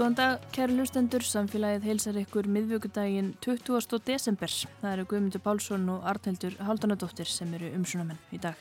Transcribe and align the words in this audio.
Góðan 0.00 0.14
dag, 0.16 0.44
kæri 0.48 0.78
hlustendur, 0.78 1.20
samfélagið 1.20 1.82
heilsar 1.84 2.16
ykkur 2.16 2.46
miðvöggudaginn 2.48 3.34
20. 3.44 3.98
desember. 4.06 4.48
Það 4.80 4.94
eru 4.94 5.04
Guðmundur 5.10 5.42
Pálsson 5.44 5.84
og 5.92 6.06
Arnheldur 6.08 6.56
Haldanadóttir 6.64 7.28
sem 7.28 7.50
eru 7.58 7.68
umsunamenn 7.76 8.16
í 8.32 8.40
dag. 8.40 8.56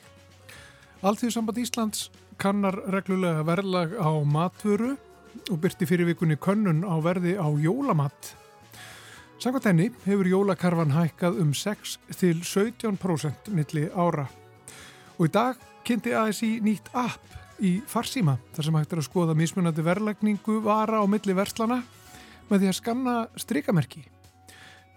Alltíð 1.00 1.32
samband 1.38 1.62
Íslands 1.64 2.10
kannar 2.44 2.76
reglulega 2.92 3.48
verðlag 3.48 3.96
á 3.96 4.12
matvöru 4.20 4.98
og 5.48 5.64
byrti 5.64 5.88
fyrir 5.88 6.12
vikunni 6.12 6.36
könnun 6.36 6.84
á 6.84 7.00
verði 7.08 7.38
á 7.40 7.48
jólamatt. 7.48 8.34
Samkvæmt 9.40 9.72
henni 9.72 9.90
hefur 10.10 10.28
jólakarfan 10.28 10.92
hækkað 10.92 11.40
um 11.40 11.56
6 11.56 12.02
til 12.20 12.44
17% 12.44 13.48
milli 13.56 13.88
ára. 13.96 14.28
Og 15.16 15.32
í 15.32 15.36
dag 15.40 15.56
kynnti 15.88 16.12
ASI 16.12 16.58
nýtt 16.60 16.92
app 16.92 17.39
í 17.62 17.80
farsíma 17.88 18.38
þar 18.56 18.68
sem 18.68 18.78
hægt 18.80 18.94
er 18.94 19.02
að 19.02 19.08
skoða 19.10 19.36
mismunandi 19.38 19.84
verðlækningu 19.86 20.60
vara 20.66 21.02
á 21.02 21.06
milli 21.10 21.36
verslana 21.38 21.82
með 22.50 22.64
því 22.64 22.72
að 22.72 22.78
skanna 22.80 23.16
strikamerki. 23.40 24.06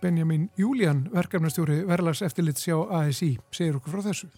Benjamin 0.02 0.48
Júlían, 0.58 1.04
verkefnastjóri 1.12 1.82
verðlags 1.86 2.24
eftirlits 2.26 2.64
hjá 2.66 2.78
ASI, 3.02 3.36
segir 3.54 3.76
okkur 3.78 3.94
frá 3.94 4.06
þessu. 4.08 4.30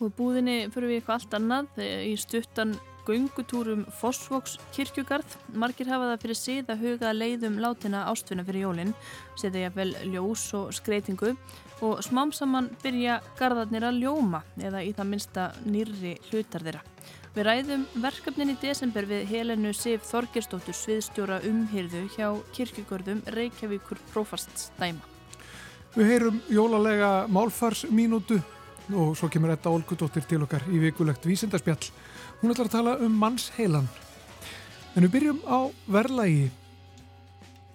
Og 0.00 0.14
búðinni 0.16 0.70
fyrir 0.72 0.88
við 0.88 1.00
eitthvað 1.00 1.18
allt 1.18 1.34
annað 1.36 1.82
í 1.84 2.14
stuttan 2.16 2.78
göngutúrum 3.04 3.84
Fossvoks 4.00 4.56
kirkjugarð. 4.74 5.36
Margir 5.52 5.90
hafa 5.90 6.12
það 6.12 6.22
fyrir 6.24 6.38
síð 6.38 6.72
að 6.72 6.84
huga 6.86 7.12
leiðum 7.16 7.58
látina 7.60 8.06
ástfina 8.10 8.44
fyrir 8.46 8.68
jólinn, 8.68 8.94
setja 9.40 9.66
ég 9.66 9.76
vel 9.76 9.90
ljós 10.12 10.46
og 10.56 10.72
skreitingu 10.76 11.34
og 11.84 12.00
smám 12.04 12.32
saman 12.36 12.70
byrja 12.82 13.20
gardarnir 13.38 13.86
að 13.88 14.02
ljóma 14.04 14.42
eða 14.60 14.84
í 14.84 14.92
það 14.96 15.12
minsta 15.14 15.50
nýrri 15.64 16.16
hlutar 16.30 16.64
þeirra. 16.66 16.84
Við 17.30 17.44
ræðum 17.46 17.82
verkefnin 18.02 18.50
í 18.50 18.56
desember 18.58 19.06
við 19.06 19.28
Helenu 19.30 19.70
Sif 19.70 20.02
Þorgerstóttur 20.08 20.74
sviðstjóra 20.74 21.36
umhyrðu 21.46 22.00
hjá 22.16 22.26
kirkugörðum 22.56 23.20
Reykjavíkur 23.30 24.00
Prófaststæma. 24.10 25.04
Við 25.94 26.10
heyrum 26.10 26.40
jólalega 26.50 27.10
málfarsminútu 27.30 28.40
og 28.90 29.14
svo 29.14 29.30
kemur 29.30 29.54
þetta 29.54 29.74
Olgudóttir 29.76 30.26
til 30.26 30.40
okkar 30.42 30.66
í 30.74 30.82
vikulegt 30.82 31.28
vísindarspjall. 31.30 31.92
Hún 32.40 32.50
ætlar 32.50 32.66
að 32.66 32.74
tala 32.74 32.96
um 33.06 33.14
mannsheilan. 33.22 33.86
En 34.96 35.06
við 35.06 35.14
byrjum 35.14 35.40
á 35.46 35.70
verðlægi 35.86 36.48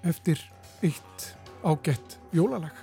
eftir 0.03 0.43
eitt 0.83 1.29
ágætt 1.63 2.19
jólalag. 2.35 2.75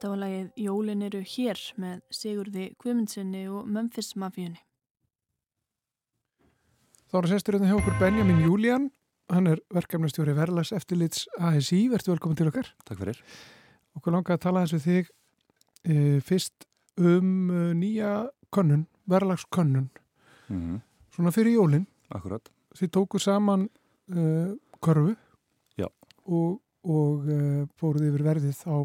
Þetta 0.00 0.14
var 0.14 0.20
lagið 0.22 0.62
Jólin 0.64 1.02
eru 1.04 1.18
hér 1.28 1.58
með 1.76 1.96
Sigurði 2.16 2.62
Guðmundssoni 2.80 3.42
og 3.52 3.66
Memphis 3.68 4.14
Mafíunni. 4.16 4.62
Þá 7.12 7.16
er 7.18 7.28
sestur 7.28 7.58
hérna 7.58 7.68
hjá 7.68 7.76
okkur 7.76 7.98
Benjamin 8.00 8.40
Júlían. 8.40 8.86
Hann 9.28 9.50
er 9.50 9.60
verkefnastjóri 9.76 10.32
Verlags 10.38 10.72
eftirlits 10.72 11.26
ASI. 11.36 11.82
Verður 11.92 12.14
velkominn 12.14 12.40
til 12.40 12.48
okkar. 12.48 12.70
Takk 12.88 13.02
fyrir. 13.02 13.20
Okkur 14.00 14.16
langar 14.16 14.38
að 14.38 14.42
tala 14.46 14.64
við 14.70 14.86
þig 14.86 15.12
e, 15.84 15.98
fyrst 16.24 16.64
um 16.96 17.52
e, 17.52 17.60
nýja 17.82 18.14
könnun, 18.56 18.86
Verlagskönnun. 19.04 19.90
Mm 20.48 20.62
-hmm. 20.62 20.80
Svona 21.12 21.34
fyrir 21.36 21.58
jólinn. 21.58 21.84
Akkurat. 22.08 22.48
Þið 22.72 22.94
tóku 22.96 23.20
saman 23.20 23.68
e, 24.08 24.56
körfu 24.80 25.12
Já. 25.76 25.92
og, 26.24 26.62
og 26.84 27.26
e, 27.28 27.66
fóruð 27.80 28.06
yfir 28.08 28.24
verðið 28.24 28.62
á 28.68 28.76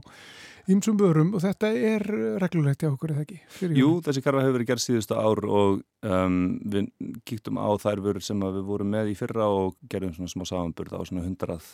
Ímsum 0.65 0.95
börum 0.97 1.36
og 1.38 1.44
þetta 1.44 1.69
er 1.77 2.03
reglulegt 2.42 2.81
hjá 2.81 2.89
okkur, 2.89 3.12
eða 3.13 3.21
ekki? 3.21 3.36
Jú, 3.77 3.89
þessi 4.01 4.24
karfa 4.25 4.42
hefur 4.42 4.56
verið 4.57 4.69
gerð 4.71 4.81
síðustu 4.81 5.13
ár 5.13 5.42
og 5.45 5.83
um, 6.01 6.39
við 6.65 6.88
kíktum 7.30 7.59
á 7.62 7.69
þær 7.77 8.01
vörur 8.01 8.25
sem 8.25 8.42
við 8.42 8.63
vorum 8.65 8.89
með 8.89 9.12
í 9.12 9.18
fyrra 9.19 9.45
og 9.45 9.75
gerðum 9.92 10.15
svona 10.18 10.33
smá 10.33 10.47
samanburð 10.50 10.97
á 10.97 11.01
svona 11.06 11.25
hundrað 11.27 11.68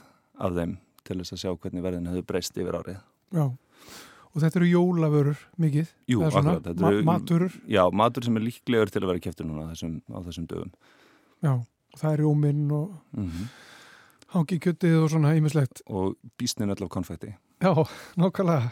af 0.44 0.58
þeim 0.58 0.76
til 1.08 1.18
þess 1.22 1.38
að 1.38 1.42
sjá 1.46 1.54
hvernig 1.54 1.86
verðin 1.86 2.12
hefur 2.12 2.28
breyst 2.34 2.60
yfir 2.60 2.80
árið. 2.82 3.00
Já, 3.32 3.46
og 4.32 4.44
þetta 4.44 4.60
eru 4.60 4.70
jólavörur 4.74 5.48
mikið? 5.64 5.96
Jú, 6.12 6.22
akkurat. 6.28 6.62
Þetta 6.68 6.92
eru 6.92 7.08
maturur? 7.08 7.58
Já, 7.72 7.84
matur 8.04 8.28
sem 8.28 8.42
er 8.42 8.48
líklegur 8.50 8.92
til 8.92 9.06
að 9.06 9.14
vera 9.14 9.24
kæftur 9.24 9.48
núna 9.48 9.70
þessum, 9.72 9.98
á 10.12 10.20
þessum 10.28 10.52
dögum. 10.52 10.76
Já, 11.40 11.54
það 11.96 12.12
er 12.12 12.26
jóminn 12.28 12.66
og 12.76 12.92
mm 13.16 13.30
-hmm. 13.30 13.52
Hangi 14.36 14.60
kjöttið 14.64 14.98
og 15.04 15.12
svona 15.14 15.36
ímislegt. 15.38 15.84
Og 15.92 16.18
bísnin 16.40 16.72
öll 16.74 16.86
af 16.86 16.92
konfetti. 16.94 17.36
Já, 17.62 17.72
nákvæmlega. 18.20 18.72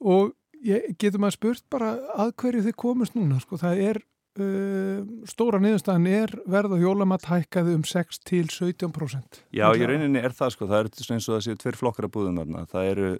Og 0.00 0.34
getur 0.98 1.22
maður 1.22 1.38
spurt 1.38 1.64
bara 1.72 1.94
að 2.16 2.34
hverju 2.40 2.66
þið 2.66 2.76
komist 2.80 3.16
núna? 3.16 3.40
Sko, 3.42 3.58
það 3.60 3.82
er, 3.88 4.00
uh, 4.40 5.02
stóra 5.28 5.60
niðurstaðan 5.62 6.08
er 6.10 6.34
verð 6.50 6.76
og 6.78 6.84
jólamatt 6.84 7.28
hækkaði 7.28 7.74
um 7.78 7.84
6 7.88 8.22
til 8.24 8.46
17%. 8.48 9.42
Já, 9.54 9.66
í 9.74 9.88
rauninni 9.88 10.22
er 10.22 10.36
það 10.36 10.54
sko, 10.56 10.70
það 10.70 10.80
er 10.80 10.92
eins 11.16 11.28
og 11.28 11.36
það 11.36 11.44
séu 11.48 11.60
tveir 11.60 11.80
flokkar 11.80 12.08
að 12.08 12.14
búðum 12.16 12.40
þarna. 12.40 12.64
Það 12.70 12.90
eru 12.94 13.10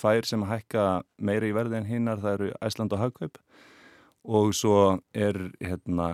tvær 0.00 0.30
sem 0.30 0.48
hækka 0.48 0.86
meira 1.18 1.50
í 1.50 1.56
verði 1.56 1.80
en 1.82 1.90
hinnar, 1.90 2.22
það 2.22 2.38
eru 2.38 2.56
Æsland 2.62 2.96
og 2.96 3.06
Hagkaup 3.06 3.42
og 4.22 4.52
svo 4.54 5.00
er 5.14 5.38
hérna, 5.58 6.08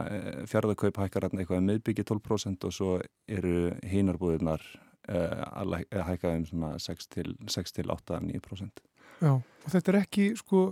fjárðarkaup 0.49 0.97
hækkar 1.03 1.29
eitthvað 1.29 1.65
meðbyggi 1.67 2.07
12% 2.09 2.65
og 2.65 2.73
svo 2.75 2.93
eru 3.29 3.73
hinnarbúðunar 3.85 4.65
Eh, 5.09 5.45
að 5.57 5.87
hækka 6.05 6.35
um 6.37 6.43
svona 6.45 6.75
6-8-9%. 6.85 8.83
Já, 9.25 9.31
og 9.33 9.69
þetta 9.73 9.93
er 9.93 9.97
ekki, 10.03 10.27
sko, 10.37 10.65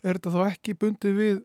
er 0.00 0.16
þetta 0.16 0.32
þá 0.32 0.44
ekki 0.46 0.74
bundið 0.80 1.18
við 1.18 1.42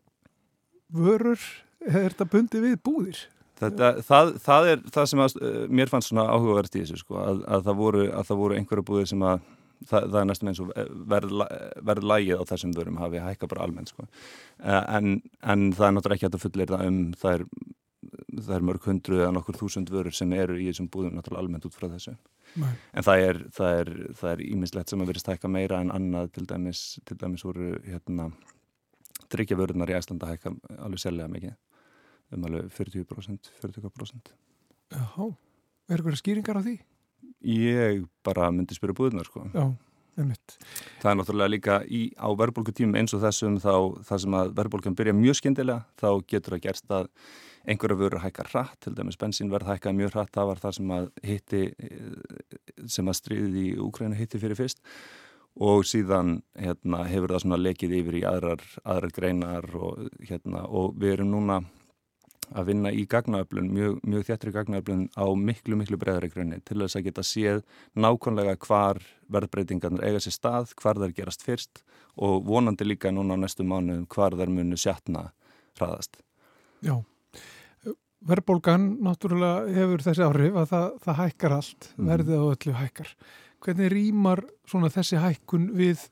vörur, 0.96 1.42
er 1.84 2.08
þetta 2.08 2.26
bundið 2.32 2.64
við 2.64 2.78
búðir? 2.88 3.20
Þetta, 3.60 3.90
það, 4.06 4.32
það 4.46 4.70
er 4.70 4.78
það 4.94 5.10
sem 5.12 5.22
að, 5.26 5.36
eh, 5.44 5.66
mér 5.68 5.92
fannst 5.92 6.08
svona 6.08 6.24
áhugavert 6.32 6.72
í 6.72 6.80
þessu, 6.86 7.02
sko, 7.02 7.20
að, 7.20 7.44
að, 7.44 7.60
það, 7.68 7.76
voru, 7.82 8.02
voru 8.40 8.56
einhverja 8.56 8.88
búðir 8.88 9.12
sem 9.12 9.22
að 9.28 9.44
það, 9.86 10.10
það 10.10 10.20
er 10.20 10.28
næstum 10.30 10.52
eins 10.52 10.62
og 10.64 10.70
verð, 11.14 11.34
verð 11.90 12.10
lægið 12.12 12.42
á 12.42 12.48
þessum 12.52 12.76
vörum 12.76 13.00
hafi 13.02 13.24
hækka 13.24 13.50
bara 13.50 13.66
almennt, 13.66 13.92
sko. 13.92 14.06
Eh, 14.58 14.84
en, 14.98 15.18
en 15.42 15.68
það 15.72 15.88
er 15.88 15.96
náttúrulega 15.96 16.18
ekki 16.18 16.28
hægt 16.28 16.38
að 16.40 16.46
fullir 16.46 16.72
það 16.72 16.86
um 16.88 17.02
það 17.18 17.36
er 17.38 17.46
það 18.38 18.54
er 18.56 18.66
mörg 18.68 18.86
hundru 18.88 19.20
eða 19.20 19.32
nokkur 19.34 19.58
þúsund 19.58 19.90
vörur 19.92 20.14
sem 20.14 20.32
eru 20.36 20.56
í 20.58 20.68
þessum 20.68 20.88
búðum 20.92 21.16
náttúrulega 21.16 21.44
almennt 21.44 21.66
út 21.68 21.76
frá 21.76 21.88
þessu 21.90 22.14
Nei. 22.58 22.70
en 22.92 23.06
það 23.06 23.24
er, 23.80 24.42
ímislegt 24.44 24.92
sem 24.92 25.02
að 25.02 25.10
verið 25.12 25.24
stækka 25.24 25.50
meira 25.52 25.80
en 25.82 25.92
annað 25.94 26.30
til 26.36 26.46
dæmis, 26.48 26.82
til 27.08 27.18
dæmis 27.20 27.44
voru 27.46 27.72
hérna 27.84 28.30
drikjavörunar 29.32 29.92
í 29.92 29.98
Æslanda 29.98 30.30
hækka 30.30 30.54
alveg 30.78 31.02
selja 31.02 31.28
mikið 31.30 31.56
um 32.36 32.46
alveg 32.48 32.70
40% 32.76 33.52
40% 33.64 34.32
Já, 34.94 35.26
er 35.88 35.98
eitthvað 35.98 36.20
skýringar 36.22 36.60
á 36.60 36.62
því? 36.64 36.78
Ég 37.44 38.06
bara 38.26 38.48
myndi 38.50 38.74
spyrja 38.74 38.96
búðunar 38.98 39.28
sko. 39.28 39.44
Já, 39.54 39.66
einmitt. 40.18 40.56
Það 41.02 41.10
er 41.10 41.18
náttúrulega 41.20 41.52
líka 41.52 41.76
í, 41.86 42.00
á 42.18 42.28
verðbólkutímum 42.34 42.98
eins 42.98 43.14
og 43.14 43.22
þessum 43.22 43.60
þá 43.62 43.74
það 44.08 44.24
sem 44.24 44.38
að 44.40 44.56
verðbólkan 44.58 44.98
byrja 44.98 45.14
mjög 45.18 45.38
skindilega 45.38 45.84
þá 46.00 46.08
getur 46.26 46.56
það 46.56 46.64
gerst 46.66 46.96
að 46.98 47.12
einhverju 47.68 48.00
vörur 48.00 48.22
hækkar 48.22 48.50
hratt, 48.52 48.76
til 48.82 48.94
dæmis 48.96 49.18
bensínverð 49.20 49.68
hækkar 49.68 49.96
mjög 49.96 50.14
hratt, 50.16 50.32
það 50.34 50.50
var 50.50 50.60
það 50.62 50.76
sem 50.78 50.92
að 50.96 51.08
hitti, 51.30 51.62
sem 52.88 53.10
að 53.10 53.18
stríðið 53.20 53.58
í 53.60 53.66
Úkræna 53.84 54.18
hitti 54.18 54.40
fyrir 54.40 54.58
fyrst. 54.58 54.82
Og 55.58 55.82
síðan 55.90 56.38
hérna, 56.54 57.02
hefur 57.10 57.34
það 57.34 57.42
svona 57.42 57.58
lekið 57.58 57.96
yfir 57.98 58.18
í 58.20 58.24
aðrar, 58.30 58.62
aðrar 58.86 59.14
greinar 59.14 59.66
og, 59.74 60.06
hérna, 60.22 60.62
og 60.70 60.94
við 60.98 61.16
erum 61.16 61.32
núna 61.34 61.58
að 62.56 62.70
vinna 62.70 62.92
í 62.94 63.04
gagnaöflun, 63.10 63.68
mjög, 63.74 63.98
mjög 64.08 64.26
þjættri 64.28 64.52
gagnaöflun 64.54 65.04
á 65.18 65.26
miklu, 65.36 65.76
miklu 65.80 65.98
breyðari 66.00 66.30
grunni 66.32 66.60
til 66.64 66.78
þess 66.80 66.98
að 66.98 67.08
geta 67.08 67.24
séð 67.26 67.60
nákvæmlega 67.98 68.56
hvar 68.64 69.02
verðbreytingarnir 69.32 70.06
eiga 70.06 70.22
sér 70.24 70.36
stað, 70.36 70.72
hvar 70.80 71.00
þær 71.00 71.14
gerast 71.16 71.44
fyrst 71.44 71.82
og 72.16 72.42
vonandi 72.48 72.86
líka 72.86 73.12
núna 73.14 73.36
á 73.36 73.42
næstu 73.44 73.66
mánu 73.66 74.00
hvar 74.14 74.36
þær 74.38 74.52
munu 74.54 74.78
sjatna 74.80 75.28
hraðast. 75.78 76.20
Já, 76.84 76.96
verðbólgan 78.26 78.90
náttúrulega 79.04 79.72
hefur 79.76 80.04
þessi 80.06 80.26
áhrif 80.26 80.58
að 80.58 80.70
það, 80.72 80.86
það 81.04 81.18
hækkar 81.22 81.56
allt, 81.58 81.90
mm. 81.96 82.12
verðið 82.12 82.38
á 82.38 82.46
öllu 82.52 82.76
hækkar. 82.78 83.16
Hvernig 83.64 83.92
rýmar 83.92 84.44
svona 84.70 84.90
þessi 84.94 85.18
hækkun 85.22 85.72
við 85.78 86.06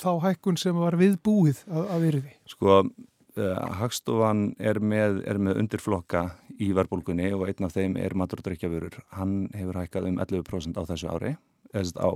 þá 0.00 0.10
hækkun 0.26 0.58
sem 0.58 0.78
var 0.78 0.96
viðbúið 0.98 1.64
að, 1.68 1.90
að 1.94 2.06
veriði? 2.08 2.34
Sko, 2.50 2.78
uh, 2.80 2.88
Hagstofan 3.34 4.52
er 4.62 4.78
með, 4.78 5.22
er 5.26 5.40
með 5.42 5.58
undirflokka 5.64 6.28
í 6.62 6.70
verðbólgunni 6.76 7.32
og 7.34 7.48
einn 7.48 7.66
af 7.66 7.74
þeim 7.74 7.96
er 7.98 8.14
matur 8.14 8.42
og 8.42 8.46
drikjavörur. 8.46 9.00
Hann 9.18 9.48
hefur 9.56 9.80
hækkað 9.80 10.10
um 10.12 10.20
11% 10.22 10.78
á 10.78 10.82
þessu 10.86 11.10
ári, 11.10 11.34
eða 11.74 12.06
á 12.06 12.10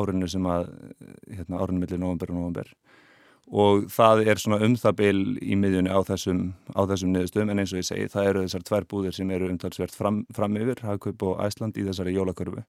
árinu 0.00 0.28
sem 0.32 0.46
að, 0.48 0.70
hérna, 1.28 1.60
árinu 1.60 1.82
millir 1.82 2.00
november 2.00 2.32
og 2.32 2.38
november 2.40 2.72
og 3.50 3.88
það 3.92 4.22
er 4.30 4.40
svona 4.40 4.62
um 4.64 4.74
það 4.78 4.96
byl 5.00 5.20
í 5.42 5.56
miðjunni 5.58 5.92
á 5.92 6.00
þessum, 6.06 6.42
þessum 6.72 7.12
niðurstöðum 7.12 7.52
en 7.52 7.62
eins 7.62 7.72
og 7.74 7.80
ég 7.82 7.88
segi 7.88 8.10
það 8.12 8.28
eru 8.30 8.44
þessar 8.46 8.66
tvær 8.68 8.86
búðir 8.88 9.16
sem 9.16 9.30
eru 9.34 9.50
umtalsvert 9.50 9.94
fram, 9.96 10.22
fram 10.34 10.56
yfir, 10.56 10.80
Hagkaup 10.86 11.24
og 11.26 11.42
Æsland 11.44 11.76
í 11.76 11.86
þessari 11.88 12.14
jólakörfu 12.14 12.62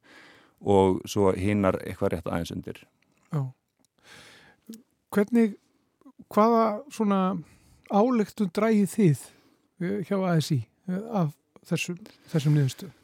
og 0.73 1.01
svo 1.09 1.31
hinnar 1.37 1.77
eitthvað 1.83 2.15
rétt 2.15 2.29
aðeins 2.29 2.53
undir. 2.55 2.81
Já. 3.31 3.41
Hvernig, 5.13 5.55
hvaða 6.33 6.65
svona 6.91 7.21
álegtun 7.91 8.51
drægið 8.55 8.91
þið 8.97 9.23
hjá 10.07 10.17
ASI 10.31 10.59
af 11.11 11.31
þessum, 11.67 11.97
þessum 12.31 12.57
niðurstöðum? 12.57 12.99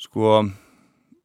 Sko 0.00 0.34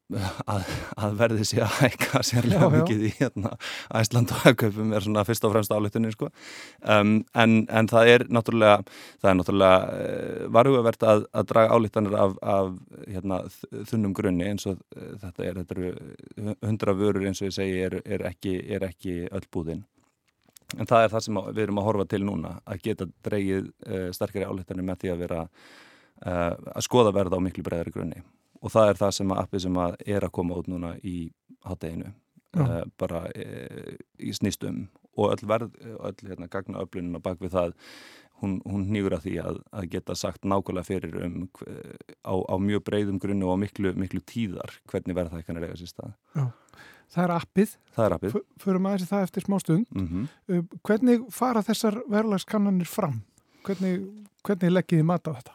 að, 0.06 0.66
að 1.02 1.16
verði 1.18 1.46
sér 1.48 1.64
að 1.66 1.78
hækka 1.80 2.20
sérlega 2.26 2.68
mikið 2.70 3.00
í 3.08 3.10
hérna, 3.16 3.52
Æsland 3.98 4.30
og 4.34 4.44
Hagkaupum 4.44 4.92
er 4.94 5.04
svona 5.04 5.24
fyrst 5.26 5.46
og 5.46 5.54
fremst 5.54 5.74
álutinni 5.74 6.12
sko. 6.14 6.28
um, 6.82 7.16
en, 7.34 7.56
en 7.66 7.90
það 7.90 8.12
er 8.12 8.26
náttúrulega, 8.30 8.84
það 9.22 9.30
er 9.32 9.38
náttúrulega 9.40 9.80
uh, 9.96 10.46
varhugavert 10.58 11.08
að, 11.10 11.26
að 11.34 11.50
draga 11.50 11.74
álutanir 11.78 12.16
af, 12.22 12.38
af 12.42 12.72
hérna, 13.02 13.42
þunnum 13.90 14.14
grunni 14.16 14.46
eins 14.52 14.68
og 14.70 14.80
þetta 15.24 15.50
er, 15.50 15.60
hundra 16.62 16.96
vörur 16.96 17.26
eins 17.26 17.42
og 17.42 17.50
ég 17.50 17.58
segi 17.58 17.84
er, 17.88 18.00
er, 18.04 18.26
ekki, 18.30 18.58
er 18.76 18.86
ekki 18.86 19.18
öll 19.26 19.46
búðinn 19.50 19.84
en 20.76 20.88
það 20.88 21.04
er 21.04 21.14
það 21.14 21.26
sem 21.26 21.40
við 21.48 21.62
erum 21.64 21.80
að 21.80 21.88
horfa 21.88 22.06
til 22.12 22.22
núna 22.26 22.52
að 22.64 22.84
geta 22.84 23.08
dreigið 23.26 23.66
uh, 23.66 24.08
sterkari 24.16 24.48
álutanir 24.48 24.86
með 24.86 25.02
því 25.02 25.12
að 25.14 25.26
vera 25.26 25.42
að 26.16 26.80
skoða 26.80 27.10
verða 27.12 27.36
á 27.36 27.44
miklu 27.44 27.60
bregðari 27.60 27.92
grunni. 27.92 28.22
Og 28.64 28.72
það 28.72 28.86
er 28.88 28.98
það 29.02 29.10
sem 29.18 29.32
að 29.34 29.40
appið 29.42 29.62
sem 29.66 29.80
að 29.82 29.96
er 30.14 30.24
að 30.24 30.32
koma 30.38 30.56
út 30.56 30.70
núna 30.72 30.94
í 31.04 31.16
hátteginu 31.66 32.08
uh, 32.08 32.84
bara 32.96 33.26
uh, 33.28 33.90
í 34.16 34.32
snýstum 34.32 34.86
og 35.16 35.34
öll 35.34 35.48
verð, 35.48 35.76
öll 35.84 36.28
hérna 36.28 36.48
gagna 36.52 36.84
öflunum 36.84 37.18
að 37.18 37.26
bak 37.26 37.44
við 37.44 37.52
það 37.52 37.76
hún, 38.42 38.58
hún 38.68 38.84
nýgur 38.92 39.16
að 39.16 39.26
því 39.26 39.36
að, 39.44 39.60
að 39.80 39.88
geta 39.94 40.16
sagt 40.18 40.44
nákvæmlega 40.44 40.88
fyrir 40.88 41.16
um 41.24 41.38
á, 42.20 42.34
á 42.36 42.54
mjög 42.60 42.84
breyðum 42.88 43.20
grunnu 43.22 43.48
og 43.52 43.60
miklu, 43.62 43.94
miklu 43.96 44.20
tíðar 44.28 44.76
hvernig 44.90 45.16
verð 45.16 45.32
það 45.36 45.54
að 45.54 45.62
reyga 45.64 45.80
sér 45.80 45.92
stað. 45.92 46.14
Já. 46.36 46.44
Það 47.14 47.24
er 47.24 47.34
appið. 47.36 47.74
Það 47.96 48.06
er 48.06 48.14
appið. 48.16 48.36
Förum 48.62 48.88
aðeins 48.90 49.10
það 49.10 49.26
eftir 49.26 49.46
smá 49.46 49.58
stund. 49.62 49.86
Mm 49.94 50.06
-hmm. 50.08 50.68
Hvernig 50.82 51.26
fara 51.30 51.62
þessar 51.62 52.00
verðlagskannanir 52.08 52.86
fram? 52.86 53.22
Hvernig, 53.64 54.06
hvernig 54.42 54.72
leggiði 54.72 55.02
mat 55.02 55.28
á 55.28 55.32
þetta? 55.32 55.52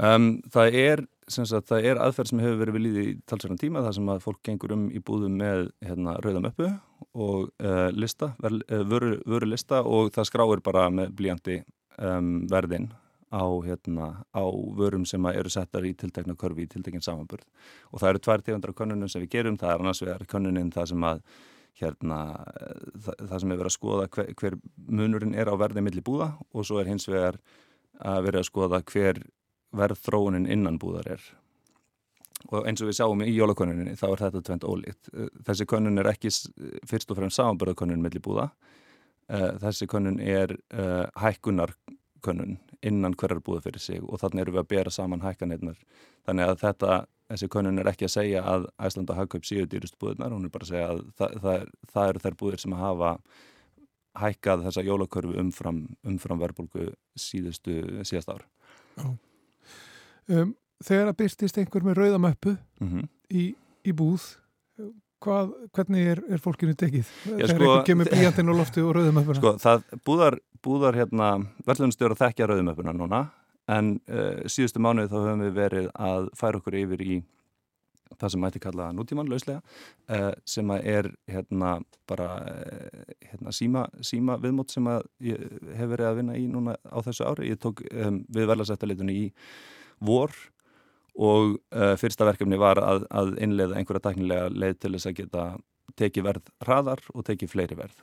Um, 0.00 0.42
það 0.50 0.74
er 0.74 1.06
sagt, 1.30 1.68
það 1.68 1.84
er 1.84 2.00
aðferð 2.00 2.28
sem 2.28 2.42
hefur 2.42 2.60
verið 2.62 2.76
við 2.76 2.84
líði 2.86 3.04
í 3.10 3.16
talsverðan 3.28 3.60
tíma 3.60 3.82
þar 3.84 3.96
sem 3.96 4.08
að 4.12 4.22
fólk 4.24 4.40
gengur 4.46 4.72
um 4.72 4.86
í 4.90 5.02
búðum 5.04 5.36
með 5.40 5.70
hérna, 5.84 6.16
rauðam 6.24 6.48
uppu 6.50 6.70
og 7.14 7.50
uh, 7.62 7.90
lista, 7.94 8.34
ver, 8.42 8.58
uh, 8.70 8.82
vöru, 8.88 9.12
vöru 9.26 9.50
lista 9.50 9.82
og 9.82 10.10
það 10.14 10.28
skráir 10.30 10.64
bara 10.64 10.88
með 10.90 11.14
blíjandi 11.20 11.60
um, 11.98 12.46
verðin 12.50 12.90
á, 13.30 13.46
hérna, 13.64 14.10
á 14.34 14.44
vörum 14.76 15.06
sem 15.06 15.24
eru 15.30 15.50
settar 15.50 15.86
í 15.86 15.94
tiltekna 15.94 16.34
körfi 16.38 16.66
í 16.66 16.70
tiltekinn 16.70 17.04
samanburð. 17.04 17.46
Og 17.94 18.02
það 18.02 18.12
eru 18.12 18.22
tvær 18.26 18.44
tegundra 18.46 18.74
konunum 18.74 19.08
sem 19.08 19.22
við 19.22 19.32
gerum, 19.36 19.58
það 19.58 19.74
er 19.74 19.84
annars 19.84 20.02
vegar 20.02 20.26
konunin 20.30 20.72
það 20.74 20.92
sem 20.92 21.06
að 21.06 21.22
hérna 21.80 22.20
það, 22.98 23.14
það 23.28 23.36
sem 23.40 23.52
er 23.52 23.60
verið 23.60 23.70
að 23.70 23.76
skoða 23.76 24.08
hver, 24.14 24.32
hver 24.36 24.56
munurinn 24.90 25.36
er 25.38 25.50
á 25.50 25.54
verðið 25.54 25.86
millir 25.86 26.04
búða 26.04 26.32
og 26.50 26.66
svo 26.66 26.80
er 26.80 26.90
hins 26.90 27.06
vegar 27.08 27.38
að 28.00 28.24
verið 28.26 28.42
að 28.42 28.48
skoða 28.50 28.82
hver 28.90 29.22
verðþróunin 29.78 30.48
innan 30.50 30.80
búðar 30.82 31.12
er. 31.14 31.22
Og 32.50 32.66
eins 32.66 32.80
og 32.80 32.88
við 32.88 32.96
sáum 32.98 33.22
í 33.22 33.30
jólakonuninni 33.34 33.94
þá 34.00 34.06
er 34.08 34.22
þetta 34.24 34.42
tvent 34.48 34.66
ólíkt. 34.66 35.10
Þessi 35.46 35.66
konun 35.68 36.00
er 36.00 36.08
ekki 36.10 36.32
fyrst 36.88 37.12
og 37.12 37.20
fremst 37.20 37.38
samanbörðakonun 37.38 38.00
millir 38.02 38.24
búða. 38.24 38.48
Þessi 39.60 39.86
konun 39.90 40.18
er 40.24 40.56
hækkunarkonun 41.20 42.56
innan 42.82 43.14
hverjar 43.14 43.42
búða 43.44 43.64
fyrir 43.66 43.82
sig 43.82 44.02
og 44.02 44.20
þannig 44.22 44.40
eru 44.44 44.52
við 44.56 44.62
að 44.62 44.70
bera 44.72 44.90
saman 44.90 45.24
hækkanirnar 45.24 45.80
þannig 46.26 46.48
að 46.48 46.60
þetta 46.64 47.00
þessi 47.30 47.48
konun 47.52 47.78
er 47.78 47.90
ekki 47.90 48.08
að 48.08 48.14
segja 48.14 48.42
að 48.42 48.66
Æslanda 48.82 49.16
hagkaup 49.18 49.46
síu 49.46 49.66
dýrust 49.70 49.98
búðunar, 50.00 50.34
hún 50.34 50.48
er 50.48 50.52
bara 50.54 50.66
að 50.66 50.72
segja 50.72 50.88
að 50.90 51.02
það, 51.18 51.36
það, 51.44 51.66
það 51.92 52.12
eru 52.12 52.22
þær 52.24 52.36
búðir 52.42 52.62
sem 52.64 52.76
hafa 52.80 53.12
hækkað 54.20 54.64
þessa 54.66 54.84
jólakörfu 54.86 55.36
umfram, 55.38 55.80
umfram 56.06 56.40
verbulgu 56.40 56.88
síðustu 57.18 57.76
síðast 58.08 58.32
ár. 58.34 58.44
Um, 60.30 60.54
þegar 60.82 61.12
að 61.12 61.18
byrstist 61.22 61.60
einhver 61.62 61.86
með 61.86 62.00
rauðamöppu 62.00 62.56
mm 62.56 62.90
-hmm. 62.90 63.10
í, 63.30 63.44
í 63.86 63.94
búð, 63.94 64.26
hvað, 65.24 65.50
hvernig 65.76 66.06
er, 66.14 66.22
er 66.32 66.42
fólkinu 66.42 66.76
tekið? 66.78 67.10
Já, 67.26 67.34
þegar 67.34 67.56
sko, 67.56 67.74
kemur 67.88 68.10
bíjandinn 68.12 68.52
á 68.52 68.54
loftu 68.56 68.86
og 68.86 68.94
rauðamöppuna? 68.96 69.40
Sko, 69.40 69.52
það 69.62 69.84
búðar, 70.06 70.38
búðar 70.64 70.98
hérna, 71.00 71.32
verðlunstjóra 71.68 72.18
þekkja 72.20 72.48
rauðamöppuna 72.50 72.96
núna 72.96 73.24
en 73.70 73.96
uh, 74.10 74.46
síðustu 74.50 74.82
mánuði 74.82 75.10
þá 75.12 75.18
höfum 75.20 75.44
við 75.46 75.58
verið 75.58 75.90
að 75.94 76.30
færa 76.38 76.60
okkur 76.60 76.78
yfir 76.80 77.04
í 77.04 77.18
það 78.18 78.32
sem 78.32 78.42
mæti 78.42 78.60
kalla 78.62 78.88
nútíman 78.94 79.28
lauslega 79.30 79.60
uh, 80.10 80.30
sem 80.48 80.72
að 80.74 80.88
er 80.92 81.10
hérna 81.30 81.74
bara 82.10 82.30
uh, 82.40 83.02
hérna, 83.30 83.54
síma, 83.54 83.84
síma 84.06 84.38
viðmót 84.42 84.74
sem 84.74 84.88
ég 85.24 85.44
hef 85.78 85.92
verið 85.92 86.08
að 86.08 86.22
vinna 86.22 86.38
í 86.38 86.48
núna 86.50 86.76
á 86.82 86.98
þessu 87.06 87.28
ári. 87.28 87.52
Ég 87.52 87.60
tók 87.62 87.84
um, 87.90 88.22
við 88.28 88.50
verðlarsættalitunni 88.50 89.18
í 89.20 89.28
vor 90.00 90.34
og 91.16 91.58
fyrsta 92.00 92.26
verkefni 92.28 92.58
var 92.60 92.80
að, 92.82 93.04
að 93.10 93.34
innleiða 93.42 93.80
einhverja 93.80 94.04
taknilega 94.08 94.48
leið 94.52 94.78
til 94.80 94.92
þess 94.94 95.10
að 95.10 95.18
geta 95.18 95.44
tekið 95.98 96.26
verð 96.26 96.50
hraðar 96.64 97.02
og 97.14 97.26
tekið 97.26 97.52
fleiri 97.52 97.78
verð. 97.78 98.02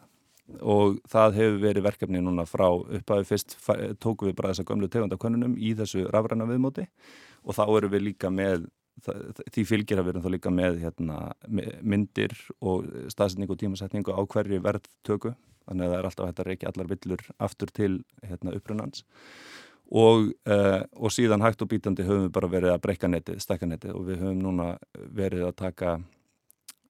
Og 0.64 1.00
það 1.12 1.38
hefur 1.42 1.58
verið 1.66 1.86
verkefni 1.90 2.22
núna 2.24 2.46
frá 2.48 2.68
upphæðu 2.70 3.28
fyrst 3.28 3.58
tóku 4.04 4.30
við 4.30 4.38
bara 4.38 4.54
þessa 4.54 4.68
gömlu 4.70 4.88
tegundakönnunum 4.92 5.58
í 5.60 5.74
þessu 5.76 6.06
rafræna 6.14 6.48
viðmóti. 6.48 6.88
Og 7.44 7.58
þá 7.58 7.64
eru 7.68 7.92
við 7.92 8.06
líka 8.12 8.32
með 8.32 8.70
því 9.54 9.66
fylgir 9.70 10.00
að 10.00 10.08
við 10.08 10.14
erum 10.14 10.24
þá 10.24 10.32
líka 10.34 10.54
með 10.54 10.80
hérna, 10.82 11.18
myndir 11.86 12.34
og 12.62 12.88
staðsetning 13.12 13.52
og 13.54 13.60
tímasetningu 13.62 14.16
á 14.16 14.22
hverju 14.24 14.64
verðtöku. 14.64 15.36
Þannig 15.68 15.84
að 15.84 15.92
það 15.92 16.00
er 16.00 16.08
alltaf 16.10 16.30
hægt 16.30 16.42
að 16.42 16.48
reykja 16.48 16.72
allar 16.72 16.90
villur 16.94 17.24
aftur 17.44 17.72
til 17.76 17.94
hérna, 18.24 18.56
upprunans 18.56 19.04
og, 19.88 20.29
uh, 20.50 20.82
og 21.00 21.13
síðan 21.15 21.44
hægt 21.46 21.62
og 21.63 21.72
bítandi 21.72 22.06
höfum 22.08 22.27
við 22.27 22.36
bara 22.36 22.51
verið 22.51 22.74
að 22.74 22.84
breyka 22.84 23.10
netið, 23.12 23.41
stakka 23.44 23.70
netið 23.70 23.96
og 23.96 24.08
við 24.10 24.24
höfum 24.24 24.39
núna 24.44 24.70
verið 24.94 25.48
að 25.48 25.58
taka 25.63 25.98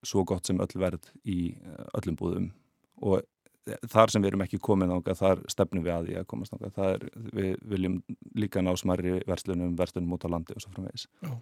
svo 0.06 0.24
gott 0.28 0.48
sem 0.48 0.60
öll 0.62 0.78
verð 0.78 1.10
í 1.26 1.52
eh, 1.58 1.86
öllum 1.98 2.16
búðum 2.20 2.52
og 3.02 3.26
þar 3.92 4.12
sem 4.12 4.24
við 4.24 4.32
erum 4.32 4.44
ekki 4.46 4.60
komið 4.64 4.94
ánga, 4.96 5.16
þar 5.18 5.42
stefnum 5.52 5.84
við 5.86 5.94
að 5.94 6.08
því 6.08 6.18
að 6.20 6.28
komast 6.32 6.54
ánga. 6.56 6.72
Það 6.76 6.94
er, 6.94 7.06
við 7.36 7.50
viljum 7.74 7.98
líka 8.40 8.64
ná 8.64 8.72
smarri 8.80 9.18
verslunum, 9.28 9.74
verslunum 9.80 10.14
út 10.16 10.28
á 10.28 10.30
landi 10.32 10.56
og 10.56 10.64
svo 10.64 10.74
framvegis. 10.76 11.08
Já. 11.26 11.34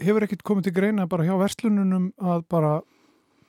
Hefur 0.00 0.24
ekkert 0.24 0.46
komið 0.46 0.68
til 0.68 0.76
greina 0.78 1.06
bara 1.10 1.26
hjá 1.28 1.34
verslununum 1.40 2.08
að 2.16 2.46
bara 2.52 2.72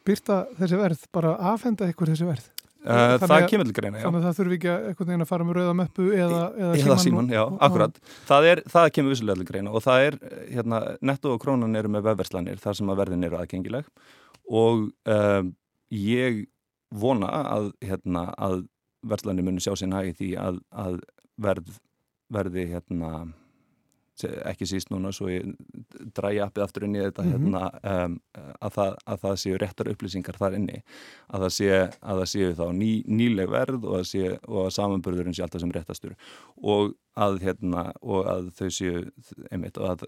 byrta 0.07 0.43
þessi 0.59 0.81
verð, 0.81 1.05
bara 1.15 1.37
afhenda 1.53 1.87
ykkur 1.91 2.11
þessi 2.11 2.27
verð? 2.27 2.49
Uh, 2.81 3.15
það 3.21 3.43
kemur 3.51 3.67
til 3.69 3.75
greina, 3.77 3.99
já. 3.99 4.07
Þannig 4.07 4.23
að 4.23 4.23
það 4.25 4.37
þurfi 4.39 4.55
ekki 4.57 4.69
að 4.71 4.85
einhvern 4.89 5.09
veginn 5.11 5.23
að 5.23 5.29
fara 5.29 5.45
með 5.45 5.57
rauða 5.59 5.73
möppu 5.77 6.05
eða, 6.17 6.39
eða, 6.57 6.71
eða 6.79 6.95
síman. 7.03 7.27
Já, 7.29 7.41
og, 7.43 7.59
akkurat. 7.67 7.99
Það, 8.25 8.47
er, 8.49 8.61
það 8.73 8.87
kemur 8.95 9.13
vissulega 9.13 9.41
til 9.41 9.49
greina 9.51 9.73
og 9.77 9.83
það 9.85 10.05
er, 10.07 10.17
hérna, 10.47 10.79
netto 11.11 11.35
og 11.35 11.43
krónan 11.43 11.77
eru 11.77 11.91
með 11.93 12.07
vefverslanir 12.09 12.63
þar 12.63 12.79
sem 12.79 12.89
að 12.89 13.03
verðin 13.03 13.27
eru 13.27 13.37
aðgengileg 13.37 13.91
og 14.49 14.87
uh, 15.13 15.43
ég 15.93 16.41
vona 17.03 17.29
að, 17.53 17.69
hérna, 17.85 18.25
að 18.41 18.63
verðlanir 19.13 19.45
muni 19.45 19.61
sjá 19.63 19.75
sín 19.77 19.93
hægi 19.95 20.17
því 20.17 20.31
að, 20.41 20.57
að 20.73 20.97
verð, 21.41 21.77
verði 22.33 22.65
hérna, 22.73 23.11
ekki 24.51 24.67
síst 24.69 24.91
núna 24.91 25.11
svo 25.15 25.29
ég 25.31 25.47
dræja 26.15 26.47
appið 26.47 26.65
aftur 26.65 26.85
inn 26.87 26.97
í 26.97 27.03
þetta 27.03 27.23
mm 27.23 27.31
-hmm. 27.31 27.45
hérna, 27.45 28.05
um, 28.05 28.19
að, 28.59 28.73
það, 28.77 28.95
að 29.05 29.21
það 29.23 29.35
séu 29.43 29.57
réttar 29.61 29.91
upplýsingar 29.91 30.37
þar 30.37 30.57
inni 30.59 30.83
að 31.27 31.45
það 31.45 31.53
séu, 31.57 31.81
að 32.01 32.21
það 32.21 32.29
séu 32.33 32.51
þá 32.59 32.65
ný, 32.81 32.91
nýleg 33.07 33.49
verð 33.49 33.85
og 33.85 33.97
að, 33.99 34.05
sé, 34.11 34.37
og 34.47 34.65
að 34.65 34.75
samanbörðurinn 34.77 35.33
sé 35.33 35.43
alltaf 35.43 35.61
sem 35.61 35.71
réttastur 35.71 36.15
og 36.61 36.93
að, 37.15 37.41
hérna, 37.41 37.91
og 38.01 38.27
að 38.27 38.51
þau 38.55 38.69
séu 38.69 39.11
einmitt 39.51 39.77
og 39.77 39.89
að 39.89 40.07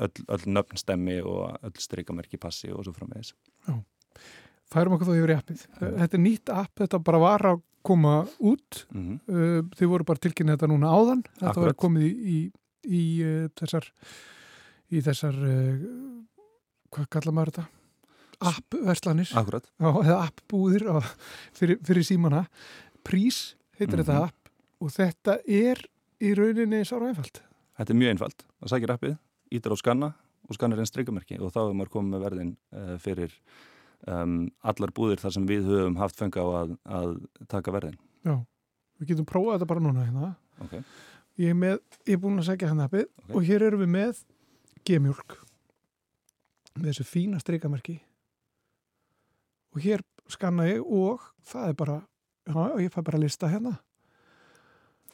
öll, 0.00 0.24
öll 0.28 0.46
nöfn 0.46 0.76
stemmi 0.76 1.20
og 1.22 1.58
öll 1.62 1.78
streikamerki 1.78 2.36
passi 2.36 2.72
og 2.72 2.84
svo 2.84 2.92
fram 2.92 3.10
með 3.10 3.22
þess 3.22 3.34
Já 3.68 3.82
færum 4.74 4.96
okkur 4.96 5.10
þá 5.10 5.14
yfir 5.18 5.32
í 5.32 5.38
appið. 5.38 5.62
Mm. 5.78 5.94
Þetta 6.02 6.18
er 6.18 6.22
nýtt 6.24 6.52
app, 6.54 6.74
þetta 6.82 7.00
bara 7.06 7.22
var 7.22 7.46
að 7.52 7.62
koma 7.84 8.14
út, 8.40 8.84
mm 8.94 9.00
-hmm. 9.04 9.72
þið 9.76 9.90
voru 9.92 10.06
bara 10.08 10.22
tilkynna 10.24 10.54
þetta 10.56 10.70
núna 10.72 10.92
áðan, 10.92 11.24
þetta 11.36 11.50
Akkurat. 11.50 11.66
var 11.66 11.74
komið 11.82 12.06
í, 12.06 12.12
í, 12.34 12.38
í 12.86 13.04
uh, 13.24 13.46
þessar, 13.58 13.88
í 14.92 15.02
þessar, 15.04 15.38
uh, 15.38 16.46
hvað 16.94 17.10
kalla 17.16 17.34
maður 17.34 17.52
þetta? 17.54 17.66
Appverslanir, 18.50 19.30
eða 19.30 20.16
appbúðir 20.26 20.88
fyrir, 21.56 21.78
fyrir 21.86 22.04
símana. 22.04 22.44
Prís 23.06 23.54
heitir 23.78 24.00
mm 24.00 24.04
-hmm. 24.04 24.04
þetta 24.04 24.14
mhm. 24.14 24.24
app 24.24 24.84
og 24.84 24.90
þetta 24.92 25.38
er 25.46 25.84
í 26.20 26.34
rauninni 26.34 26.84
sára 26.84 27.08
einfalt. 27.08 27.42
Þetta 27.78 27.92
er 27.92 27.98
mjög 27.98 28.10
einfalt, 28.14 28.44
það 28.60 28.72
sækir 28.74 28.94
appið, 28.94 29.16
ítar 29.50 29.74
á 29.74 29.76
skanna 29.76 30.14
og 30.48 30.54
skannar 30.58 30.78
einn 30.82 30.88
streikamerki 30.88 31.38
og 31.40 31.52
þá 31.54 31.60
er 31.64 31.76
maður 31.78 31.94
komið 31.94 32.12
með 32.12 32.24
verðin 32.26 32.52
uh, 32.74 32.96
fyrir 33.00 33.32
um, 34.10 34.36
allar 34.62 34.92
búðir 34.94 35.22
þar 35.22 35.36
sem 35.36 35.48
við 35.48 35.68
höfum 35.70 35.98
haft 36.00 36.18
fengi 36.18 36.42
á 36.42 36.46
að, 36.60 36.76
að 36.84 37.14
taka 37.50 37.74
verðin. 37.74 37.98
Já, 38.24 38.36
við 39.00 39.12
getum 39.12 39.28
prófað 39.28 39.58
þetta 39.58 39.70
bara 39.72 39.84
núna 39.84 40.06
hérna. 40.06 40.32
Okay. 40.66 40.84
Ég 41.34 41.50
er, 41.50 41.56
með, 41.58 41.80
ég 42.06 42.14
er 42.14 42.20
búin 42.22 42.38
að 42.38 42.46
segja 42.46 42.68
hérna 42.70 42.86
appið 42.86 43.08
okay. 43.08 43.32
og 43.34 43.46
hér 43.48 43.64
eru 43.66 43.80
við 43.80 43.88
með 43.90 44.18
gemjölk 44.86 45.34
með 46.76 46.90
þessu 46.90 47.06
fína 47.08 47.40
streikamerki 47.42 47.96
og 49.74 49.80
hér 49.82 50.04
skanna 50.30 50.68
ég 50.68 50.84
og 50.84 51.24
það 51.46 51.72
er 51.72 51.78
bara, 51.80 51.96
já, 52.46 52.60
ég 52.84 52.94
fæ 52.94 53.00
bara 53.00 53.18
að 53.18 53.24
lista 53.26 53.50
hérna. 53.50 53.74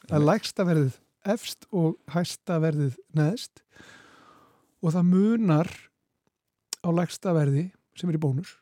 Það 0.05 0.17
er 0.19 0.27
lægsta 0.27 0.67
verðið 0.69 0.99
efst 1.33 1.67
og 1.73 1.97
hæsta 2.13 2.59
verðið 2.61 3.01
neðst. 3.17 3.65
Og 4.81 4.93
það 4.93 5.09
munar 5.09 5.73
á 6.85 6.89
lægsta 6.93 7.33
verði 7.37 7.67
sem 7.97 8.09
er 8.13 8.17
í 8.17 8.21
bónus 8.21 8.55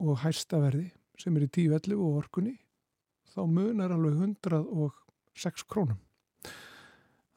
og 0.00 0.20
hæstaverði 0.24 0.88
sem 1.20 1.36
er 1.36 1.44
í 1.44 1.52
10.11 1.52 1.96
og 2.00 2.20
orkunni. 2.22 2.56
Þá 3.28 3.40
munar 3.44 3.92
alveg 3.92 4.16
106 4.16 5.68
krónum 5.68 6.00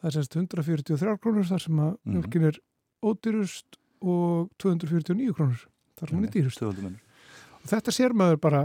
það 0.01 0.10
er 0.10 0.17
semst 0.17 0.38
143 0.38 1.17
krónur 1.22 1.48
þar 1.50 1.65
sem 1.65 1.81
að 1.81 1.91
mhm. 1.93 2.15
mjölkin 2.15 2.48
er 2.51 2.62
ódýrust 3.01 3.79
og 4.01 4.50
249 4.62 5.36
krónur 5.38 5.67
þar 6.00 6.10
sem 6.10 6.17
hún 6.17 6.27
er 6.27 6.34
dýrust 6.36 6.63
og 6.65 7.70
þetta 7.70 7.93
sér 7.93 8.17
maður 8.17 8.41
bara 8.41 8.63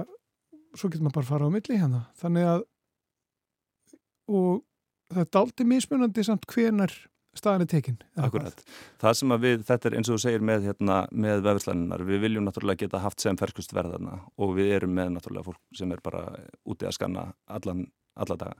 svo 0.76 0.88
getur 0.88 1.04
maður 1.04 1.18
bara 1.18 1.26
að 1.26 1.32
fara 1.34 1.50
á 1.50 1.54
milli 1.56 1.80
hérna 1.80 2.06
þannig 2.20 2.48
að 2.54 2.64
og 4.36 4.64
það 5.12 5.22
er 5.22 5.30
daldi 5.36 5.68
mismunandi 5.68 6.24
samt 6.26 6.48
hvenar 6.50 6.94
staðan 7.36 7.66
er 7.66 7.70
tekinn. 7.70 7.98
Akkurat. 8.16 8.62
Það 9.02 9.16
sem 9.20 9.34
að 9.34 9.42
við, 9.44 9.64
þetta 9.68 9.88
er 9.88 9.96
eins 9.98 10.10
og 10.10 10.16
þú 10.16 10.22
segir 10.24 10.44
með, 10.48 10.68
hérna, 10.70 10.98
með 11.12 11.42
vefðslæninar, 11.46 12.04
við 12.08 12.22
viljum 12.24 12.46
náttúrulega 12.46 12.84
geta 12.84 13.02
haft 13.04 13.22
sem 13.22 13.38
ferskust 13.40 13.74
verðarna 13.76 14.20
og 14.40 14.54
við 14.56 14.72
erum 14.78 14.94
með 14.96 15.12
náttúrulega 15.16 15.50
fólk 15.50 15.60
sem 15.76 15.92
er 15.92 16.02
bara 16.04 16.22
úti 16.64 16.88
að 16.88 16.96
skanna 16.96 17.26
allan, 17.58 17.84
alla 18.16 18.38
daga. 18.40 18.56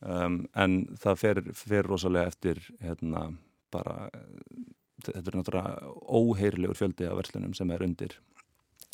Um, 0.00 0.44
en 0.56 0.82
það 0.96 1.18
fer, 1.20 1.38
fer 1.52 1.84
rosalega 1.84 2.30
eftir 2.30 2.60
hérna, 2.80 3.26
bara, 3.72 4.08
þetta 5.04 5.20
er 5.20 5.36
náttúrulega 5.36 5.94
óheirilegur 6.08 6.78
fjöldi 6.78 7.08
af 7.08 7.18
verslunum 7.18 7.52
sem 7.56 7.72
er 7.74 7.84
undir. 7.84 8.14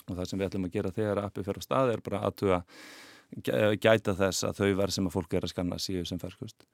Og 0.06 0.16
það 0.16 0.30
sem 0.30 0.40
við 0.40 0.48
ætlum 0.48 0.66
að 0.66 0.78
gera 0.78 0.94
þegar 0.94 1.20
appi 1.22 1.44
fer 1.46 1.60
á 1.60 1.62
stað 1.62 1.92
er 1.94 2.02
bara 2.06 2.24
að 2.26 2.72
gæta 3.82 4.14
þess 4.18 4.46
að 4.46 4.58
þau 4.60 4.72
verð 4.80 4.96
sem 4.96 5.06
að 5.06 5.14
fólk 5.14 5.34
er 5.34 5.46
að 5.46 5.52
skanna 5.52 5.78
síu 5.82 6.02
sem 6.06 6.18
ferskust. 6.22 6.66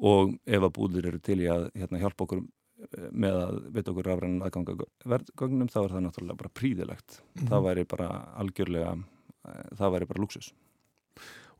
Og 0.00 0.32
ef 0.48 0.64
að 0.64 0.74
búður 0.76 1.10
eru 1.10 1.20
til 1.20 1.38
í 1.44 1.48
að 1.52 1.68
hérna, 1.76 2.00
hjálpa 2.00 2.24
okkur 2.24 2.40
eh, 2.40 3.10
með 3.12 3.38
að 3.42 3.58
veit 3.76 3.90
okkur 3.92 4.08
rafræðin 4.08 4.44
aðgangagögnum 4.46 5.68
þá 5.72 5.78
er 5.82 5.94
það 5.96 6.04
náttúrulega 6.06 6.40
bara 6.40 6.52
príðilegt 6.56 7.18
mm 7.18 7.42
-hmm. 7.42 7.50
það 7.52 7.66
væri 7.68 7.84
bara 7.92 8.08
algjörlega 8.40 8.94
eh, 8.96 9.68
það 9.76 9.92
væri 9.96 10.10
bara 10.12 10.24
luxus 10.24 10.52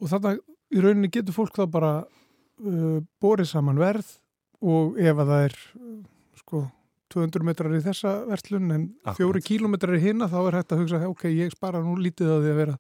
Og 0.00 0.08
að 0.08 0.40
í 0.70 0.82
rauninni 0.82 1.12
getur 1.12 1.36
fólk 1.36 1.56
þá 1.58 1.64
bara 1.70 1.92
uh, 2.02 2.98
borið 3.22 3.52
saman 3.52 3.80
verð 3.80 4.16
og 4.60 4.98
ef 5.00 5.22
að 5.22 5.32
það 5.32 5.46
er 5.46 5.56
uh, 5.78 5.94
sko 6.42 6.66
200 7.10 7.46
metrar 7.46 7.74
í 7.74 7.82
þessa 7.82 8.20
verslun 8.28 8.74
en 8.74 8.84
fjóri 9.16 9.42
kílometrar 9.42 9.98
í 9.98 10.04
hinna 10.04 10.28
þá 10.30 10.38
er 10.44 10.60
hægt 10.60 10.74
að 10.74 10.84
hugsa 10.84 11.00
ok, 11.08 11.24
ég 11.34 11.56
spara 11.56 11.82
nú 11.82 11.96
lítið 11.98 12.36
að 12.36 12.44
því 12.44 12.52
að 12.52 12.60
vera 12.60 12.76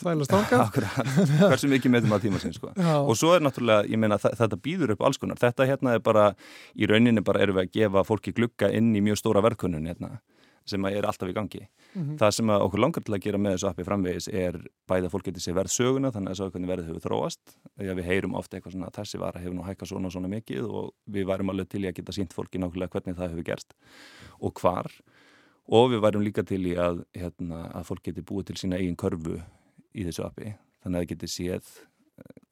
þvælast 0.00 0.34
ánkað 0.38 0.78
hversu 1.40 1.70
mikið 1.70 1.94
meðum 1.94 2.14
að 2.16 2.26
tíma 2.26 2.42
sinns 2.42 2.60
sko. 2.60 2.70
og 2.74 3.14
svo 3.18 3.34
er 3.34 3.42
náttúrulega, 3.42 3.88
ég 3.90 4.00
meina 4.00 4.18
þetta 4.22 4.58
býður 4.62 4.94
upp 4.94 5.04
alls 5.06 5.18
konar, 5.22 5.40
þetta 5.42 5.66
hérna 5.70 5.96
er 5.98 6.04
bara 6.06 6.30
í 6.74 6.88
rauninni 6.90 7.24
bara 7.26 7.42
erum 7.42 7.58
við 7.58 7.66
að 7.66 7.74
gefa 7.78 8.06
fólki 8.06 8.34
glukka 8.34 8.70
inn 8.74 8.94
í 8.94 9.02
mjög 9.04 9.22
stóra 9.22 9.42
verkunun 9.44 9.90
hérna 9.90 10.16
sem 10.68 10.86
er 10.88 11.04
alltaf 11.04 11.28
í 11.28 11.34
gangi. 11.36 11.66
Mm 11.94 12.02
-hmm. 12.02 12.16
Það 12.18 12.30
sem 12.30 12.48
okkur 12.50 12.80
langar 12.80 13.02
til 13.02 13.14
að 13.14 13.22
gera 13.22 13.38
með 13.38 13.52
þessu 13.54 13.68
appi 13.68 13.84
framvegis 13.84 14.28
er 14.28 14.54
bæða 14.90 15.10
fólk 15.10 15.24
getur 15.24 15.42
sér 15.42 15.54
verð 15.54 15.70
söguna 15.70 16.10
þannig 16.10 16.30
að 16.30 16.34
þessu 16.34 16.50
hvernig 16.50 16.68
verð 16.68 16.86
hefur 16.88 17.04
þróast. 17.06 17.56
Þegar 17.78 17.94
við 17.94 18.04
heyrum 18.04 18.34
ofta 18.34 18.56
eitthvað 18.56 18.72
svona 18.72 18.86
að 18.86 18.96
þessi 18.98 19.18
vara 19.18 19.40
hefur 19.40 19.54
nú 19.54 19.62
hækkað 19.62 19.88
svona 19.88 20.06
og 20.06 20.12
svona 20.12 20.28
mikið 20.28 20.64
og 20.64 20.90
við 21.06 21.24
værum 21.26 21.50
alveg 21.50 21.68
til 21.68 21.84
í 21.84 21.88
að 21.88 21.94
geta 21.94 22.12
sínt 22.12 22.34
fólki 22.34 22.58
nákvæmlega 22.58 22.90
hvernig 22.90 23.16
það 23.16 23.30
hefur 23.30 23.44
gerst 23.44 23.74
og 24.40 24.52
hvar 24.60 24.90
og 25.68 25.90
við 25.92 26.00
værum 26.04 26.24
líka 26.24 26.42
til 26.42 26.66
í 26.66 26.74
að, 26.76 27.04
hérna, 27.14 27.70
að 27.72 27.86
fólk 27.88 28.02
getur 28.04 28.26
búið 28.28 28.46
til 28.46 28.56
sína 28.56 28.76
eigin 28.76 28.96
körfu 28.96 29.40
í 29.94 30.04
þessu 30.04 30.26
appi 30.26 30.54
þannig 30.82 30.98
að 30.98 31.00
það 31.00 31.10
getur 31.14 31.28
séð 31.32 31.70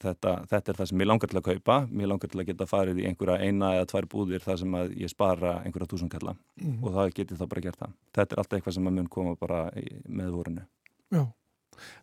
þetta, 0.03 0.33
þetta 0.51 0.73
er 0.73 0.79
það 0.81 0.91
sem 0.91 1.05
ég 1.05 1.11
langar 1.11 1.31
til 1.31 1.41
að 1.41 1.49
kaupa. 1.51 1.77
Mér 1.91 2.11
langar 2.13 2.33
til 2.33 2.41
að 2.43 2.49
geta 2.51 2.69
farið 2.71 3.03
í 3.03 3.07
einhverja 3.11 3.39
eina 3.47 3.75
eða 3.77 3.91
tvær 3.93 4.09
búðir 4.15 4.43
þar 4.45 4.59
sem 4.63 4.79
að 4.81 4.97
ég 5.03 5.13
spara 5.13 5.59
einhverja 5.63 5.91
túsunkalla 5.93 6.35
mm 6.35 6.65
-hmm. 6.71 6.83
og 6.83 6.97
það 6.97 7.15
getur 7.19 7.37
þá 7.37 7.47
bara 7.49 7.67
gert 7.69 7.79
það. 7.79 7.93
Þetta 8.15 8.35
er 8.35 8.43
alltaf 8.43 8.59
eitthvað 8.59 8.75
sem 8.75 8.87
að 8.87 8.97
mun 8.99 9.09
koma 9.09 9.37
bara 9.37 9.71
með 10.09 10.31
vorinu. 10.31 10.67
Já 11.11 11.27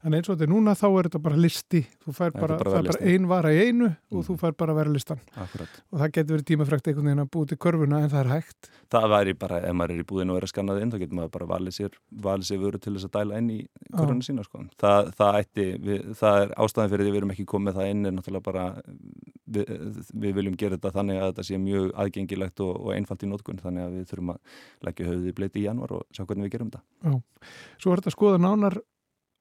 En 0.03 0.15
eins 0.15 0.27
og 0.29 0.35
þetta 0.35 0.47
er 0.47 0.51
núna 0.51 0.75
þá 0.77 0.85
er 0.89 1.09
þetta 1.09 1.21
bara 1.23 1.39
listi 1.39 1.81
þú 2.03 2.15
fær 2.15 2.33
bara, 2.35 2.57
bara, 2.59 2.81
bara 2.87 3.11
ein 3.11 3.27
vara 3.29 3.53
í 3.53 3.61
einu 3.67 3.89
mm. 3.89 4.17
og 4.17 4.27
þú 4.27 4.37
fær 4.41 4.55
bara 4.59 4.75
að 4.75 4.81
vera 4.81 4.93
listan 4.95 5.21
Akkurat. 5.35 5.79
og 5.91 6.01
það 6.01 6.13
getur 6.17 6.35
verið 6.35 6.47
tímafrækt 6.49 6.89
einhvern 6.91 7.09
veginn 7.09 7.23
að 7.23 7.31
búið 7.35 7.51
til 7.51 7.59
körfuna 7.65 8.03
en 8.03 8.13
það 8.13 8.21
er 8.25 8.31
hægt 8.35 8.71
Það 8.89 9.03
væri 9.11 9.33
bara, 9.37 9.59
ef 9.69 9.75
maður 9.77 9.91
er 9.93 10.01
í 10.01 10.05
búðinu 10.09 10.33
og 10.33 10.39
er 10.39 10.45
að 10.47 10.49
skannað 10.49 10.79
inn 10.81 10.91
þá 10.93 10.95
getur 11.03 11.17
maður 11.19 11.33
bara 11.35 11.47
valið 11.51 11.75
sér, 11.75 11.97
valið 12.25 12.47
sér 12.47 12.61
vöru 12.63 12.79
til 12.81 12.93
þess 12.95 13.05
að 13.05 13.17
dæla 13.19 13.41
inn 13.41 13.51
í 13.53 13.59
körfuna 13.93 14.25
sína 14.25 14.45
sko. 14.47 14.63
það, 14.81 15.11
það, 15.19 15.37
ætti, 15.43 15.67
við, 15.85 16.07
það 16.17 16.39
er 16.41 16.55
ástæðan 16.65 16.93
fyrir 16.93 17.05
því 17.05 17.13
við 17.13 17.21
erum 17.21 17.33
ekki 17.35 17.45
komið 17.53 17.77
það 17.77 17.91
inn 17.93 18.09
er 18.09 18.15
náttúrulega 18.15 18.47
bara 18.49 18.65
við, 19.45 19.71
við 20.25 20.37
viljum 20.39 20.57
gera 20.59 20.77
þetta 20.79 20.93
þannig 20.97 21.21
að 21.21 21.31
þetta 21.31 21.47
sé 21.49 21.59
mjög 21.61 21.91
aðgengilegt 22.03 22.63
og, 22.65 22.71
og 22.79 22.93
einfalt 22.95 23.25
í 23.25 23.29
nótkunn 23.29 23.61
þannig 23.61 23.85
að 23.85 23.97
við 23.97 24.07
þurfum 24.09 24.33
að 24.33 24.57
leggja 24.89 25.09
höfuði 25.09 25.35
bleiti 25.37 25.61
í 25.61 25.67
januar 25.67 25.95
og 25.99 26.07
sjá 26.09 26.23
hvernig 26.25 26.47
við 26.47 26.55
gerum 26.55 26.71
þetta 26.73 27.13
Já. 27.13 27.21
Svo 27.77 27.93
er 27.93 28.01
þetta 28.01 28.15
skoða 28.15 28.41
nánar 28.41 28.79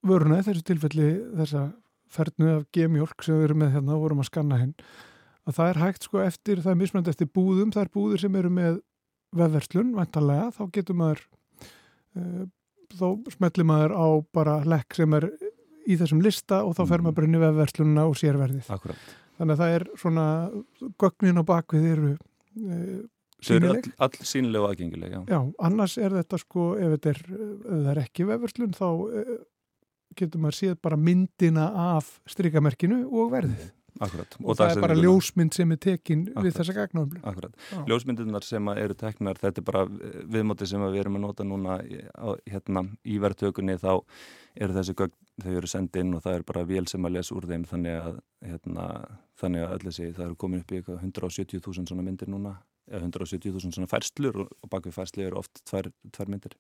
vöruna 0.06 0.42
þessu 0.46 0.64
tilfelli 0.66 1.08
þessa 1.40 1.68
fernu 2.08 2.50
af 2.56 2.66
gemjólk 2.72 3.24
sem 3.24 3.38
við 3.38 3.48
erum 3.48 3.62
með 3.64 3.74
hérna 3.76 3.96
og 3.96 4.04
vorum 4.06 4.22
að 4.22 4.30
skanna 4.30 4.61
henn 4.62 4.74
að 5.48 5.56
það 5.56 5.70
er 5.72 5.80
hægt 5.82 6.06
sko 6.06 6.20
eftir, 6.22 6.62
það 6.64 6.74
er 6.74 6.80
mismönd 6.82 7.11
eftir 7.11 7.28
búðum, 7.32 7.72
það 7.72 7.87
er 7.87 7.90
búður 7.94 8.22
sem 8.22 8.38
eru 8.38 8.52
með 8.52 8.80
vefverslun, 9.38 9.92
vantarlega, 9.96 10.48
þá 10.56 10.62
getur 10.76 10.98
maður 10.98 11.22
uh, 12.16 12.46
þá 12.96 13.06
smellir 13.34 13.68
maður 13.68 13.94
á 13.96 14.06
bara 14.34 14.56
lekk 14.68 14.96
sem 14.96 15.16
er 15.18 15.28
í 15.88 15.96
þessum 16.00 16.22
lista 16.24 16.62
og 16.64 16.76
þá 16.76 16.82
fer 16.90 17.04
maður 17.04 17.18
bara 17.18 17.28
inn 17.28 17.38
í 17.38 17.42
vefverslununa 17.42 18.06
og 18.08 18.16
sérverðið. 18.20 18.72
Akkurat. 18.72 19.12
Þannig 19.38 19.54
að 19.54 19.62
það 19.62 19.76
er 19.76 19.87
svona 20.00 20.26
gögnin 21.00 21.40
á 21.40 21.44
bakvið 21.48 21.87
eru 21.92 22.14
uh, 22.14 22.98
sínileg. 23.44 23.92
All, 23.96 24.08
all 24.08 24.28
sínileg 24.32 24.64
og 24.64 24.72
aðgengileg, 24.72 25.14
já. 25.16 25.20
Já, 25.32 25.40
annars 25.68 25.96
er 26.00 26.16
þetta 26.18 26.40
sko, 26.44 26.72
ef 26.76 26.96
þetta 26.96 27.14
er, 27.14 27.22
ef 27.38 27.70
það 27.70 27.92
er 27.94 28.02
ekki 28.04 28.28
vefverslun 28.28 28.76
þá 28.76 28.88
uh, 28.88 29.38
getur 30.16 30.40
maður 30.42 30.59
séð 30.61 30.79
bara 30.83 30.97
myndina 31.01 31.68
af 31.97 32.16
strykamerkinu 32.31 33.05
og 33.09 33.35
verðið. 33.35 33.68
Akkurat. 33.99 34.35
Og, 34.38 34.51
og 34.53 34.59
það 34.59 34.73
er 34.73 34.83
bara 34.83 34.97
ljósmynd 34.99 35.57
sem 35.57 35.73
er 35.75 35.79
tekin 35.83 36.21
Akkurat. 36.29 36.44
við 36.47 36.57
þessa 36.59 36.75
gagnáðumlu. 36.77 37.23
Akkurat. 37.27 37.64
Ljósmyndunar 37.90 38.47
sem 38.47 38.71
eru 38.75 38.97
teknar, 38.99 39.40
þetta 39.40 39.62
er 39.62 39.66
bara 39.66 39.85
viðmóti 39.88 40.68
sem 40.71 40.85
við 40.85 41.01
erum 41.03 41.18
að 41.18 41.25
nota 41.25 41.47
núna 41.47 41.79
hérna, 42.47 42.85
í 43.03 43.18
verðtökunni 43.23 43.79
þá 43.83 43.90
eru 44.59 44.77
þessi 44.79 44.94
gögn, 44.99 45.16
þau 45.42 45.51
eru 45.55 45.71
sendið 45.71 46.05
inn 46.05 46.18
og 46.18 46.25
það 46.27 46.38
er 46.38 46.47
bara 46.53 46.64
vél 46.68 46.87
sem 46.90 47.09
að 47.09 47.16
lesa 47.18 47.35
úr 47.38 47.49
þeim 47.51 47.66
þannig 47.73 47.99
að, 47.99 48.23
hérna, 48.53 48.87
þannig 49.42 49.66
að 49.66 49.77
öll 49.77 49.85
þessi, 49.88 50.09
það 50.14 50.27
eru 50.29 50.40
komin 50.44 50.64
upp 50.64 50.75
í 50.75 50.83
170.000 50.85 51.90
svona 51.90 52.07
myndir 52.07 52.31
núna, 52.31 52.55
eða 52.88 53.11
170.000 53.11 53.75
svona 53.75 53.90
færslur 53.90 54.44
og, 54.44 54.57
bak 54.71 54.87
við 54.87 54.99
færsli 54.99 55.27
eru 55.27 55.42
oft 55.42 55.62
tvær, 55.68 55.90
tvær 56.14 56.31
myndir. 56.31 56.55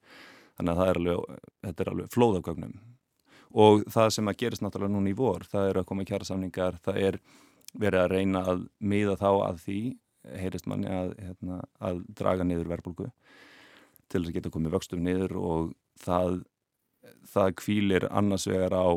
Þannig 0.58 0.74
að 0.74 0.80
það 0.82 0.88
er 0.90 1.02
alveg, 1.02 1.42
þetta 1.68 1.84
er 1.84 1.90
alveg 1.92 2.14
flóðafgögnum 2.14 2.78
og 3.54 3.84
það 3.90 4.10
sem 4.16 4.30
að 4.30 4.40
gerist 4.42 4.64
náttúrulega 4.64 4.94
núna 4.94 5.12
í 5.12 5.16
vor, 5.16 5.46
það 5.48 5.70
er 5.70 5.80
að 5.80 5.88
koma 5.88 6.06
kjærasamningar, 6.08 6.80
það 6.84 7.00
er 7.08 7.20
verið 7.78 8.02
að 8.02 8.12
reyna 8.14 8.44
að 8.52 8.64
miða 8.80 9.16
þá 9.20 9.28
að 9.30 9.62
því, 9.64 9.80
heyrist 10.38 10.68
manni 10.68 10.90
að, 10.92 11.14
hérna, 11.22 11.60
að 11.84 12.02
draga 12.18 12.44
niður 12.44 12.72
verbulgu 12.74 13.08
til 14.08 14.22
þess 14.22 14.30
að 14.30 14.36
geta 14.38 14.52
komið 14.52 14.74
vöxtum 14.74 15.04
niður 15.04 15.36
og 15.40 15.70
það, 16.02 16.42
það 17.28 17.54
kvílir 17.60 18.08
annars 18.08 18.48
vegar 18.48 18.76
á, 18.76 18.88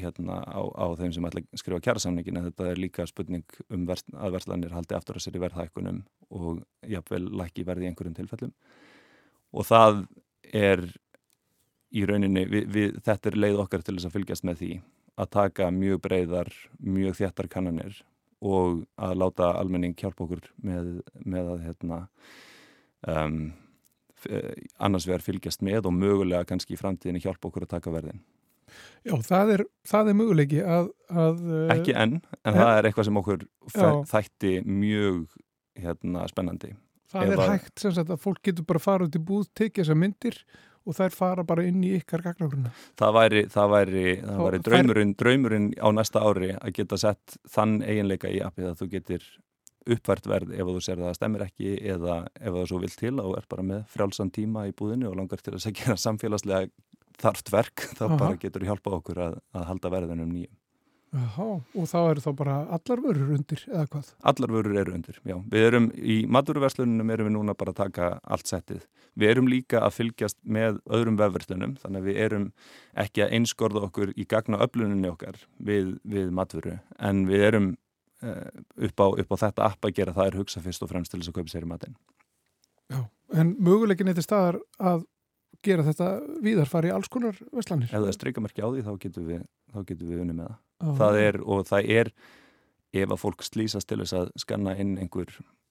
hérna, 0.00 0.38
á, 0.44 0.60
á 0.62 0.86
þeim 1.00 1.14
sem 1.16 1.28
ætla 1.28 1.42
að 1.42 1.62
skrifa 1.62 1.84
kjærasamningin 1.86 2.40
en 2.40 2.48
þetta 2.48 2.70
er 2.70 2.80
líka 2.80 3.06
spurning 3.08 3.44
um 3.72 3.86
verst, 3.88 4.08
að 4.14 4.36
verslanir 4.36 4.76
haldi 4.76 4.96
aftur 4.96 5.18
að 5.18 5.26
sér 5.26 5.40
í 5.40 5.44
verðhækkunum 5.44 6.02
og 6.30 6.62
jáfnvel 6.88 7.24
lækki 7.42 7.66
verði 7.68 7.88
í 7.88 7.90
einhverjum 7.90 8.16
tilfellum. 8.20 8.54
Og 9.50 9.66
það 9.66 10.04
er 10.54 10.84
í 11.90 12.04
rauninni, 12.06 12.44
við, 12.48 12.66
við, 12.70 12.98
þetta 13.06 13.30
er 13.30 13.38
leið 13.44 13.62
okkar 13.64 13.84
til 13.84 13.96
þess 13.96 14.08
að 14.08 14.16
fylgjast 14.18 14.46
með 14.46 14.62
því 14.62 14.70
að 15.20 15.30
taka 15.34 15.70
mjög 15.74 16.02
breyðar, 16.04 16.52
mjög 16.78 17.18
þjættar 17.18 17.50
kannanir 17.52 17.98
og 18.40 18.84
að 18.96 19.16
láta 19.20 19.50
almenning 19.58 19.96
hjálpa 19.98 20.24
okkur 20.24 20.46
með, 20.64 20.92
með 21.28 21.50
að 21.54 21.64
hérna, 21.66 21.98
um, 23.10 23.40
annars 24.80 25.08
vegar 25.08 25.24
fylgjast 25.24 25.64
með 25.66 25.90
og 25.90 25.96
mögulega 25.96 26.46
kannski 26.48 26.76
í 26.76 26.80
framtíðinni 26.80 27.24
hjálpa 27.24 27.50
okkur 27.50 27.66
að 27.66 27.74
taka 27.74 27.92
verðin. 27.92 28.22
Já, 29.02 29.16
það 29.26 29.54
er, 29.56 29.64
það 29.88 30.12
er 30.12 30.16
möguleiki 30.20 30.60
að... 30.62 30.90
að 31.10 31.40
Ekki 31.74 31.94
enn, 31.98 32.20
en 32.46 32.56
það 32.56 32.74
er 32.76 32.88
eitthvað 32.88 33.08
sem 33.08 33.20
okkur 33.20 33.44
þætti 34.12 34.52
mjög 34.68 35.36
hérna, 35.80 36.24
spennandi. 36.30 36.74
Það 37.10 37.32
er 37.34 37.44
hægt, 37.50 37.74
sem 37.82 37.94
sagt, 37.96 38.12
að 38.14 38.20
fólk 38.22 38.38
getur 38.46 38.66
bara 38.68 38.82
fara 38.82 39.08
út 39.08 39.16
í 39.18 39.22
búð, 39.26 39.48
tekið 39.58 39.82
þessar 39.82 39.98
myndir 39.98 40.36
og 40.38 40.60
þær 40.96 41.14
fara 41.14 41.44
bara 41.46 41.66
inn 41.68 41.82
í 41.84 41.92
ykkar 41.98 42.24
gagnagrunna. 42.24 42.72
Það 42.98 43.14
væri, 43.18 43.44
það 43.52 43.70
væri, 43.74 44.04
það 44.24 44.42
væri 44.46 44.62
draumurinn, 44.68 45.14
draumurinn 45.20 45.70
á 45.76 45.88
næsta 45.92 46.24
ári 46.24 46.50
að 46.56 46.74
geta 46.80 46.98
sett 47.00 47.38
þann 47.52 47.80
eiginleika 47.84 48.32
í 48.32 48.40
appið 48.44 48.72
að 48.72 48.82
þú 48.82 48.90
getur 48.96 49.26
uppvært 49.90 50.28
verð 50.28 50.52
ef 50.54 50.68
þú 50.68 50.82
ser 50.84 51.00
það 51.00 51.10
að 51.10 51.18
stemmir 51.18 51.44
ekki 51.46 51.74
eða 51.94 52.16
ef 52.36 52.54
það 52.56 52.66
svo 52.68 52.80
vil 52.82 52.92
til 53.00 53.14
og 53.22 53.36
er 53.38 53.46
bara 53.50 53.66
með 53.66 53.84
frjálsan 53.94 54.32
tíma 54.34 54.66
í 54.68 54.74
búðinu 54.76 55.08
og 55.10 55.16
langar 55.20 55.40
til 55.44 55.56
að 55.56 55.68
gera 55.78 55.96
samfélagslega 56.00 56.68
þarft 57.20 57.52
verk 57.52 57.86
þá 57.96 58.04
Aha. 58.06 58.18
bara 58.20 58.40
getur 58.40 58.66
hjálpa 58.68 58.96
okkur 58.98 59.22
að, 59.26 59.38
að 59.56 59.68
halda 59.70 59.92
verðinum 59.92 60.32
nýjum. 60.32 60.59
Jaha, 61.10 61.46
og 61.58 61.86
þá 61.90 61.96
eru 61.98 62.22
þá 62.22 62.28
bara 62.38 62.56
allar 62.76 63.00
vörur 63.02 63.30
undir 63.34 63.62
eða 63.66 63.88
hvað? 63.90 64.10
Allar 64.30 64.52
vörur 64.54 64.76
eru 64.78 64.92
undir, 64.94 65.16
já. 65.26 65.34
Við 65.50 65.64
erum 65.66 65.88
í 65.98 66.18
maturverslunum 66.30 67.10
erum 67.10 67.26
við 67.26 67.34
núna 67.34 67.54
bara 67.58 67.74
að 67.74 67.80
taka 67.80 68.10
allt 68.22 68.46
settið. 68.46 68.84
Við 69.18 69.32
erum 69.32 69.50
líka 69.50 69.80
að 69.82 69.96
fylgjast 69.96 70.38
með 70.46 70.78
öðrum 70.86 71.18
vefverslunum 71.18 71.74
þannig 71.82 72.04
að 72.04 72.10
við 72.12 72.20
erum 72.28 72.46
ekki 73.04 73.24
að 73.24 73.34
einskorða 73.40 73.82
okkur 73.88 74.14
í 74.14 74.28
gagna 74.30 74.62
öfluninni 74.62 75.10
okkar 75.10 75.40
við, 75.58 75.96
við 76.06 76.30
matvöru 76.30 76.78
en 77.02 77.26
við 77.26 77.46
erum 77.48 77.70
uh, 78.22 78.46
upp, 78.78 79.02
á, 79.02 79.06
upp 79.10 79.34
á 79.34 79.36
þetta 79.48 79.66
app 79.66 79.90
að 79.90 79.96
gera 79.98 80.14
það 80.14 80.30
er 80.30 80.40
hugsa 80.44 80.62
fyrst 80.62 80.86
og 80.86 80.92
fremst 80.94 81.10
til 81.10 81.24
þess 81.24 81.34
að 81.34 81.40
kaupa 81.40 81.54
sér 81.56 81.66
í 81.66 81.72
matin. 81.74 81.98
Já, 82.90 83.02
en 83.34 83.56
möguleikin 83.58 84.14
eittir 84.14 84.30
staðar 84.30 84.62
að 84.78 85.08
gera 85.66 85.86
þetta 85.86 86.10
víðar 86.44 86.70
fari 86.70 86.90
í 86.90 86.94
alls 86.94 87.10
konar 87.12 87.38
verslanir? 87.52 87.90
Ef 87.90 87.98
það 87.98 88.10
er 88.10 88.18
streikamerki 88.18 88.64
á 88.64 88.68
því 88.68 88.84
þá 88.86 88.92
getum 89.04 89.30
við, 89.30 89.46
við 90.02 90.24
unni 90.24 90.36
með 90.36 90.50
það. 90.50 90.92
Það 91.00 91.22
er, 91.22 91.40
og 91.44 91.64
það 91.68 91.94
er 92.00 92.12
ef 93.00 93.14
að 93.14 93.22
fólk 93.22 93.46
slýsast 93.46 93.88
til 93.90 94.00
þess 94.02 94.16
að 94.18 94.30
skanna 94.40 94.74
inn 94.80 94.96
einhver 94.98 95.30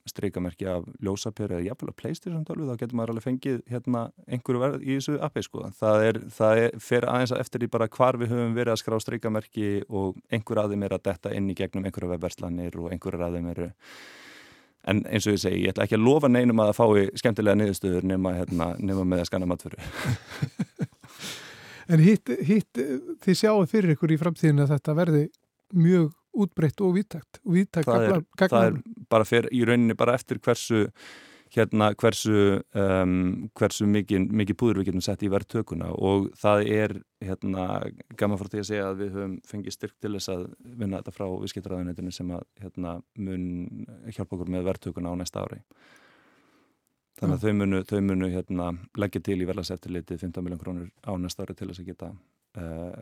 streikamerki 0.10 0.67
af 0.69 0.86
ljósapjör 1.04 1.54
eða 1.56 1.65
jafnvel 1.67 1.91
að 1.91 1.97
playstation 1.99 2.45
tölvu 2.47 2.69
þá 2.69 2.80
getur 2.82 2.97
maður 2.97 3.13
alveg 3.13 3.25
fengið 3.25 3.60
hérna 3.69 4.04
einhverju 4.25 4.62
verð 4.63 4.86
í 4.86 4.95
þessu 4.95 5.17
appi 5.25 5.43
sko. 5.45 5.65
Það 5.80 6.06
er, 6.08 6.19
það 6.38 6.62
er, 6.63 6.80
fer 6.86 7.08
aðeins 7.12 7.36
eftir 7.36 7.63
því 7.63 7.71
bara 7.75 7.89
hvar 7.97 8.17
við 8.21 8.34
höfum 8.34 8.56
verið 8.58 8.75
að 8.75 8.82
skrá 8.82 8.97
streikamerki 9.04 9.69
og 9.89 10.17
einhver 10.34 10.63
aðeim 10.63 10.88
er 10.88 10.95
að 10.97 11.06
detta 11.12 11.34
inn 11.36 11.52
í 11.52 11.58
gegnum 11.58 11.86
einhverju 11.86 12.13
vefverslanir 12.15 12.80
og 12.80 12.95
einhverju 12.95 13.28
aðeim 13.28 13.52
eru 13.54 13.69
en 14.88 15.04
eins 15.10 15.28
og 15.28 15.36
ég 15.36 15.42
segi, 15.44 15.63
ég 15.65 15.74
ætla 15.74 15.86
ekki 15.86 15.98
að 16.00 16.06
lofa 16.06 16.32
neinum 16.32 16.62
að 16.63 16.72
það 16.72 16.80
fái 16.80 17.20
skemmtilega 17.22 17.60
niðurstöður 17.60 18.08
nema, 18.08 18.36
hérna, 18.38 18.72
nema 18.80 19.04
með 19.04 19.26
að 19.26 19.30
skanna 19.32 19.50
matfyrir 19.50 19.84
En 21.89 22.02
hitt, 22.06 22.30
hitt 22.46 22.80
þið 23.26 23.38
sjáu 23.38 23.65
fyrir 23.70 23.96
ykkur 23.96 24.12
í 24.13 24.20
framtíðinu 24.22 24.62
að 24.62 24.76
þetta 24.76 24.94
verði 25.00 25.24
mjög 25.74 26.12
útbreytt 26.39 26.84
og 26.86 26.94
viðtækt. 26.98 27.39
Það, 27.89 28.20
það 28.44 28.60
er 28.60 28.76
bara 29.10 29.26
fyrir, 29.26 29.50
í 29.56 29.63
rauninni 29.65 29.98
bara 29.98 30.13
eftir 30.20 30.38
hversu, 30.46 30.86
hérna, 31.55 31.91
hversu, 31.97 32.59
um, 32.77 33.13
hversu 33.57 33.88
mikið, 33.89 34.25
mikið 34.41 34.57
púður 34.59 34.81
við 34.81 34.89
getum 34.89 35.03
sett 35.05 35.23
í 35.25 35.31
verðtökuna 35.33 35.91
og 35.97 36.27
það 36.39 36.65
er 36.75 36.95
hérna, 37.25 37.67
gaman 38.19 38.39
frá 38.39 38.51
því 38.51 38.62
að 38.62 38.67
segja 38.69 38.89
að 38.89 38.99
við 39.03 39.15
höfum 39.17 39.38
fengið 39.49 39.75
styrk 39.75 39.95
til 39.97 40.13
þess 40.15 40.33
að 40.33 40.43
vinna 40.63 40.99
þetta 40.99 41.15
frá 41.15 41.25
viðskiptræðunitinu 41.31 42.13
sem 42.15 42.35
að 42.38 42.45
hérna, 42.62 42.99
mun 43.17 43.47
hjálpa 44.09 44.38
okkur 44.38 44.53
með 44.55 44.69
verðtökuna 44.69 45.15
á 45.15 45.19
næsta 45.19 45.45
ári. 45.45 45.62
þannig 47.19 47.35
að 47.35 47.45
þau 47.47 47.57
munu, 47.62 47.83
þau 47.83 47.99
munu 48.12 48.31
hérna, 48.31 48.69
leggja 48.97 49.25
til 49.25 49.41
í 49.41 49.49
verðlagseftirliti 49.49 50.19
15 50.21 50.45
miljón 50.45 50.62
krónur 50.62 50.91
á 51.03 51.12
næsta 51.17 51.43
ári 51.43 51.57
til 51.57 51.71
þess 51.71 51.83
að 51.83 51.91
geta 51.91 52.13
uh, 52.62 53.01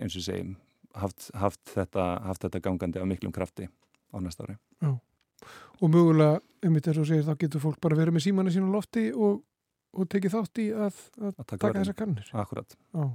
eins 0.00 0.16
og 0.16 0.24
segjum 0.24 0.56
haft, 0.98 1.30
haft, 1.38 1.60
þetta, 1.72 2.06
haft 2.26 2.46
þetta 2.46 2.60
gangandi 2.64 3.00
á 3.00 3.06
miklum 3.08 3.32
krafti 3.34 3.68
á 4.12 4.16
næsta 4.20 4.46
ári 4.46 4.56
Já. 4.82 4.96
og 5.80 5.90
mögulega, 5.90 6.40
um 6.62 6.74
þetta 6.76 6.90
er 6.92 6.94
svo 6.98 7.04
segir 7.08 7.24
þá 7.26 7.34
getur 7.42 7.60
fólk 7.64 7.80
bara 7.80 7.96
verið 7.98 8.14
með 8.16 8.24
símanni 8.26 8.52
sín 8.54 8.68
á 8.68 8.74
lofti 8.74 9.04
og, 9.12 9.42
og 9.98 10.08
tekið 10.08 10.34
þátt 10.36 10.60
í 10.62 10.66
að, 10.72 11.00
að, 11.20 11.34
taka, 11.42 11.56
taka 11.66 11.78
þessar 11.80 11.98
kannir 11.98 12.30
Akkurat 12.32 12.76
Já. 12.94 13.08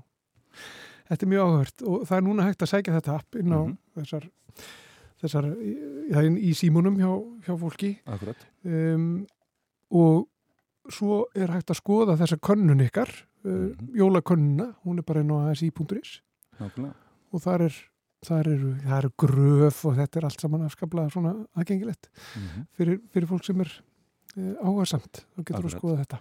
Þetta 1.07 1.23
er 1.23 1.31
mjög 1.31 1.47
áhört 1.47 1.81
og 1.87 2.01
það 2.09 2.17
er 2.17 2.25
núna 2.27 2.45
hægt 2.47 2.63
að 2.65 2.71
sækja 2.73 2.95
þetta 2.97 3.15
app 3.15 3.35
inn 3.39 3.53
á 3.55 3.59
Mhm. 3.63 3.77
þessar, 3.95 4.25
þessar 5.23 5.45
já, 6.11 6.19
inn 6.27 6.37
í 6.37 6.51
símunum 6.53 6.97
hjá, 6.99 7.11
hjá 7.47 7.53
fólki. 7.61 7.91
Akkurat 8.05 8.43
um, 8.65 9.25
og 9.91 10.27
svo 10.91 11.25
er 11.35 11.47
hægt 11.55 11.71
að 11.71 11.79
skoða 11.79 12.17
þessa 12.19 12.37
könnun 12.43 12.83
ykkar 12.83 13.07
uh, 13.45 13.51
Mhm. 13.71 13.93
jólakönnuna, 13.95 14.75
hún 14.83 14.99
er 14.99 15.03
bara 15.07 15.21
inn 15.21 15.31
á 15.31 15.47
Nákvæmlega. 16.57 16.93
Og 17.33 17.41
þar 17.43 17.61
er 17.67 17.75
þar 18.25 18.49
eru, 18.53 18.71
eru 18.97 19.11
gröf 19.19 19.83
og 19.85 19.97
þetta 19.99 20.19
er 20.19 20.27
allt 20.29 20.41
saman 20.41 20.65
afskaplega 20.65 21.13
svona 21.13 21.35
aðgengilegt 21.55 22.09
mm 22.09 22.43
-hmm. 22.43 22.67
fyrir, 22.77 22.99
fyrir 23.13 23.27
fólk 23.29 23.45
sem 23.45 23.61
er 23.61 23.71
uh, 24.37 24.53
áhersamt 24.63 25.25
og 25.37 25.45
getur 25.45 25.59
að 25.61 25.65
Akkurat. 25.65 25.77
skoða 25.77 25.97
þetta 26.03 26.19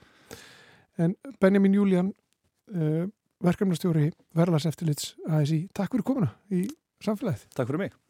en 0.99 1.17
Benjamin 1.41 1.75
Júlían 1.75 2.13
uh, 2.75 3.07
verkefnastjóri 3.45 4.11
Verðlas 4.35 4.67
eftirlits 4.67 5.15
ASI, 5.29 5.69
takk 5.75 5.93
fyrir 5.93 6.05
komuna 6.05 6.33
í 6.51 6.67
samfélagið. 7.05 7.49
Takk 7.55 7.69
fyrir 7.69 7.79
mig 7.79 8.06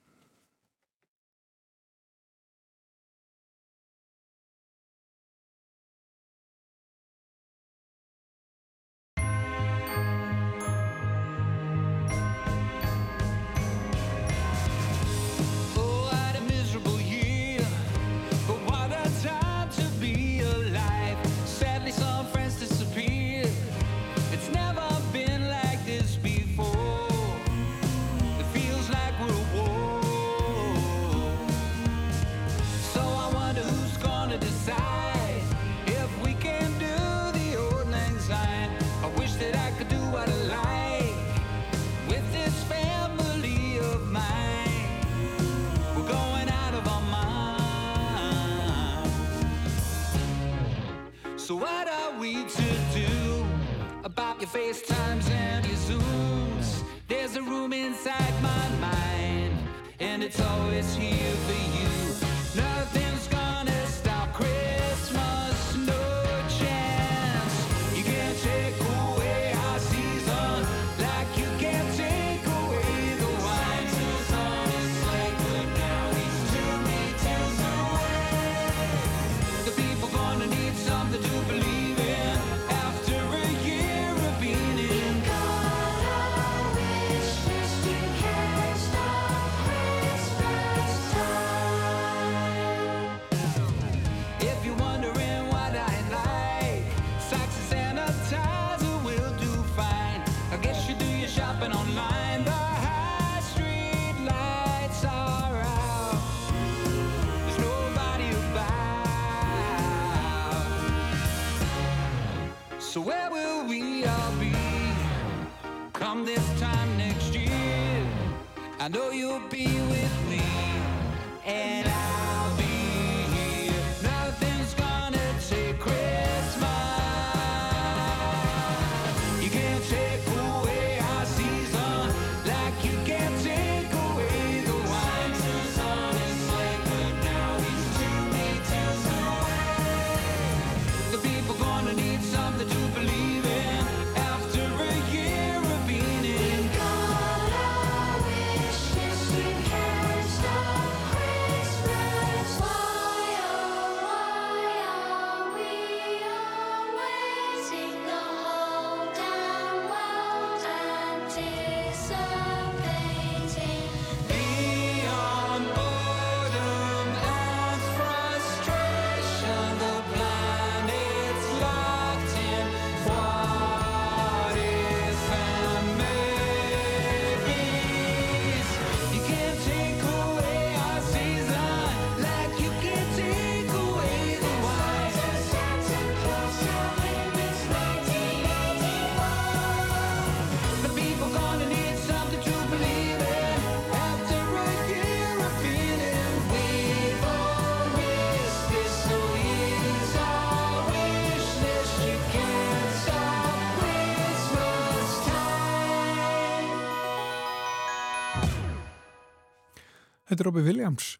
Er 210.36 210.44
Robbie 210.44 210.66
Williams 210.66 211.14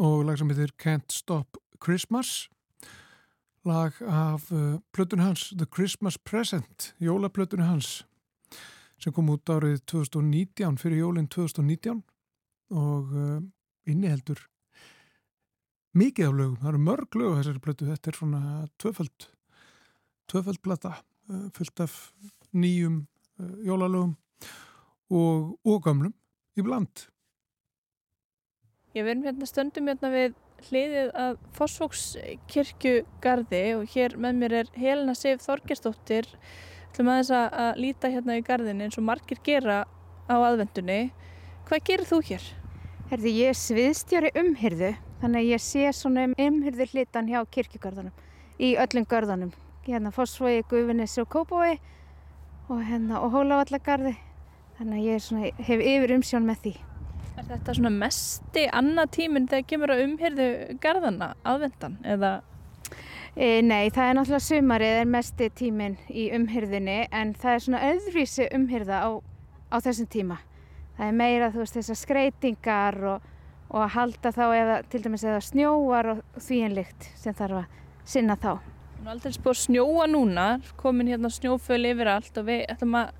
og 0.00 0.22
lag 0.24 0.38
sem 0.40 0.48
heitir 0.48 0.70
Can't 0.80 1.12
Stop 1.12 1.58
Christmas. 1.84 2.48
Lag 3.68 3.98
af 4.00 4.46
uh, 4.52 4.78
plötunni 4.88 5.20
hans 5.20 5.50
The 5.58 5.66
Christmas 5.68 6.16
Present, 6.16 6.94
jólaplötunni 6.96 7.66
hans 7.66 8.06
sem 8.96 9.12
kom 9.12 9.28
út 9.34 9.52
árið 9.52 9.82
2019 9.92 10.80
fyrir 10.80 11.02
jólinn 11.02 11.28
2019 11.28 12.00
og 12.72 13.12
uh, 13.12 13.38
inniheldur 13.84 14.40
mikið 15.92 16.30
af 16.30 16.36
lögum, 16.40 16.58
það 16.62 16.72
eru 16.72 16.84
mörg 16.88 17.20
lög 17.20 17.36
þessari 17.42 17.64
plötu, 17.66 17.90
þetta 17.92 18.10
er 18.14 18.20
svona 18.22 18.44
tvöföld 18.80 19.32
tvöföld 20.32 20.64
plata 20.64 20.94
uh, 21.28 21.50
fullt 21.52 21.84
af 21.84 21.98
nýjum 22.56 23.02
uh, 23.42 23.56
jólalögum 23.60 24.16
og, 25.12 25.58
og 25.60 25.82
gamlum 25.84 26.16
í 26.56 26.64
bland 26.64 27.10
Ég 28.94 29.02
verðum 29.02 29.24
hérna 29.26 29.42
stöndum 29.50 29.88
hérna 29.90 30.06
við 30.12 30.36
hliðið 30.68 31.08
að 31.18 31.32
Fossvókskirkjugarði 31.56 33.62
og 33.74 33.88
hér 33.90 34.12
með 34.22 34.36
mér 34.38 34.52
er 34.60 34.68
Helena 34.78 35.14
Sif 35.18 35.42
Þorgestóttir 35.42 36.28
ætlum 36.94 37.10
aðeins 37.10 37.32
að, 37.34 37.46
að 37.58 37.74
líta 37.82 38.06
hérna 38.12 38.36
í 38.38 38.44
garðin 38.46 38.84
eins 38.84 38.94
og 39.00 39.06
margir 39.08 39.40
gera 39.42 39.82
á 40.30 40.36
aðvendunni. 40.36 41.10
Hvað 41.66 41.82
gerir 41.90 42.06
þú 42.06 42.18
hér? 42.28 42.44
Herði, 43.10 43.30
ég 43.40 43.50
er 43.50 43.58
sviðstjóri 43.58 44.30
umhyrðu, 44.38 44.94
þannig 45.24 45.42
að 45.42 45.50
ég 45.50 45.60
sé 45.66 45.90
svona 45.90 46.28
um 46.28 46.38
umhyrðu 46.46 46.86
hlitan 46.92 47.28
hjá 47.28 47.40
kirkjugarðanum, 47.50 48.14
í 48.62 48.78
öllum 48.78 49.06
garðanum. 49.10 49.50
Hérna 49.88 50.14
Fossvogi, 50.14 50.62
Gufinis 50.70 51.18
og 51.18 51.26
Kópói 51.34 51.82
og 52.70 52.78
hérna 52.86 53.26
og 53.26 53.34
Hólavallagarði. 53.34 54.14
Þannig 54.78 55.02
að 55.02 55.06
ég 55.10 55.18
svona, 55.26 55.50
hef 55.66 55.82
yfir 55.82 56.14
umsjón 56.14 56.46
með 56.46 56.62
því. 56.62 56.78
Er 57.34 57.46
þetta 57.48 57.74
svona 57.74 57.90
mesti 57.90 58.68
annað 58.70 59.14
tíminn 59.18 59.46
þegar 59.50 59.70
kemur 59.70 59.92
að 59.94 60.02
umhyrðu 60.08 60.50
garðana 60.82 61.34
aðvendan 61.42 61.96
eða 62.06 62.36
E, 63.34 63.58
nei, 63.66 63.88
það 63.90 64.06
er 64.06 64.14
náttúrulega 64.14 64.46
sumarið 64.46 64.96
er 65.00 65.08
mesti 65.10 65.46
tíminn 65.58 65.96
í 66.06 66.28
umhyrðinni 66.36 67.00
en 67.10 67.32
það 67.34 67.56
er 67.56 67.62
svona 67.64 67.80
öðruvísi 67.88 68.44
umhyrða 68.54 69.00
á, 69.02 69.10
á 69.74 69.76
þessum 69.82 70.06
tíma. 70.12 70.36
Það 70.94 71.08
er 71.08 71.16
meira 71.18 71.48
þú 71.50 71.64
veist 71.64 71.78
þessar 71.80 71.98
skreitingar 71.98 72.98
og, 73.10 73.24
og 73.72 73.80
að 73.82 73.90
halda 73.96 74.32
þá 74.36 74.44
eða 74.46 74.76
til 74.92 75.00
dæmis 75.02 75.26
eða 75.26 75.42
snjóar 75.48 76.10
og 76.12 76.22
því 76.46 76.60
en 76.68 76.78
lykt 76.78 77.10
sem 77.18 77.34
þarf 77.34 77.64
að 77.64 77.82
sinna 78.14 78.38
þá. 78.38 78.52
Nú 79.00 79.08
er 79.08 79.12
aldrei 79.16 79.34
spór 79.34 79.58
snjóa 79.58 80.06
núna, 80.14 80.46
komin 80.78 81.10
hérna 81.10 81.32
snjóföl 81.34 81.82
yfir 81.90 82.14
allt 82.14 82.38
og 82.38 82.46
við 82.52 82.62
ætlum 82.70 82.94
að 83.02 83.10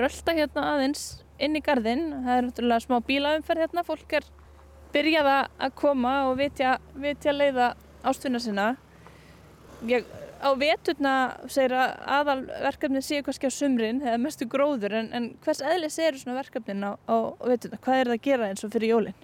rölda 0.00 0.38
hérna 0.40 0.68
aðeins 0.72 1.04
inn 1.38 1.56
í 1.58 1.62
garðinn. 1.64 2.06
Það 2.24 2.36
er 2.36 2.46
náttúrulega 2.48 2.84
smá 2.86 2.98
bílaumferð 3.08 3.64
hérna, 3.64 3.84
fólk 3.86 4.12
er 4.18 4.24
byrjað 4.94 5.28
að- 5.34 5.74
koma 5.74 6.14
og 6.30 6.38
vitja, 6.38 6.78
vitja 6.94 7.32
leiða 7.32 7.74
ástuna 8.04 8.40
sinna. 8.40 8.76
Ég, 9.86 10.04
á 10.42 10.50
veturna 10.58 11.12
segir 11.50 11.74
að 11.74 11.94
aðalverkefni 12.18 13.02
séu 13.02 13.22
kannski 13.22 13.46
á 13.46 13.52
sumrin 13.54 14.00
eða 14.02 14.18
mestu 14.18 14.46
gróður 14.46 14.94
en, 15.00 15.12
en 15.12 15.30
hvers 15.44 15.60
eðlis 15.62 15.98
eru 16.02 16.18
svona 16.18 16.38
verkefnin 16.40 16.82
á, 16.82 16.92
á 17.06 17.16
veturna? 17.46 17.78
Hvað 17.78 18.00
er 18.00 18.10
það 18.10 18.16
að 18.18 18.26
gera 18.26 18.48
eins 18.48 18.64
og 18.66 18.72
fyrir 18.74 18.94
jólinn? 18.94 19.18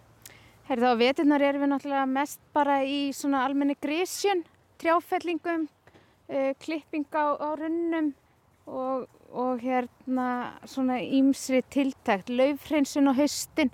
Herði 0.68 0.90
á 0.90 0.94
veturnar 0.96 1.42
erum 1.44 1.64
við 1.64 1.72
náttúrulega 1.74 2.06
mest 2.08 2.40
bara 2.54 2.78
í 2.86 3.12
svona 3.12 3.42
almenni 3.44 3.74
grísjön, 3.82 4.44
trjáfellingum, 4.80 5.66
uh, 6.30 6.52
klipping 6.62 7.04
á, 7.12 7.36
á 7.36 7.48
runnum 7.58 8.14
og, 8.66 9.08
og 9.34 9.62
hérna 9.64 10.28
svona 10.70 11.00
ímsri 11.02 11.62
tiltækt, 11.74 12.30
laufhreinsun 12.30 13.10
á 13.10 13.12
haustin 13.18 13.72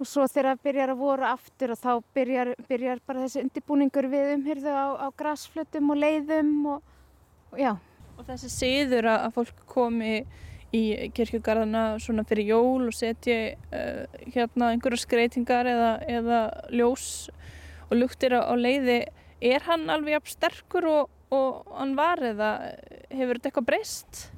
og 0.00 0.08
svo 0.08 0.24
þegar 0.24 0.54
það 0.54 0.62
byrjar 0.64 0.92
að 0.94 1.00
voru 1.02 1.26
aftur 1.28 1.74
og 1.74 1.80
þá 1.80 1.90
byrjar, 2.16 2.50
byrjar 2.68 3.02
bara 3.06 3.24
þessi 3.26 3.42
undirbúningur 3.44 4.08
við 4.10 4.34
umhyrðu 4.38 4.72
á, 4.72 4.86
á 4.96 5.06
grasflötum 5.16 5.92
og 5.92 6.00
leiðum 6.00 6.54
og, 6.72 6.94
og 7.52 7.60
já. 7.60 7.74
Og 8.16 8.24
þessi 8.28 8.50
siður 8.52 9.10
að, 9.12 9.26
fólk 9.36 9.60
komi 9.68 10.14
í 10.76 10.82
kirkjugarðana 11.16 11.84
svona 12.00 12.24
fyrir 12.28 12.52
jól 12.52 12.88
og 12.88 12.96
setji 12.96 13.36
uh, 13.74 14.18
hérna 14.32 14.72
einhverja 14.72 15.04
skreitingar 15.04 15.68
eða, 15.68 15.92
eða 16.08 16.42
ljós 16.72 17.06
og 17.90 17.96
luktir 17.98 18.36
á, 18.38 18.46
á 18.46 18.54
leiði, 18.56 19.02
er 19.40 19.64
hann 19.66 19.88
alveg 19.92 20.16
jafn 20.16 20.34
sterkur 20.36 20.88
og, 20.88 21.16
og 21.34 21.72
hann 21.76 21.96
var 21.98 22.22
eða 22.24 22.52
hefur 23.10 23.36
þetta 23.36 23.50
eitthvað 23.50 23.68
breyst? 23.72 24.28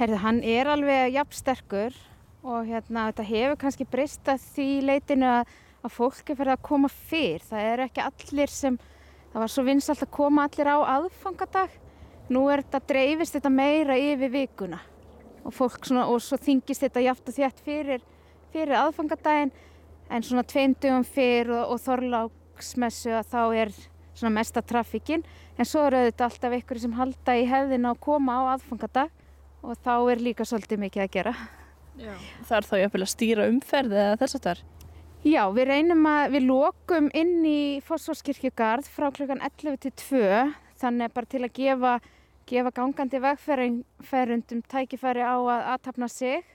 Herði, 0.00 0.16
hann 0.16 0.38
er 0.40 0.64
alveg 0.72 1.10
jafn 1.12 1.36
sterkur 1.36 1.96
og 2.40 2.62
hérna 2.64 3.02
þetta 3.10 3.24
hefur 3.28 3.58
kannski 3.60 3.84
breyst 3.84 4.30
að 4.32 4.46
því 4.54 4.68
leitinu 4.88 5.26
að, 5.28 5.50
að 5.84 5.92
fólk 5.92 6.32
er 6.32 6.38
fyrir 6.38 6.52
að 6.54 6.62
koma 6.70 6.88
fyrr. 6.88 7.44
Það 7.44 7.66
er 7.68 7.82
ekki 7.84 8.06
allir 8.06 8.54
sem, 8.54 8.78
það 9.34 9.44
var 9.44 9.52
svo 9.52 9.66
vinsalt 9.66 10.06
að 10.06 10.12
koma 10.16 10.46
allir 10.48 10.72
á 10.72 10.78
aðfangadag. 10.94 11.76
Nú 12.32 12.46
er 12.48 12.64
þetta, 12.64 12.82
dreifist 12.94 13.36
þetta 13.36 13.52
meira 13.52 13.98
yfir 14.00 14.32
vikuna 14.38 14.80
og 15.44 15.56
fólk 15.58 15.84
svona, 15.84 16.08
og 16.08 16.24
svo 16.24 16.40
þingist 16.40 16.88
þetta 16.88 17.04
jaft 17.04 17.28
og 17.28 17.36
þétt 17.36 17.62
fyrir, 17.68 18.08
fyrir 18.56 18.80
aðfangadaginn 18.80 19.52
en 20.08 20.24
svona 20.24 20.48
tveimdugum 20.48 21.04
fyrr 21.12 21.52
og, 21.58 21.74
og 21.76 21.84
þorláksmessu 21.84 23.18
að 23.20 23.32
þá 23.36 23.40
er 23.66 23.76
svona 24.14 24.36
mesta 24.40 24.64
trafikkin 24.64 25.28
en 25.58 25.68
svo 25.68 25.90
eru 25.90 26.06
þetta 26.08 26.32
alltaf 26.32 26.60
ykkur 26.62 26.86
sem 26.88 26.96
halda 26.96 27.36
í 27.36 27.48
hefðina 27.52 27.92
að 27.92 28.06
koma 28.08 28.40
á 28.40 28.56
aðfangadag 28.56 29.12
og 29.62 29.78
þá 29.84 29.94
er 30.12 30.22
líka 30.24 30.46
svolítið 30.48 30.84
mikið 30.84 31.04
að 31.04 31.14
gera. 31.16 31.34
Já. 32.00 32.12
Það 32.48 32.56
er 32.56 32.68
þá 32.68 32.76
jafnvel 32.80 33.02
að 33.04 33.12
stýra 33.12 33.48
umferð 33.50 33.96
eða 33.96 34.20
þess 34.20 34.38
að 34.38 34.46
þar? 34.46 34.62
Já, 35.20 35.42
við 35.52 35.66
reynum 35.68 36.06
að, 36.08 36.22
við 36.32 36.46
lokum 36.48 37.10
inn 37.12 37.34
í 37.44 37.62
Fossvorskirkjugarð 37.84 38.88
frá 38.88 39.10
klukkan 39.12 39.42
11 39.44 39.76
til 39.82 39.92
2 40.00 40.22
þannig 40.80 41.12
bara 41.12 41.28
til 41.28 41.42
að 41.44 41.56
gefa, 41.58 41.94
gefa 42.48 42.72
gangandi 42.78 43.20
vegferundum 43.20 44.62
tækifæri 44.72 45.26
á 45.26 45.36
að 45.36 45.66
aðtapna 45.74 46.08
sig. 46.08 46.46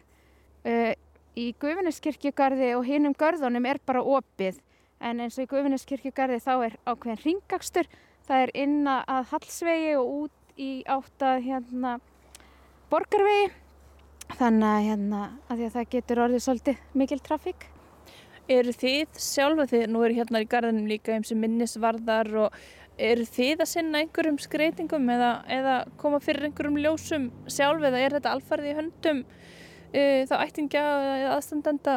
Uh, 0.66 0.96
í 1.38 1.52
Guðvinniskirkjugarði 1.62 2.72
og 2.80 2.88
hinum 2.88 3.14
görðunum 3.14 3.68
er 3.70 3.78
bara 3.86 4.02
opið 4.02 4.58
en 5.04 5.22
eins 5.22 5.38
og 5.38 5.46
í 5.46 5.52
Guðvinniskirkjugarði 5.52 6.42
þá 6.42 6.54
er 6.56 6.78
ákveðin 6.88 7.22
ringakstur. 7.22 7.90
Það 8.26 8.48
er 8.48 8.54
inn 8.64 8.90
að 8.90 9.30
Hallsvegi 9.30 9.94
og 10.00 10.14
út 10.24 10.58
í 10.58 10.72
átta 10.90 11.36
hérna 11.44 12.00
borgarvegi 12.92 13.52
þannig 14.36 14.70
að, 14.70 14.86
hérna, 14.90 15.22
að, 15.50 15.62
að 15.68 15.76
það 15.76 15.92
getur 15.96 16.22
orðið 16.26 16.44
svolítið 16.46 16.82
mikil 16.98 17.20
trafík. 17.24 17.68
Eru 18.56 18.74
þið 18.78 19.20
sjálfa 19.22 19.68
þið, 19.72 19.86
nú 19.90 20.02
eru 20.06 20.18
hérna 20.20 20.42
í 20.44 20.50
garðinum 20.50 20.90
líka 20.90 21.16
eins 21.16 21.32
og 21.34 21.40
minnisvarðar 21.42 22.30
og 22.46 22.58
eru 23.02 23.26
þið 23.28 23.64
að 23.64 23.72
sinna 23.72 24.02
einhverjum 24.04 24.38
skreitingum 24.40 25.08
eða, 25.12 25.32
eða 25.52 25.78
koma 26.00 26.22
fyrir 26.24 26.48
einhverjum 26.48 26.78
ljósum 26.80 27.30
sjálf 27.52 27.84
eða 27.90 28.02
er 28.02 28.18
þetta 28.18 28.36
alfarið 28.38 28.70
í 28.72 28.76
höndum 28.80 29.24
uh, 29.26 30.22
þá 30.30 30.36
ættingja 30.38 30.84
eða 30.84 31.34
aðstandenda 31.36 31.96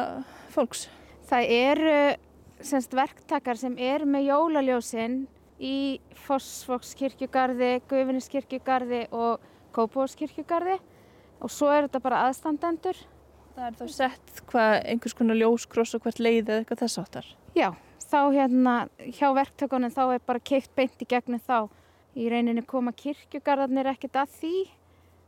fólks? 0.53 0.87
Það 1.29 1.53
eru 1.59 1.99
semst 2.65 2.95
verktakar 2.97 3.59
sem 3.59 3.77
eru 3.79 4.09
með 4.09 4.31
jólaljósin 4.31 5.21
í 5.59 5.99
Fossvokskirkjugarði, 6.25 7.77
Guðvinniskirkjugarði 7.87 9.05
og 9.15 9.43
Kópavóskirkjugarði 9.75 10.77
og 11.39 11.53
svo 11.53 11.69
er 11.73 11.87
þetta 11.87 12.01
bara 12.03 12.23
aðstandendur. 12.27 12.97
Það 13.55 13.67
er 13.67 13.77
þá 13.79 13.93
sett 13.93 14.41
hvað 14.49 14.73
einhvers 14.93 15.15
konar 15.17 15.39
ljóskross 15.39 15.95
og 15.97 16.03
hvert 16.05 16.21
leið 16.23 16.49
eða 16.49 16.63
eitthvað 16.63 16.83
þess 16.83 17.01
áttar. 17.01 17.29
Já, 17.57 17.69
þá 18.09 18.19
hérna 18.35 18.75
hjá 19.17 19.27
verktökunum 19.35 19.93
þá 19.93 20.03
er 20.15 20.25
bara 20.25 20.43
keitt 20.51 20.71
beint 20.77 21.01
í 21.03 21.07
gegnum 21.09 21.41
þá. 21.43 21.69
Í 22.17 22.27
reyninni 22.31 22.63
koma 22.67 22.91
kirkjugarðarnir 22.97 23.91
ekkert 23.91 24.17
að 24.23 24.35
því, 24.39 24.55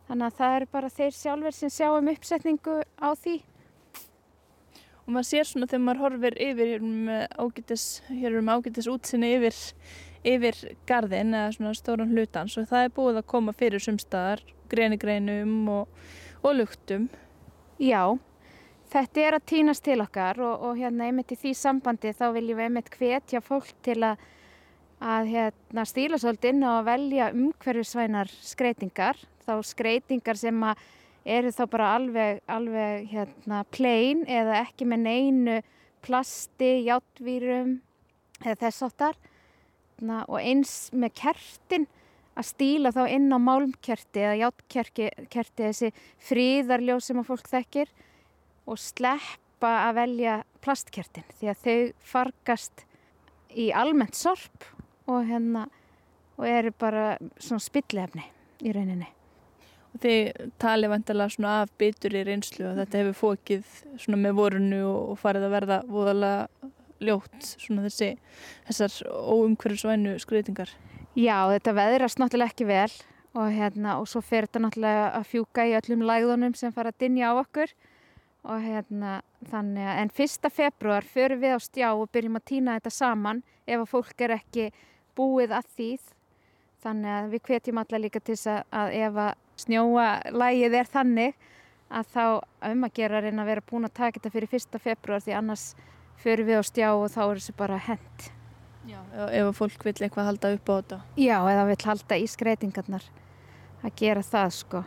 þannig 0.10 0.28
að 0.28 0.38
það 0.40 0.56
eru 0.58 0.70
bara 0.72 0.94
þeir 0.96 1.16
sjálfur 1.16 1.56
sem 1.56 1.72
sjá 1.72 1.88
um 1.94 2.10
uppsetningu 2.12 2.78
á 2.98 3.10
því. 3.14 3.36
Og 5.06 5.14
maður 5.16 5.28
sér 5.30 5.50
svona 5.50 5.70
þegar 5.70 5.84
maður 5.86 6.02
horfir 6.06 6.38
yfir 6.46 6.72
hér 6.72 6.86
um 6.86 7.12
ágætis, 7.12 7.86
hér 8.10 8.40
um 8.40 8.52
ágætis 8.54 8.90
útsinni 8.92 9.32
yfir, 9.38 9.62
yfir 10.28 10.58
garðin 10.90 11.34
eða 11.34 11.54
svona 11.56 11.74
stóran 11.78 12.12
hlutans 12.14 12.58
og 12.60 12.68
það 12.70 12.86
er 12.86 12.94
búið 12.98 13.22
að 13.22 13.30
koma 13.34 13.54
fyrir 13.58 13.82
sumstaðar, 13.82 14.44
greiniggreinum 14.72 15.56
og, 15.72 16.04
og 16.46 16.58
luktum. 16.60 17.08
Já, 17.82 18.18
þetta 18.94 19.26
er 19.26 19.38
að 19.40 19.48
týnast 19.54 19.86
til 19.88 19.98
okkar 20.04 20.42
og, 20.44 20.68
og 20.68 20.80
hérna 20.80 21.10
einmitt 21.10 21.34
í 21.34 21.40
því 21.42 21.56
sambandi 21.58 22.14
þá 22.14 22.28
viljum 22.38 22.62
við 22.62 22.70
einmitt 22.70 22.94
hvetja 22.94 23.42
fólk 23.44 23.74
til 23.86 23.98
að, 24.06 24.24
að 25.02 25.34
hérna, 25.34 25.86
stíla 25.90 26.22
svolítið 26.22 26.56
inn 26.56 26.70
að 26.70 26.82
velja 26.92 27.30
umhverfisvænar 27.34 28.34
skreitingar, 28.46 29.22
þá 29.48 29.54
skreitingar 29.66 30.40
sem 30.40 30.66
að 30.70 30.86
eru 31.26 31.52
þá 31.54 31.66
bara 31.70 31.90
alveg, 31.98 32.42
alveg 32.50 33.10
hérna, 33.12 33.66
plain 33.74 34.24
eða 34.30 34.62
ekki 34.64 34.88
með 34.90 35.04
neinu 35.06 35.60
plasti, 36.02 36.82
játvírum 36.88 37.76
eða 38.42 38.58
þess 38.64 38.88
áttar 40.02 40.30
og 40.30 40.40
eins 40.40 40.90
með 40.94 41.14
kertin 41.16 41.88
að 42.36 42.48
stíla 42.48 42.92
þá 42.92 43.04
inn 43.10 43.30
á 43.32 43.38
málmkerti 43.40 44.24
eða 44.24 44.40
játkerti 44.40 45.10
þessi 45.58 45.92
fríðarljós 46.20 47.06
sem 47.10 47.20
að 47.20 47.28
fólk 47.28 47.50
þekkir 47.50 47.90
og 48.66 48.80
sleppa 48.80 49.90
að 49.90 49.96
velja 49.96 50.44
plastkertin 50.62 51.28
því 51.40 51.52
að 51.52 51.64
þau 51.66 51.94
fargast 52.00 52.86
í 53.52 53.72
almennt 53.72 54.16
sorp 54.16 54.64
og, 55.08 55.26
hérna, 55.28 55.68
og 56.38 56.48
eru 56.48 56.72
bara 56.72 57.18
svona 57.38 57.60
spillefni 57.60 58.24
í 58.64 58.72
rauninni. 58.72 59.10
Og 59.92 60.00
þið 60.06 60.52
talið 60.62 60.94
vantilega 60.94 61.34
svona 61.34 61.56
af 61.66 61.74
bitur 61.78 62.16
í 62.16 62.24
reynslu 62.24 62.70
og 62.70 62.78
þetta 62.80 63.02
hefur 63.02 63.18
fókið 63.20 63.74
svona 64.00 64.22
með 64.22 64.38
vorunu 64.38 64.86
og 64.88 65.18
farið 65.20 65.50
að 65.50 65.56
verða 65.58 65.82
voðalega 65.90 66.70
ljótt 67.02 67.48
svona 67.58 67.86
þessi, 67.88 68.14
þessar 68.70 68.98
óumhverfisvænu 69.10 70.18
skreitingar. 70.22 70.72
Já, 71.18 71.38
þetta 71.52 71.76
veðrast 71.76 72.22
náttúrulega 72.22 72.54
ekki 72.54 72.68
vel 72.70 72.92
og, 73.36 73.48
hérna, 73.52 73.98
og 74.00 74.08
svo 74.08 74.22
fer 74.24 74.48
þetta 74.48 74.64
náttúrulega 74.66 75.08
að 75.18 75.28
fjúka 75.32 75.66
í 75.68 75.76
öllum 75.80 76.06
læðunum 76.08 76.56
sem 76.58 76.74
fara 76.76 76.94
að 76.94 77.02
dinja 77.04 77.32
á 77.32 77.34
okkur 77.42 77.74
og 78.42 78.64
hérna 78.64 79.20
þannig 79.52 79.86
að 79.86 80.00
en 80.02 80.14
fyrsta 80.18 80.50
februar 80.50 81.06
förum 81.06 81.44
við 81.44 81.58
á 81.58 81.60
stjá 81.62 81.90
og 81.92 82.10
byrjum 82.14 82.40
að 82.40 82.48
týna 82.50 82.78
þetta 82.80 82.94
saman 82.96 83.44
ef 83.68 83.84
að 83.84 83.92
fólk 83.92 84.24
er 84.26 84.36
ekki 84.38 84.72
búið 85.18 85.54
að 85.58 85.70
því 85.76 85.92
þannig 86.82 87.14
að 87.14 87.30
við 87.36 87.44
hvetjum 87.50 87.82
alla 87.84 88.02
líka 88.02 88.20
til 88.20 88.36
þess 88.36 88.50
að, 88.50 88.62
að 88.72 88.96
ef 88.98 89.20
að 89.26 89.32
snjóa 89.62 90.08
lægið 90.34 90.78
er 90.80 90.92
þannig 90.96 91.48
að 91.92 92.12
þá 92.16 92.26
um 92.72 92.86
að 92.88 92.96
gera 92.98 93.20
að 93.20 93.28
reyna 93.28 93.44
að 93.44 93.52
vera 93.52 93.68
búin 93.70 93.88
að 93.88 93.98
taka 94.00 94.18
þetta 94.18 94.34
fyrir 94.34 94.52
fyrsta 94.52 94.82
februar 94.82 95.24
því 95.24 95.36
annars 95.38 95.66
förum 96.24 96.48
við 96.50 96.62
á 96.62 96.64
stjá 96.66 96.88
og 96.92 97.10
þá 97.14 97.22
er 97.24 97.42
þessu 97.42 97.58
bara 97.58 97.80
hent. 97.90 98.32
Já, 98.90 98.98
ef 99.30 99.46
að 99.46 99.58
fólk 99.58 99.84
vil 99.86 99.94
eitthvað 99.94 100.30
halda 100.32 100.54
upp 100.56 100.70
á 100.70 100.74
þetta. 100.74 101.00
Já, 101.22 101.38
eða 101.52 101.68
vill 101.70 101.84
halda 101.86 102.18
í 102.18 102.28
skreitingarnar 102.30 103.06
að 103.82 103.96
gera 104.02 104.24
það 104.26 104.54
sko. 104.58 104.84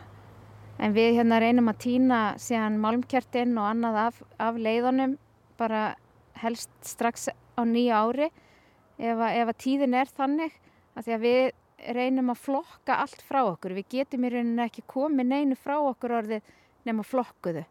En 0.75 0.95
við 0.95 1.13
hérna 1.19 1.39
reynum 1.39 1.71
að 1.71 1.81
týna 1.85 2.19
síðan 2.41 2.81
málmkjartinn 2.83 3.55
og 3.55 3.69
annað 3.69 3.99
af, 4.01 4.17
af 4.43 4.57
leiðunum 4.59 5.15
bara 5.59 5.83
helst 6.41 6.73
strax 6.83 7.29
á 7.31 7.61
nýja 7.63 8.01
ári 8.03 8.27
ef 8.99 9.15
að, 9.15 9.31
ef 9.39 9.51
að 9.51 9.61
tíðin 9.63 9.95
er 9.95 10.11
þannig 10.11 10.57
að 10.95 11.07
því 11.07 11.15
að 11.15 11.23
við 11.23 11.95
reynum 11.95 12.33
að 12.33 12.41
flokka 12.43 12.99
allt 13.03 13.23
frá 13.23 13.41
okkur. 13.45 13.75
Við 13.79 13.87
getum 13.95 14.27
í 14.27 14.31
rauninni 14.33 14.65
ekki 14.65 14.83
komið 14.91 15.31
neinu 15.31 15.57
frá 15.59 15.77
okkur 15.79 16.17
orðið 16.19 16.53
nema 16.87 17.05
flokkuðu. 17.07 17.63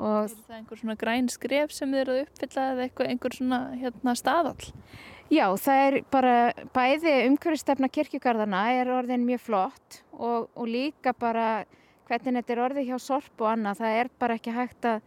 Og 0.00 0.24
Er 0.24 0.32
það 0.32 0.56
einhver 0.56 0.80
svona 0.80 0.96
græn 0.98 1.28
skref 1.28 1.74
sem 1.76 1.90
þið 1.92 2.02
eru 2.02 2.14
að 2.14 2.22
uppfylla 2.26 2.68
eða 2.72 2.84
eitthvað, 2.86 3.10
einhver 3.12 3.36
svona 3.36 3.58
hérna 3.76 4.14
staðall? 4.16 4.70
Já, 5.32 5.46
það 5.56 5.82
er 5.86 5.98
bara 6.12 6.34
bæði 6.74 7.12
umhverfistefna 7.28 7.88
kirkjugarðana 7.92 8.62
er 8.76 8.90
orðin 8.92 9.26
mjög 9.28 9.44
flott 9.46 9.98
og, 10.12 10.48
og 10.52 10.66
líka 10.68 11.14
bara 11.16 11.64
hvernig 12.08 12.40
þetta 12.40 12.52
er 12.52 12.62
orðið 12.66 12.88
hjá 12.90 12.98
sorp 13.00 13.44
og 13.44 13.52
annað, 13.52 13.80
það 13.80 13.98
er 14.00 14.10
bara 14.20 14.36
ekki 14.36 14.56
hægt 14.56 14.88
að 14.88 15.06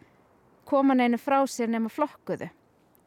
koma 0.66 0.96
neinu 0.98 1.20
frá 1.22 1.38
sér 1.50 1.70
nema 1.70 1.92
flokkuðu. 1.94 2.48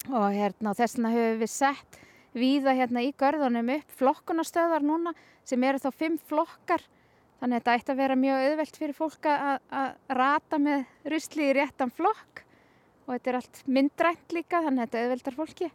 Og 0.08 0.28
hérna, 0.34 0.74
þess 0.78 0.98
vegna 0.98 1.14
höfum 1.14 1.40
við 1.42 1.50
sett 1.52 1.98
víða 2.38 2.74
hérna 2.78 3.02
í 3.02 3.10
görðunum 3.18 3.72
upp 3.78 3.96
flokkunastöðar 3.98 4.86
núna 4.86 5.14
sem 5.48 5.64
eru 5.64 5.80
þá 5.82 5.90
fimm 5.94 6.18
flokkar. 6.30 6.84
Þannig 7.38 7.54
að 7.54 7.60
þetta 7.60 7.74
ætti 7.78 7.92
að 7.94 8.00
vera 8.02 8.18
mjög 8.18 8.44
auðvelt 8.44 8.78
fyrir 8.80 8.96
fólk 8.98 9.26
að, 9.30 9.58
að 9.70 10.14
rata 10.18 10.58
með 10.58 11.10
rusli 11.12 11.44
í 11.46 11.56
réttan 11.58 11.92
flokk 11.94 12.44
og 13.06 13.12
þetta 13.14 13.30
er 13.30 13.38
allt 13.38 13.60
myndrænt 13.70 14.34
líka 14.34 14.62
þannig 14.64 14.82
að 14.82 14.88
þetta 14.88 15.02
auðveldar 15.04 15.36
fólki. 15.38 15.68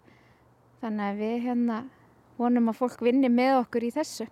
Þannig 0.84 1.06
að 1.08 1.21
við 1.23 1.36
hérna 1.47 1.78
vonum 2.38 2.71
að 2.71 2.80
fólk 2.82 3.04
vinni 3.06 3.30
með 3.32 3.60
okkur 3.62 3.88
í 3.88 3.93
þessu. 3.95 4.28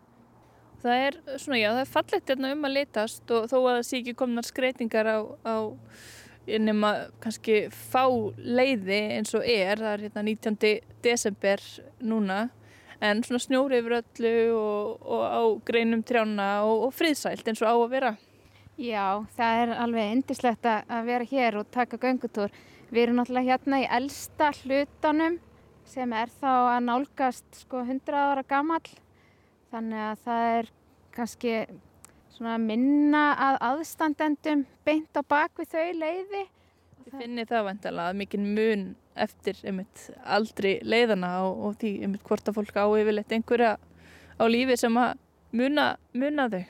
Það 0.82 1.04
er 1.06 1.18
svona, 1.38 1.60
já, 1.62 1.70
það 1.70 1.84
er 1.84 1.94
fallegt 1.94 2.32
hérna 2.34 2.52
um 2.56 2.68
að 2.68 2.76
litast 2.80 3.34
og 3.36 3.48
þó 3.52 3.58
að 3.60 3.70
það 3.70 3.84
sé 3.88 4.00
ekki 4.02 4.18
komnar 4.18 4.48
skreitingar 4.48 5.10
á, 5.14 5.20
á 5.46 5.56
nema 6.62 6.92
kannski 7.22 7.68
fá 7.70 8.04
leiði 8.38 9.00
eins 9.18 9.36
og 9.38 9.46
er, 9.46 9.78
það 9.78 9.94
er 9.94 10.06
hérna 10.08 10.24
19. 10.26 10.72
desember 11.06 11.64
núna, 12.02 12.40
en 13.02 13.24
svona 13.26 13.42
snjóri 13.42 13.80
yfir 13.82 13.98
öllu 14.00 14.34
og, 14.56 15.06
og 15.06 15.24
á 15.26 15.42
greinum 15.66 16.04
trjána 16.06 16.50
og, 16.68 16.88
og 16.88 16.94
friðsælt 16.96 17.48
eins 17.50 17.64
og 17.64 17.72
á 17.72 17.76
að 17.76 17.94
vera. 17.96 18.12
Já, 18.82 19.22
það 19.38 19.62
er 19.62 19.72
alveg 19.84 20.12
indislegt 20.16 20.68
að 20.72 21.08
vera 21.10 21.28
hér 21.28 21.58
og 21.60 21.72
taka 21.74 22.00
göngutúr. 22.02 22.54
Við 22.92 23.04
erum 23.04 23.20
náttúrulega 23.20 23.56
hérna 23.56 23.82
í 23.84 23.88
elsta 23.98 24.52
hlutanum 24.62 25.38
sem 25.88 26.14
er 26.16 26.32
þá 26.42 26.52
að 26.78 26.80
nálgast 26.88 27.62
sko 27.64 27.84
100 27.84 28.16
ára 28.18 28.44
gamall. 28.48 28.88
Þannig 29.72 30.06
að 30.08 30.24
það 30.26 30.48
er 30.56 30.72
kannski 31.16 31.54
svona 32.32 32.58
minna 32.62 33.24
að 33.50 33.60
aðstandendum 33.70 34.66
beint 34.88 35.20
á 35.20 35.22
bakvið 35.22 35.76
þau 35.76 36.02
leiði. 36.02 36.44
Þið 37.02 37.22
finnir 37.22 37.50
það 37.50 37.68
vantilega 37.70 38.12
að 38.12 38.20
mikinn 38.22 38.52
mun 38.56 38.86
eftir 39.16 39.58
einmitt 39.68 40.10
aldri 40.24 40.78
leiðana 40.84 41.32
og, 41.46 41.64
og 41.66 41.80
því 41.82 41.92
einmitt 42.06 42.24
hvort 42.28 42.48
að 42.48 42.60
fólk 42.60 42.78
á 42.80 42.86
yfirleitt 42.86 43.34
einhverja 43.36 43.74
á 44.40 44.44
lífi 44.50 44.78
sem 44.80 44.98
að 44.98 45.18
muna, 45.52 45.96
muna 46.14 46.48
þau. 46.52 46.64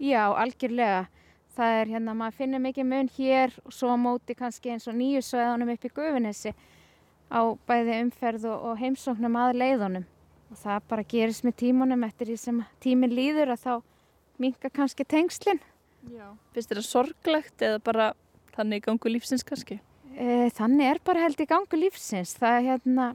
Já, 0.00 0.22
algjörlega. 0.32 1.08
Það 1.50 1.76
er 1.80 1.90
hérna, 1.92 2.14
maður 2.16 2.36
finnir 2.38 2.62
mikið 2.62 2.86
mun 2.88 3.10
hér 3.16 3.54
og 3.66 3.74
svo 3.74 3.96
móti 4.00 4.36
kannski 4.38 4.70
eins 4.72 4.86
og 4.88 4.96
nýju 4.96 5.20
sveðunum 5.26 5.72
upp 5.74 5.84
í 5.84 5.90
Gufinessi 5.96 6.54
á 7.30 7.40
bæði 7.68 7.98
umferð 8.04 8.46
og, 8.48 8.70
og 8.70 8.80
heimsóknum 8.80 9.36
að 9.36 9.58
leiðunum. 9.60 10.06
Og 10.50 10.58
það 10.62 10.86
bara 10.90 11.06
gerist 11.10 11.44
með 11.46 11.58
tímunum 11.64 12.06
eftir 12.06 12.30
því 12.30 12.38
sem 12.40 12.62
tíminn 12.82 13.14
líður 13.14 13.52
að 13.54 13.66
þá 13.66 13.74
minka 14.40 14.70
kannski 14.72 15.04
tengslinn. 15.04 15.60
Já. 16.08 16.30
Finnst 16.54 16.70
þér 16.70 16.80
það 16.80 16.88
sorglegt 16.88 17.66
eða 17.66 17.82
bara 17.84 18.10
þannig 18.56 18.86
gangu 18.86 19.12
lífsins 19.12 19.44
kannski? 19.46 19.80
E, 20.16 20.50
þannig 20.56 20.90
er 20.90 21.00
bara 21.04 21.26
held 21.26 21.40
í 21.42 21.48
gangu 21.48 21.78
lífsins. 21.78 22.34
Það 22.38 22.56
er 22.56 22.66
hérna, 22.66 23.06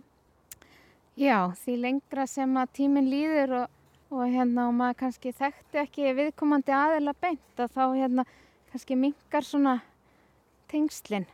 já, 1.20 1.40
því 1.64 1.78
lengra 1.84 2.28
sem 2.30 2.60
að 2.60 2.74
tíminn 2.80 3.10
líður 3.12 3.56
og, 3.62 3.82
og 4.16 4.24
hérna 4.32 4.68
og 4.70 4.78
maður 4.78 5.00
kannski 5.04 5.34
þekkti 5.36 5.82
ekki 5.82 6.16
viðkomandi 6.20 6.76
aðila 6.76 7.16
beint 7.20 7.60
að 7.60 7.74
þá 7.76 7.84
hérna 7.96 8.28
kannski 8.72 9.00
minkar 9.00 9.48
svona 9.48 9.80
tengslinn. 10.72 11.28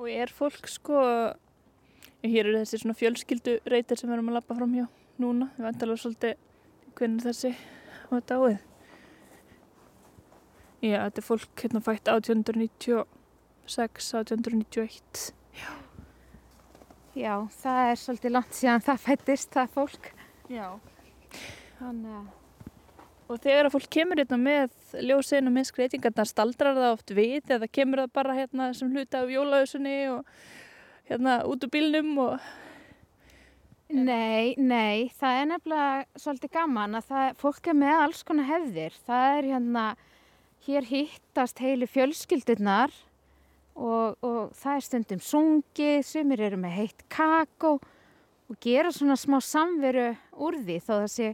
Og 0.00 0.10
er 0.10 0.32
fólk 0.34 0.68
sko, 0.68 1.00
hér 2.24 2.48
eru 2.48 2.60
þessi 2.60 2.82
svona 2.82 2.98
fjölskyldu 2.98 3.58
reytir 3.70 4.00
sem 4.00 4.10
við 4.10 4.18
erum 4.18 4.32
að 4.32 4.40
lappa 4.40 4.58
fram 4.58 4.74
hjá 4.74 4.86
núna, 5.22 5.50
við 5.54 5.68
vantalega 5.68 6.02
svolítið 6.02 6.38
hvernig 6.98 7.26
þessi 7.26 7.52
var 8.10 8.24
dáið. 8.28 8.56
Já, 10.84 10.98
þetta 11.06 11.20
er 11.22 11.24
fólk 11.24 11.62
hérna 11.62 11.80
fætt 11.84 12.10
1896, 13.64 14.12
1891. 14.20 15.32
Já, 17.14 17.34
það 17.62 17.90
er 17.90 18.00
svolítið 18.00 18.34
langt 18.34 18.56
síðan 18.56 18.82
það 18.84 19.04
fættist, 19.04 19.52
það 19.54 19.76
fólk. 19.76 20.08
Já. 20.50 20.66
Þannig 21.78 22.16
að, 22.18 22.32
Og 23.24 23.40
þegar 23.40 23.70
að 23.70 23.72
fólk 23.72 23.86
kemur 23.94 24.20
hérna 24.20 24.36
með 24.36 24.74
ljósin 25.00 25.48
og 25.48 25.54
með 25.54 25.70
skreitingarnar, 25.70 26.28
staldrar 26.28 26.76
það 26.76 26.90
oft 26.90 27.12
við 27.16 27.54
eða 27.56 27.68
kemur 27.72 28.02
það 28.02 28.10
bara 28.18 28.36
hérna 28.36 28.66
sem 28.76 28.90
hluta 28.92 29.22
af 29.24 29.32
jólausunni 29.32 29.94
og 30.12 30.28
hérna 31.08 31.38
út 31.48 31.64
úr 31.64 31.72
bílnum 31.72 32.10
og 32.20 32.34
nei, 33.88 34.52
nei, 34.60 35.08
það 35.16 35.40
er 35.40 35.48
nefnilega 35.54 36.20
svolítið 36.20 36.52
gaman 36.58 37.00
að 37.00 37.08
það, 37.14 37.32
fólk 37.40 37.72
er 37.72 37.80
með 37.80 38.02
alls 38.02 38.22
konar 38.28 38.50
hefðir. 38.50 39.00
Það 39.08 39.38
er 39.38 39.50
hérna, 39.54 39.86
hér 40.68 40.90
hittast 40.92 41.64
heilu 41.64 41.88
fjölskyldurnar 41.88 42.92
og, 43.74 44.16
og 44.22 44.54
það 44.54 44.76
er 44.76 44.86
stundum 44.88 45.22
sungið, 45.22 45.98
sumir 46.06 46.44
eru 46.46 46.60
með 46.60 46.78
heitt 46.78 47.04
kakó 47.12 47.76
og 48.48 48.58
gera 48.62 48.92
svona 48.94 49.16
smá 49.18 49.40
samveru 49.42 50.10
úr 50.44 50.58
því 50.62 50.80
þó 50.84 50.92
það 50.94 51.10
sé 51.14 51.30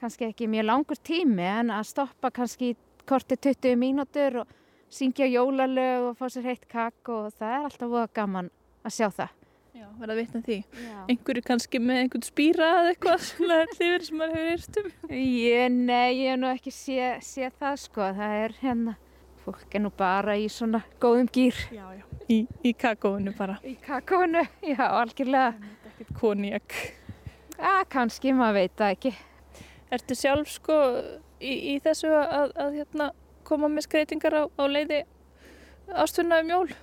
kannski 0.00 0.28
ekki 0.28 0.50
mjög 0.50 0.68
langur 0.68 1.00
tími 1.00 1.46
en 1.48 1.72
að 1.74 1.88
stoppa 1.90 2.30
kannski 2.34 2.74
korti 3.08 3.36
20 3.36 3.78
mínútur 3.80 4.42
og 4.42 4.52
syngja 4.92 5.26
jólalög 5.28 6.10
og 6.10 6.18
fá 6.18 6.28
sér 6.30 6.50
heitt 6.52 6.68
kakó 6.70 7.24
og 7.26 7.38
það 7.38 7.56
er 7.56 7.66
alltaf 7.68 7.90
voða 7.90 8.10
gaman 8.14 8.50
að 8.84 8.94
sjá 8.98 9.08
það. 9.08 9.32
já, 9.74 9.86
verða 9.98 10.14
að 10.14 10.20
vitna 10.20 10.40
því. 10.44 10.58
Já. 10.84 10.98
Einhverju 11.10 11.42
kannski 11.48 11.80
með 11.82 12.00
einhvern 12.02 12.26
spýra 12.26 12.68
eða 12.78 12.92
eitthvað 12.92 13.24
svona 13.30 13.56
hlifir 13.72 14.04
sem 14.06 14.20
maður 14.20 14.36
hefur 14.36 14.50
heyrt 14.52 14.78
um. 14.82 14.92
Ég, 15.18 15.74
nei, 15.74 16.10
ég 16.20 16.30
hef 16.30 16.40
nú 16.42 16.50
ekki 16.52 16.74
sé, 16.74 17.08
sé 17.24 17.50
það 17.58 17.80
sko, 17.86 18.10
það 18.20 18.36
er 18.44 18.56
hérna, 18.60 18.96
fólk 19.44 19.76
er 19.76 19.84
nú 19.84 19.92
bara 19.94 20.36
í 20.40 20.48
svona 20.52 20.82
góðum 21.02 21.28
gýr. 21.32 21.58
Já, 21.74 21.84
já. 21.94 22.04
Í, 22.32 22.38
í 22.64 22.72
kakóinu 22.80 23.34
bara. 23.36 23.58
Í 23.64 23.76
kakónu, 23.84 24.44
já, 24.72 24.82
algjörlega. 24.88 25.72
Ekkert 25.90 26.14
konjak. 26.20 26.78
Já, 27.58 27.74
kannski, 27.92 28.32
maður 28.34 28.62
veit 28.62 28.78
það 28.78 28.94
ekki. 28.96 29.14
Ertu 29.94 30.16
sjálf 30.18 30.50
sko 30.50 30.78
í, 31.38 31.52
í 31.74 31.74
þessu 31.84 32.10
að, 32.16 32.54
að 32.56 32.80
hérna, 32.80 33.10
koma 33.46 33.68
með 33.70 33.86
skreitingar 33.88 34.40
á, 34.40 34.42
á 34.48 34.64
leiði 34.66 35.04
ástfunna 35.92 36.40
um 36.42 36.52
jól? 36.52 36.74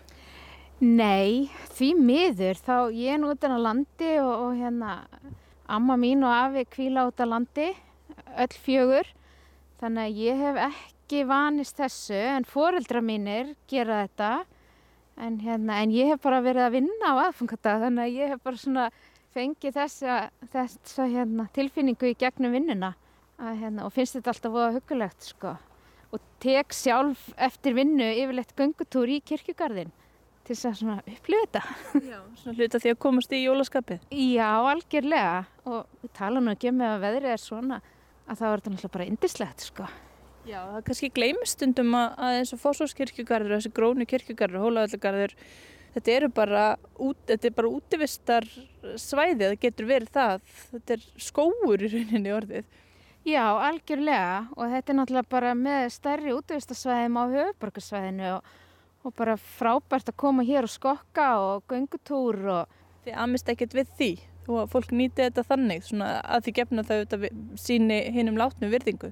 Nei, 0.82 1.50
því 1.76 1.92
miður, 1.98 2.58
þá 2.58 2.76
ég 2.98 3.16
er 3.16 3.22
nú 3.22 3.34
utan 3.36 3.54
á 3.54 3.60
landi 3.62 4.14
og, 4.22 4.32
og 4.48 4.56
hérna, 4.58 4.96
amma 5.70 5.98
mín 6.00 6.26
og 6.26 6.34
afi 6.34 6.66
kvíla 6.74 7.06
út 7.10 7.22
á 7.22 7.26
landi, 7.30 7.68
öll 8.34 8.56
fjögur, 8.66 9.12
þannig 9.82 10.08
að 10.08 10.22
ég 10.26 10.42
hef 10.42 10.62
ekki 10.70 11.01
vanist 11.28 11.80
þessu, 11.80 12.18
en 12.18 12.48
foreldra 12.48 13.02
mínir 13.04 13.54
gera 13.70 14.02
þetta, 14.06 14.32
en, 15.22 15.40
hérna, 15.44 15.82
en 15.84 15.94
ég 15.96 16.12
hef 16.12 16.22
bara 16.24 16.42
verið 16.44 16.68
að 16.68 16.76
vinna 16.80 17.12
á 17.12 17.14
aðfangadag, 17.28 17.86
þannig 17.86 18.04
að 18.06 18.20
ég 18.20 18.34
hef 18.34 18.44
bara 18.46 18.62
svona 18.62 18.90
fengið 19.36 19.78
þessa, 19.78 20.20
þessa 20.52 21.08
hérna, 21.12 21.48
tilfinningu 21.56 22.12
í 22.12 22.18
gegnum 22.20 22.56
vinnuna 22.56 22.94
að, 23.40 23.58
hérna, 23.64 23.88
og 23.88 23.96
finnst 23.96 24.18
þetta 24.18 24.34
alltaf 24.34 24.56
voða 24.56 24.74
hugulegt 24.78 25.32
sko. 25.32 25.56
Og 26.12 26.20
tek 26.44 26.76
sjálf 26.76 27.30
eftir 27.40 27.78
vinnu 27.78 28.10
yfirleitt 28.12 28.52
göngutúr 28.58 29.14
í 29.14 29.22
kirkjugarðin 29.24 29.94
til 30.48 30.58
þess 30.58 30.84
að 30.84 31.12
upplifa 31.14 31.46
þetta. 31.46 31.64
Já. 32.12 32.20
Svona 32.42 32.56
hluta 32.58 32.82
því 32.82 32.94
að 32.94 33.02
komast 33.06 33.36
í 33.36 33.42
jólaskapið. 33.46 34.06
Já, 34.12 34.50
algjörlega 34.74 35.36
og 35.64 35.84
við 36.02 36.16
tala 36.18 36.44
nú 36.44 36.56
ekki 36.56 36.72
um 36.74 36.82
ef 36.84 36.96
að 36.96 37.04
veðrið 37.06 37.36
er 37.36 37.44
svona 37.44 37.82
að 38.28 38.42
það 38.42 38.48
er 38.48 38.64
þetta 38.64 38.74
náttúrulega 38.74 38.96
bara 38.98 39.12
indislegt 39.12 39.70
sko. 39.70 39.92
Já, 40.48 40.60
það 40.66 40.80
kannski 40.88 41.10
gleymist 41.14 41.58
stundum 41.58 41.94
að, 41.98 42.08
að 42.18 42.38
eins 42.40 42.54
og 42.56 42.62
fósfórskirkjugarður, 42.64 43.56
þessi 43.58 43.74
grónu 43.78 44.08
kirkjugarður, 44.10 44.64
hólaöllugarður, 44.66 45.36
þetta 45.96 46.16
eru 46.16 46.32
bara, 46.34 46.64
út, 46.98 47.20
þetta 47.30 47.50
er 47.50 47.56
bara 47.60 47.74
útivistar 47.78 48.48
svæði, 48.98 49.52
það 49.52 49.58
getur 49.68 49.90
verið 49.92 50.16
það, 50.18 50.50
þetta 50.72 50.98
er 50.98 51.06
skóur 51.30 51.86
í 51.86 51.92
rauninni 51.94 52.34
orðið. 52.34 52.82
Já, 53.22 53.46
algjörlega 53.68 54.36
og 54.58 54.74
þetta 54.74 54.92
er 54.94 54.98
náttúrulega 54.98 55.34
bara 55.36 55.54
með 55.54 55.88
stærri 55.94 56.34
útvistasvæðum 56.34 57.22
á 57.22 57.24
höfuborgarsvæðinu 57.36 58.30
og, 58.40 58.54
og 59.06 59.18
bara 59.20 59.38
frábært 59.38 60.10
að 60.10 60.22
koma 60.24 60.46
hér 60.48 60.66
og 60.66 60.74
skokka 60.74 61.28
og 61.38 61.68
göngutúr 61.70 62.42
og 62.58 62.80
Þið 63.02 63.18
amist 63.18 63.48
ekkert 63.50 63.74
við 63.74 63.94
því 63.98 64.12
og 64.52 64.68
fólk 64.70 64.92
nýti 64.94 65.24
þetta 65.24 65.44
þannig, 65.48 65.86
svona 65.88 66.10
að 66.22 66.46
því 66.46 66.52
gefna 66.60 66.84
þau 66.86 66.96
þetta 67.00 67.30
síni 67.62 67.98
hinnum 68.14 68.38
látnu 68.38 68.70
virðingu. 68.70 69.10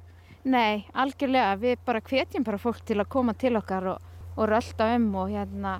Nei, 0.49 0.85
algjörlega, 0.93 1.55
við 1.61 1.77
bara 1.85 2.01
hvetjum 2.01 2.45
bara 2.47 2.59
fólk 2.61 2.81
til 2.87 2.99
að 2.99 3.11
koma 3.13 3.35
til 3.37 3.55
okkar 3.59 3.93
og, 3.93 4.09
og 4.35 4.49
rölda 4.49 4.89
um 4.95 5.07
og 5.21 5.31
hérna 5.33 5.79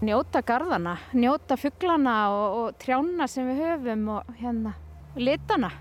njóta 0.00 0.42
garðana, 0.46 0.96
njóta 1.12 1.58
fugglana 1.60 2.16
og, 2.32 2.58
og 2.60 2.78
trjána 2.80 3.28
sem 3.28 3.48
við 3.50 3.64
höfum 3.66 4.06
og 4.16 4.36
hérna 4.40 4.74
litana 5.16 5.72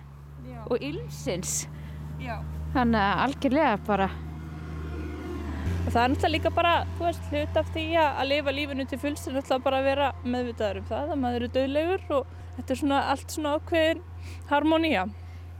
Já. 0.43 0.63
og 0.65 0.81
ylsins 0.83 1.67
Já. 2.19 2.39
þannig 2.73 2.99
að 3.03 3.21
algjörlega 3.27 3.77
bara 3.87 4.09
Og 5.79 5.93
það 5.95 6.03
er 6.03 6.11
náttúrulega 6.11 6.33
líka 6.35 6.49
bara, 6.53 6.71
þú 6.97 7.05
veist, 7.07 7.27
hlut 7.31 7.55
af 7.57 7.69
því 7.73 7.83
að 7.97 8.27
lifa 8.29 8.51
lífinu 8.53 8.83
til 8.85 8.99
fulls 9.01 9.23
er 9.25 9.33
náttúrulega 9.33 9.63
bara 9.65 9.77
að 9.79 9.87
vera 9.87 10.09
meðvitaður 10.21 10.81
um 10.81 10.89
það, 10.89 11.07
að 11.13 11.21
maður 11.23 11.45
er 11.45 11.53
döðlegur 11.55 12.03
og 12.17 12.33
þetta 12.57 12.73
er 12.75 12.79
svona 12.81 12.99
allt 13.13 13.33
svona 13.33 13.53
ákveðin 13.57 14.03
harmonía. 14.51 15.05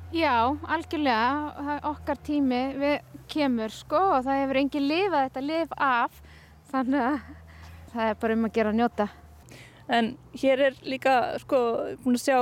Já, 0.10 0.58
algjörlega, 0.66 1.80
okkar 1.86 2.18
tími. 2.26 2.62
Við 2.82 3.18
kemur 3.30 3.74
sko 3.74 4.00
og 4.16 4.24
það 4.26 4.40
hefur 4.44 4.60
engin 4.64 4.88
lifað 4.90 5.26
þetta 5.28 5.44
lif 5.46 5.76
af. 5.78 6.22
Þannig 6.72 7.04
að 7.06 7.20
það 7.94 8.08
er 8.08 8.18
bara 8.24 8.38
um 8.38 8.48
að 8.48 8.56
gera 8.58 8.72
að 8.74 8.80
njóta. 8.80 9.08
En 9.90 10.10
hér 10.38 10.62
er 10.68 10.76
líka, 10.86 11.14
sko, 11.42 11.60
búin 12.04 12.18
að 12.18 12.24
sjá 12.26 12.38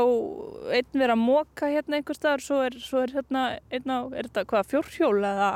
einn 0.76 1.00
vera 1.00 1.16
móka 1.16 1.70
hérna 1.72 2.00
einhver 2.00 2.18
staðar, 2.18 2.44
svo 2.44 2.58
er, 2.66 2.76
svo 2.84 3.04
er 3.06 3.14
hérna, 3.16 3.44
einn 3.72 3.88
á, 3.88 4.00
er 4.12 4.28
þetta 4.28 4.44
hvað, 4.52 4.68
fjórhjól 4.74 5.22
eða 5.24 5.52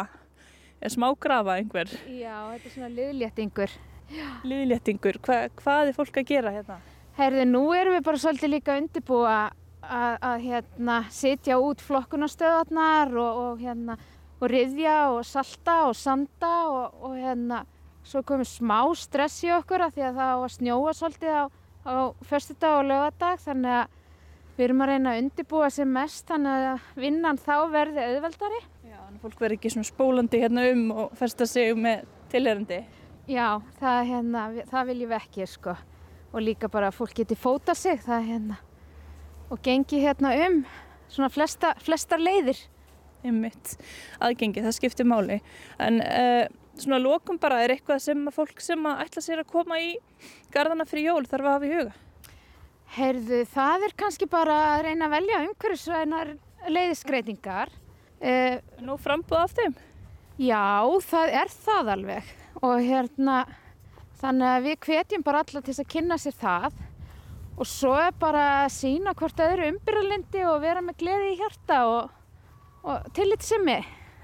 er 0.82 0.94
smágrafa 0.94 1.58
einhver, 1.60 1.92
Já, 2.08 2.38
þetta 2.54 2.70
er 2.70 2.76
svona 2.78 2.92
liðléttingur. 2.96 3.76
liðléttingur, 4.48 5.20
Hva, 5.28 5.42
hvað 5.60 5.92
er 5.92 5.98
fólk 6.00 6.22
að 6.24 6.32
gera 6.32 6.56
hérna? 6.56 6.80
Herði, 7.20 7.44
nú 7.52 7.66
erum 7.76 7.98
við 7.98 8.08
bara 8.08 8.24
svolítið 8.24 8.54
líka 8.56 8.72
að 8.78 8.86
undirbúa 8.86 9.36
að, 9.82 10.16
að 10.22 10.42
hérna 10.46 10.98
sitja 11.14 11.60
út 11.62 11.82
flokkunarstöðarnar 11.86 13.14
og, 13.18 13.40
og 13.46 13.62
hérna 13.62 13.98
og 14.42 14.50
riðja 14.50 14.98
og 15.14 15.24
salta 15.28 15.78
og 15.90 15.96
sanda 15.98 16.52
og, 16.70 17.02
og 17.06 17.18
hérna 17.18 17.64
svo 18.08 18.24
komið 18.26 18.50
smá 18.50 18.80
stress 18.98 19.44
í 19.46 19.52
okkur 19.54 19.86
af 19.86 19.96
því 19.96 20.06
að 20.08 20.22
það 20.22 20.32
á 20.34 20.38
að 20.38 20.54
snjóa 20.56 20.94
svolítið 20.98 21.36
á, 21.38 21.44
á 21.86 21.94
föstudag 22.26 22.78
og 22.80 22.88
lögadag 22.90 23.44
þannig 23.44 23.76
að 23.82 24.00
við 24.58 24.66
erum 24.66 24.82
að 24.84 24.92
reyna 24.92 25.12
að 25.12 25.22
undirbúa 25.22 25.70
sem 25.74 25.94
mest 25.94 26.26
þannig 26.30 26.66
að 26.72 26.90
vinnan 27.02 27.40
þá 27.42 27.54
verði 27.72 28.08
auðveldari. 28.08 28.64
Já, 28.90 28.98
að 29.06 29.22
fólk 29.22 29.38
verður 29.44 29.58
ekki 29.58 29.72
svona 29.76 29.90
spólandi 29.90 30.42
hérna 30.42 30.66
um 30.74 30.84
og 30.92 31.14
festa 31.18 31.48
sig 31.50 31.72
með 31.78 32.04
tilherandi. 32.34 32.82
Já, 33.30 33.48
það, 33.80 34.02
hérna, 34.10 34.44
það 34.74 34.92
viljum 34.92 35.14
við 35.14 35.22
ekki 35.22 35.48
sko 35.48 35.78
og 36.32 36.44
líka 36.44 36.70
bara 36.72 36.90
að 36.90 36.98
fólk 36.98 37.16
geti 37.22 37.38
fóta 37.38 37.76
sig 37.78 38.02
það 38.02 38.28
hérna 38.28 38.60
og 39.52 39.60
gengi 39.66 40.00
hérna 40.02 40.32
um 40.48 40.62
svona 41.12 41.30
flesta, 41.32 41.74
flestar 41.84 42.22
leiðir. 42.22 42.60
einmitt 43.22 43.76
aðgengi, 44.18 44.64
það 44.66 44.74
skiptir 44.74 45.06
máli. 45.06 45.42
En 45.78 46.00
uh, 46.02 46.48
svona 46.74 46.98
lokum 47.02 47.38
bara 47.42 47.60
er 47.62 47.76
eitthvað 47.76 48.00
sem 48.02 48.24
að 48.26 48.38
fólk 48.40 48.64
sem 48.64 48.88
að 48.90 49.04
ætla 49.04 49.22
sér 49.22 49.44
að 49.44 49.52
koma 49.52 49.78
í 49.78 49.92
garðana 50.54 50.88
fyrir 50.90 51.12
jól 51.12 51.28
þarf 51.30 51.46
að 51.46 51.54
hafa 51.54 51.68
í 51.68 51.76
huga? 51.76 51.94
Heyrðu, 52.96 53.44
það 53.54 53.86
er 53.88 53.94
kannski 54.02 54.28
bara 54.32 54.58
að 54.72 54.84
reyna 54.88 55.08
að 55.08 55.16
velja 55.16 55.44
umhverfisvænar 55.46 56.34
leiðisgreitingar. 56.72 57.72
Uh, 58.22 58.58
nú 58.82 58.98
frambúð 59.02 59.44
af 59.44 59.56
þeim? 59.58 59.78
Já, 60.42 60.82
það 61.06 61.36
er 61.44 61.54
það 61.54 61.94
alveg. 61.96 62.36
Og 62.62 62.76
hérna 62.82 63.38
þannig 64.22 64.50
að 64.50 64.66
við 64.66 64.80
hvetjum 64.88 65.26
bara 65.26 65.44
alla 65.46 65.62
til 65.66 65.78
að 65.78 65.92
kynna 65.94 66.18
sér 66.22 66.36
það 66.42 66.82
og 67.62 67.68
svo 67.70 67.92
er 68.02 68.14
bara 68.18 68.44
að 68.64 68.72
sína 68.74 69.14
hvort 69.18 69.42
öðru 69.44 69.68
umbyrðalindi 69.76 70.46
og 70.50 70.64
vera 70.64 70.82
með 70.82 70.98
gleði 71.04 71.34
í 71.36 71.36
hjarta 71.38 71.82
og, 71.86 72.14
og 72.82 73.12
tillitsemi 73.14 73.76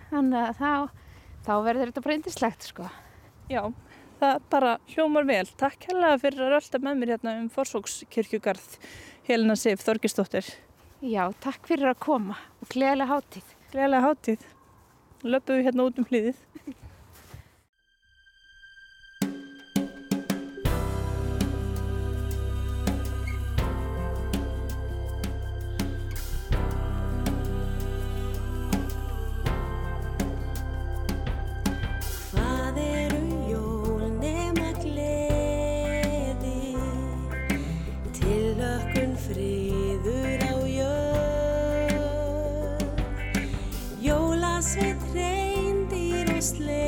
þannig 0.10 0.40
að 0.42 0.62
þá, 0.62 0.72
þá 1.46 1.52
verður 1.68 1.92
þetta 1.92 2.04
bara 2.08 2.18
yndislegt 2.18 2.66
sko. 2.72 2.88
já, 3.52 3.62
það 4.18 4.48
bara 4.50 4.72
hljómar 4.96 5.28
vel. 5.30 5.44
Takk 5.62 5.86
hérlega 5.92 6.22
fyrir 6.24 6.48
að 6.48 6.56
rölda 6.56 6.82
með 6.88 6.98
mér 6.98 7.14
hérna 7.14 7.36
um 7.44 7.52
Forsókskirkjugarð 7.54 8.80
Helena 9.30 9.58
Sif 9.60 9.86
Þorgisdóttir 9.86 10.50
Já, 11.06 11.28
takk 11.44 11.70
fyrir 11.70 11.92
að 11.92 12.02
koma 12.02 12.40
og 12.58 12.72
gleðilega 12.74 13.12
hátíð. 13.12 13.54
gleðilega 13.70 14.08
hátíð. 14.08 14.46
Löpum 15.28 15.60
við 15.60 15.68
hérna 15.70 15.86
út 15.86 16.00
um 16.02 16.10
hlýðið 16.10 16.42
sleigh. 46.48 46.87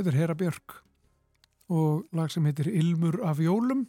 Þetta 0.00 0.14
er 0.14 0.16
Hera 0.16 0.32
Björk 0.32 0.74
og 1.76 2.06
lag 2.16 2.30
sem 2.32 2.46
heitir 2.48 2.70
Ilmur 2.72 3.18
af 3.28 3.36
jólum, 3.44 3.82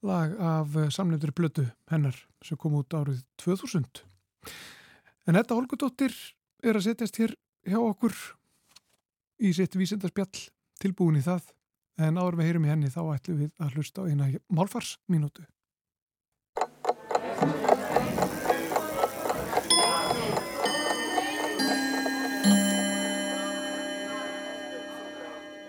lag 0.00 0.32
af 0.40 0.78
samlendur 0.96 1.34
blötu 1.36 1.66
hennar 1.92 2.16
sem 2.40 2.56
kom 2.56 2.78
út 2.78 2.96
árið 2.96 3.18
2000. 3.42 4.00
En 5.28 5.36
þetta 5.36 5.58
Olgudóttir 5.60 6.16
er 6.64 6.78
að 6.80 6.86
setjast 6.86 7.20
hér 7.20 7.34
hjá 7.68 7.76
okkur 7.82 8.16
í 9.44 9.52
sitt 9.58 9.76
vísindarspjall 9.76 10.46
tilbúin 10.80 11.20
í 11.20 11.26
það 11.28 11.52
en 12.00 12.16
áður 12.16 12.40
við 12.40 12.48
heyrum 12.48 12.64
í 12.70 12.72
henni 12.72 12.94
þá 12.96 13.02
ætlum 13.18 13.42
við 13.42 13.52
að 13.60 13.76
hlusta 13.76 14.00
á 14.00 14.08
eina 14.08 14.32
málfarsminútu. 14.48 15.44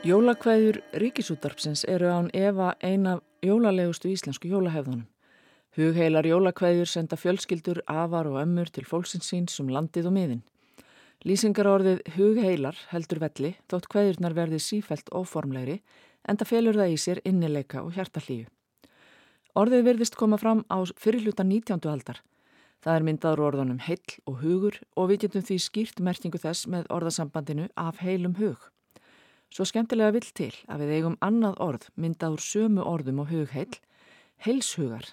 Jólakvæður 0.02 0.80
ríkisúttarpsins 0.97 1.84
eru 1.86 2.08
án 2.10 2.32
Eva 2.34 2.72
eina 2.82 3.20
jólalegustu 3.45 4.10
íslensku 4.10 4.49
jólahefðunum. 4.49 5.04
Hugheilar 5.78 6.26
jólakvæður 6.26 6.89
senda 6.89 7.20
fjölskyldur, 7.22 7.84
afar 7.86 8.26
og 8.32 8.39
ömmur 8.41 8.72
til 8.74 8.82
fólksins 8.89 9.30
síns 9.30 9.60
um 9.62 9.70
landið 9.70 10.10
og 10.10 10.16
miðin. 10.16 10.41
Lýsingarorðið 11.22 12.02
hugheilar 12.16 12.82
heldur 12.89 13.22
velli 13.22 13.54
þótt 13.70 13.91
kvæðurnar 13.93 14.34
verði 14.39 14.64
sífælt 14.66 15.14
óformlegri 15.14 15.78
en 16.26 16.41
það 16.41 16.52
felur 16.56 16.82
það 16.82 16.95
í 16.95 16.97
sér 17.06 17.22
innileika 17.22 17.86
og 17.86 17.93
hjartallíu. 17.93 18.49
Orðið 19.54 19.86
virðist 19.86 20.18
koma 20.18 20.41
fram 20.41 20.66
á 20.66 20.82
fyrirluta 20.97 21.45
19. 21.45 21.78
aldar. 21.93 22.26
Það 22.82 22.95
er 22.97 23.06
myndaður 23.06 23.47
orðunum 23.52 23.86
heill 23.86 24.18
og 24.26 24.41
hugur 24.41 24.82
og 24.97 25.14
við 25.14 25.28
getum 25.28 25.45
því 25.45 25.62
skýrt 25.62 26.02
merkingu 26.02 26.41
þess 26.41 26.66
með 26.66 26.89
orðasambandinu 26.89 27.70
af 27.78 28.02
heilum 28.02 28.39
hug. 28.41 28.72
Svo 29.52 29.66
skemmtilega 29.68 30.14
vill 30.16 30.30
til 30.32 30.54
að 30.72 30.86
við 30.86 30.93
eigum 30.97 31.18
annað 31.20 31.58
orð 31.60 31.88
myndað 31.99 32.38
úr 32.38 32.43
sömu 32.45 32.86
orðum 32.88 33.24
og 33.26 33.34
hugheill, 33.34 33.74
heilshugar, 34.45 35.10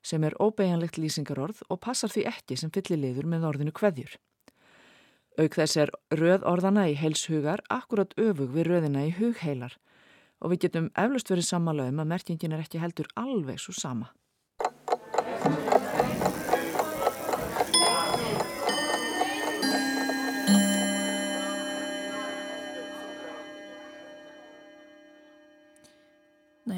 sem 0.00 0.24
er 0.24 0.36
óbeigjanlegt 0.40 0.96
lýsingarorð 0.96 1.60
og 1.68 1.82
passar 1.84 2.12
því 2.12 2.24
ekki 2.30 2.56
sem 2.56 2.72
fylliliður 2.72 3.28
með 3.28 3.44
orðinu 3.50 3.74
kveðjur. 3.76 4.14
Auk 5.36 5.58
þess 5.58 5.76
er 5.82 5.92
röð 6.16 6.46
orðana 6.48 6.86
í 6.88 6.94
heilshugar 6.96 7.60
akkurat 7.68 8.14
öfug 8.16 8.54
við 8.54 8.70
röðina 8.70 9.04
í 9.04 9.12
hugheilar 9.18 9.76
og 10.40 10.52
við 10.52 10.62
getum 10.66 10.88
eflust 10.96 11.28
verið 11.32 11.48
samanlega 11.50 11.92
um 11.92 12.00
að 12.04 12.12
merkingin 12.14 12.56
er 12.56 12.64
ekki 12.64 12.80
heldur 12.80 13.10
alveg 13.20 13.60
svo 13.60 13.76
sama. 13.76 14.08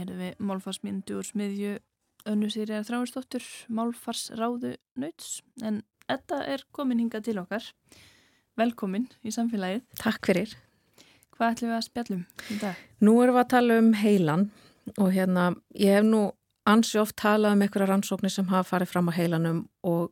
Það 0.09 0.15
er 0.15 0.21
við 0.23 0.45
málfarsmyndu 0.49 1.17
úr 1.19 1.27
smiðju 1.27 1.73
önnu 2.29 2.49
sýrjar 2.49 2.87
þráinsdóttur 2.89 3.45
málfarsráðu 3.77 4.71
nauts 4.97 5.43
en 5.61 5.83
þetta 6.09 6.39
er 6.49 6.65
komin 6.73 7.03
hinga 7.03 7.21
til 7.25 7.37
okkar 7.43 7.67
velkomin 8.57 9.05
í 9.21 9.33
samfélagið 9.35 9.85
Takk 10.01 10.31
fyrir. 10.31 10.55
Hvað 11.37 11.53
ætlum 11.53 11.71
við 11.71 11.77
að 11.77 11.85
spjallum 11.91 12.25
í 12.25 12.57
dag? 12.63 12.81
Nú 13.05 13.19
erum 13.21 13.37
við 13.37 13.43
að 13.43 13.53
tala 13.53 13.79
um 13.83 13.93
heilan 14.01 14.49
og 14.97 15.13
hérna 15.13 15.45
ég 15.77 15.99
hef 15.99 16.09
nú 16.09 16.25
ansi 16.69 17.03
oft 17.03 17.19
talað 17.21 17.59
um 17.59 17.67
einhverja 17.67 17.93
rannsóknir 17.93 18.33
sem 18.33 18.49
hafa 18.49 18.71
farið 18.73 18.93
fram 18.95 19.13
á 19.13 19.19
heilanum 19.19 19.63
og 19.85 20.09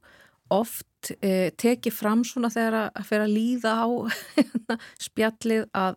oft 0.53 1.14
eh, 1.24 1.49
tekið 1.57 1.97
fram 1.97 2.28
svona 2.28 2.53
þegar 2.53 2.92
að 2.92 3.09
fyrir 3.09 3.24
að 3.24 3.34
líða 3.38 3.74
á 3.80 3.88
hérna, 4.36 4.78
spjallið 5.09 5.66
að, 5.72 5.97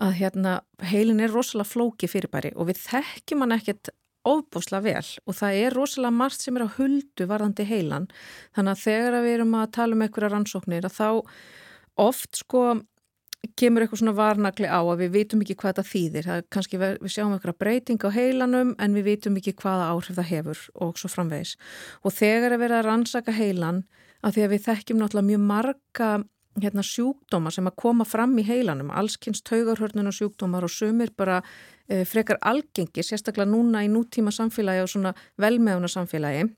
að 0.00 0.14
hérna, 0.20 0.58
heilin 0.90 1.20
er 1.20 1.32
rosalega 1.32 1.68
flóki 1.68 2.08
fyrirbæri 2.10 2.54
og 2.56 2.70
við 2.70 2.84
þekkjum 2.86 3.44
hann 3.44 3.56
ekkert 3.58 3.92
ofbúslega 4.28 4.84
vel 4.84 5.08
og 5.26 5.36
það 5.36 5.62
er 5.62 5.76
rosalega 5.76 6.16
margt 6.16 6.44
sem 6.44 6.56
er 6.56 6.66
á 6.68 6.74
huldu 6.76 7.26
varðandi 7.28 7.64
heilan 7.68 8.08
þannig 8.56 8.74
að 8.74 8.84
þegar 8.84 9.24
við 9.24 9.36
erum 9.38 9.56
að 9.60 9.72
tala 9.76 9.96
um 9.96 10.04
einhverja 10.04 10.32
rannsóknir 10.34 10.88
að 10.88 10.96
þá 10.98 11.08
oft 12.00 12.42
sko 12.42 12.64
kemur 13.56 13.84
eitthvað 13.84 14.02
svona 14.02 14.16
varnagli 14.16 14.68
á 14.68 14.80
að 14.80 15.04
við 15.04 15.14
vitum 15.14 15.42
ekki 15.44 15.56
hvað 15.60 15.78
það 15.80 15.88
þýðir. 15.90 16.26
Það 16.26 16.40
er 16.40 16.46
kannski 16.54 16.80
við, 16.80 16.96
við 17.00 17.14
sjáum 17.14 17.34
eitthvað 17.36 17.58
breyting 17.62 18.04
á 18.04 18.10
heilanum 18.12 18.74
en 18.76 18.96
við 18.96 19.06
vitum 19.08 19.38
ekki 19.40 19.54
hvaða 19.62 19.88
áhrif 19.94 20.18
það 20.18 20.30
hefur 20.30 20.64
og 20.84 21.00
svo 21.00 21.10
framvegis. 21.12 21.54
Og 22.04 22.14
þegar 22.16 22.56
að 22.56 22.62
vera 22.64 22.80
að 22.80 22.88
rannsaka 22.90 23.34
heilan 23.36 23.82
að 24.20 24.36
því 24.36 24.44
að 24.44 24.52
við 24.54 24.66
þekkjum 24.66 25.00
náttúrulega 25.00 25.30
mjög 25.30 25.46
marga 25.48 26.10
hérna, 26.58 26.82
sjúkdóma 26.82 27.52
sem 27.54 27.68
að 27.70 27.76
koma 27.78 28.06
fram 28.08 28.32
í 28.40 28.46
heilanum, 28.46 28.90
allskynst 28.90 29.44
taugarhörnun 29.46 30.10
og 30.10 30.16
sjúkdómar 30.16 30.66
og 30.66 30.72
sumir 30.74 31.12
bara 31.16 31.38
e, 31.86 32.02
frekar 32.08 32.40
algengi, 32.42 33.04
sérstaklega 33.06 33.46
núna 33.50 33.84
í 33.86 33.92
nútíma 33.92 34.34
samfélagi 34.34 34.82
og 34.82 34.90
svona 34.90 35.14
velmeðuna 35.40 35.90
samfélagi 35.90 36.48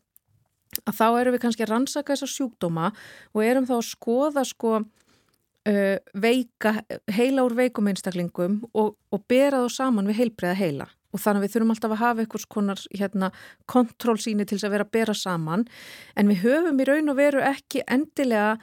að 0.89 0.97
þá 0.97 1.07
erum 1.21 1.35
við 1.35 1.43
kannski 1.45 1.67
að 1.67 1.73
rannsaka 1.73 2.15
þessa 2.15 2.31
sjúkdóma 2.33 2.91
og 3.35 3.45
erum 3.45 3.69
þá 3.69 3.75
að 3.77 3.87
skoða 3.91 4.45
sko 4.49 4.73
uh, 4.81 5.97
veika, 6.15 6.75
heila 7.13 7.47
úr 7.47 7.57
veikum 7.59 7.91
einstaklingum 7.93 8.63
og, 8.73 8.97
og 9.13 9.25
bera 9.31 9.63
þá 9.65 9.79
saman 9.79 10.11
við 10.11 10.23
heilbreiða 10.23 10.59
heila. 10.59 10.91
Og 11.13 11.21
þannig 11.21 11.43
að 11.43 11.45
við 11.45 11.55
þurfum 11.55 11.73
alltaf 11.75 11.93
að 11.93 12.01
hafa 12.01 12.23
einhvers 12.25 12.47
konar 12.49 12.83
hérna, 12.97 13.29
kontrólsýni 13.69 14.47
til 14.47 14.57
þess 14.57 14.69
að 14.71 14.77
vera 14.79 14.87
að 14.87 14.95
bera 14.97 15.15
saman. 15.17 15.67
En 16.17 16.31
við 16.31 16.47
höfum 16.47 16.81
í 16.81 16.87
raun 16.89 17.13
og 17.13 17.19
veru 17.19 17.43
ekki 17.45 17.83
endilega 17.85 18.55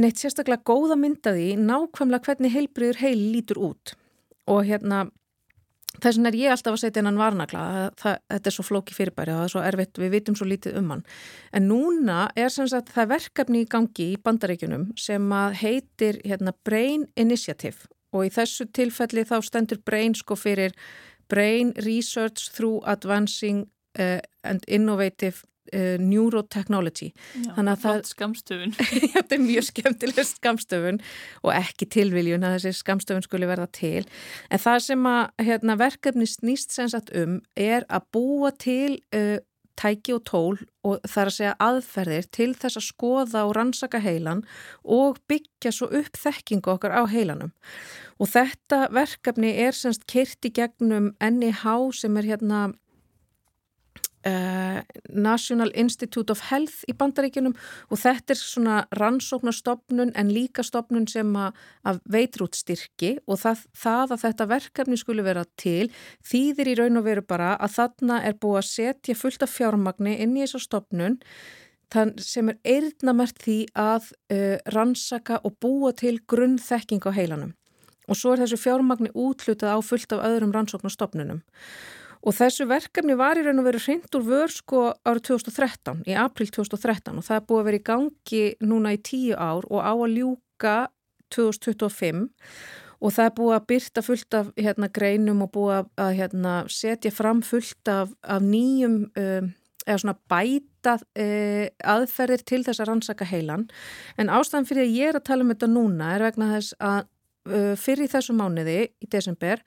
neitt 0.00 0.20
sérstaklega 0.20 0.64
góða 0.66 0.96
myndaði 1.00 1.54
nákvæmlega 1.60 2.28
hvernig 2.28 2.52
heilbreiður 2.54 3.00
heil 3.00 3.20
lítur 3.32 3.62
út. 3.70 3.94
Og 4.46 4.66
hérna 4.68 5.06
þess 5.96 6.18
vegna 6.18 6.30
er 6.30 6.38
ég 6.38 6.52
alltaf 6.52 6.76
að 6.76 6.82
setja 6.82 7.00
hennan 7.00 7.20
varnagla. 7.20 7.64
Þetta 7.96 8.50
er 8.50 8.54
svo 8.54 8.66
flóki 8.66 8.96
fyrirbæri 8.96 9.32
og 9.32 9.40
það 9.40 9.46
er 9.46 9.54
svo 9.54 9.64
erfitt, 9.64 10.00
við 10.00 10.14
vitum 10.16 10.36
svo 10.38 10.48
lítið 10.48 10.78
um 10.80 10.92
hann. 10.92 11.04
En 11.56 11.68
núna 11.70 12.18
er 12.36 12.52
sem 12.52 12.68
sagt 12.70 12.92
það 12.94 13.12
verkefni 13.14 13.64
í 13.64 13.70
gangi 13.72 14.10
í 14.12 14.20
bandaríkunum 14.22 14.90
sem 15.00 15.32
að 15.32 15.58
heitir 15.62 16.20
hérna 16.24 16.54
Brain 16.66 17.08
Initiative. 17.16 17.88
Og 18.14 18.28
í 18.28 18.32
þessu 18.32 18.68
tilfelli 18.76 19.26
þá 19.28 19.38
stendur 19.44 19.82
Brain 19.84 20.14
sko 20.16 20.36
fyrir 20.38 20.76
Brain 21.32 21.72
Research 21.82 22.52
Through 22.54 22.84
Advancing 22.86 23.66
uh, 23.98 24.20
and 24.44 24.64
Innovative 24.68 25.42
uh, 25.72 25.96
Neurotechnology 26.02 27.08
Já, 27.12 27.50
Þannig 27.56 27.72
að 27.72 27.82
það- 27.86 28.04
skamstöfun. 28.12 28.76
þetta 29.16 29.36
er 29.38 29.42
mjög 29.42 29.66
skemmtileg 29.70 30.28
skamstöfun 30.30 31.00
og 31.42 31.52
ekki 31.56 31.88
tilviljun 31.96 32.46
að 32.46 32.58
þessi 32.58 32.80
skamstöfun 32.82 33.26
skuli 33.26 33.48
verða 33.50 33.66
til. 33.72 34.04
En 34.50 34.62
það 34.62 34.78
sem 34.90 35.10
að 35.10 35.44
hérna, 35.48 35.76
verkefni 35.80 36.28
snýst 36.30 36.76
sem 36.76 36.88
sagt 36.92 37.12
um 37.16 37.40
er 37.56 37.86
að 37.88 38.08
búa 38.16 38.52
til 38.60 39.00
uh, 39.16 39.36
tæki 39.76 40.14
og 40.16 40.22
tól 40.24 40.54
og 40.88 41.02
það 41.04 41.20
er 41.20 41.28
að 41.28 41.34
segja 41.36 41.56
aðferðir 41.60 42.28
til 42.32 42.48
þess 42.56 42.78
að 42.80 42.84
skoða 42.86 43.42
og 43.44 43.52
rannsaka 43.58 44.00
heilan 44.00 44.40
og 44.88 45.18
byggja 45.28 45.72
svo 45.76 45.90
upp 45.98 46.16
þekkingu 46.16 46.72
okkar 46.72 46.94
á 46.96 47.04
heilanum. 47.12 47.52
Og 48.16 48.30
þetta 48.32 48.86
verkefni 48.96 49.50
er 49.66 49.76
semst 49.76 50.06
kyrt 50.08 50.48
í 50.48 50.54
gegnum 50.56 51.10
NIH 51.20 51.66
sem 52.00 52.16
er 52.22 52.30
hérna 52.34 52.64
Uh, 54.26 54.55
National 55.12 55.72
Institute 55.74 56.32
of 56.32 56.42
Health 56.50 56.84
í 56.90 56.94
bandaríkinum 56.96 57.54
og 57.90 58.00
þetta 58.00 58.34
er 58.34 58.40
svona 58.40 58.76
rannsóknarstofnun 58.98 60.14
en 60.18 60.32
líka 60.34 60.64
stofnun 60.66 61.08
sem 61.10 61.30
að, 61.38 62.00
veitur 62.10 62.46
út 62.46 62.58
styrki 62.58 63.16
og 63.26 63.40
það, 63.42 63.66
það 63.76 64.16
að 64.16 64.24
þetta 64.24 64.48
verkefni 64.54 65.00
skuli 65.00 65.26
vera 65.26 65.44
til 65.60 65.90
þýðir 66.26 66.72
í 66.72 66.78
raun 66.80 67.00
og 67.02 67.06
veru 67.08 67.26
bara 67.26 67.54
að 67.56 67.76
þarna 67.80 68.22
er 68.28 68.40
búið 68.40 68.62
að 68.62 68.70
setja 68.70 69.18
fullt 69.18 69.46
af 69.46 69.54
fjármagni 69.54 70.16
inn 70.22 70.36
í 70.36 70.44
þessa 70.44 70.64
stofnun 70.66 71.20
þann 71.94 72.16
sem 72.18 72.50
er 72.50 72.58
eirðnamert 72.66 73.38
því 73.44 73.60
að 73.78 74.10
uh, 74.34 74.56
rannsaka 74.74 75.38
og 75.46 75.54
búa 75.62 75.92
til 75.94 76.18
grunnþekking 76.26 77.04
á 77.06 77.14
heilanum. 77.14 77.54
Og 78.06 78.18
svo 78.18 78.34
er 78.34 78.42
þessu 78.42 78.58
fjármagni 78.58 79.12
útlutað 79.14 79.78
á 79.78 79.80
fullt 79.82 80.12
af 80.14 80.26
öðrum 80.26 80.52
rannsóknarstofnunum 80.54 81.40
Og 81.42 82.05
þessu 82.36 82.66
verkefni 82.70 83.16
var 83.18 83.38
í 83.38 83.44
raun 83.46 83.60
og 83.60 83.68
veru 83.68 83.82
hreint 83.82 84.16
úr 84.18 84.24
vör 84.26 84.52
sko 84.52 84.86
árið 85.06 85.28
2013, 85.32 86.02
í 86.08 86.16
april 86.16 86.48
2013 86.50 87.20
og 87.20 87.26
það 87.26 87.36
er 87.36 87.46
búið 87.50 87.60
að 87.60 87.68
vera 87.68 87.80
í 87.80 87.86
gangi 87.90 88.42
núna 88.64 88.94
í 88.96 89.02
tíu 89.04 89.36
ár 89.36 89.68
og 89.70 89.80
á 89.84 89.92
að 89.92 90.16
ljúka 90.16 90.76
2025 91.34 92.26
og 92.96 93.12
það 93.12 93.28
er 93.28 93.36
búið 93.36 93.54
að 93.56 93.68
byrta 93.70 94.02
fullt 94.04 94.36
af 94.38 94.50
hérna, 94.56 94.88
greinum 94.88 95.44
og 95.44 95.52
búið 95.54 95.76
að, 96.00 96.12
hérna, 96.16 96.54
setja 96.72 97.12
fram 97.12 97.42
fullt 97.44 97.90
af, 97.92 98.12
af 98.24 98.44
nýjum 98.44 99.02
um, 99.12 99.50
eða 99.86 99.98
svona 100.02 100.16
bæta 100.30 100.96
uh, 100.98 101.66
aðferðir 101.92 102.42
til 102.48 102.62
þess 102.66 102.82
að 102.82 102.90
rannsaka 102.90 103.28
heilan. 103.28 103.68
En 104.18 104.32
ástæðan 104.32 104.66
fyrir 104.66 104.86
að 104.86 104.96
ég 104.96 105.12
er 105.12 105.20
að 105.20 105.28
tala 105.28 105.46
um 105.46 105.52
þetta 105.52 105.70
núna 105.70 106.14
er 106.16 106.26
vegna 106.26 106.50
þess 106.56 106.78
að 106.80 107.04
uh, 107.52 107.74
fyrir 107.78 108.10
þessu 108.10 108.36
mánuði 108.38 108.80
í 108.88 109.10
desember 109.12 109.62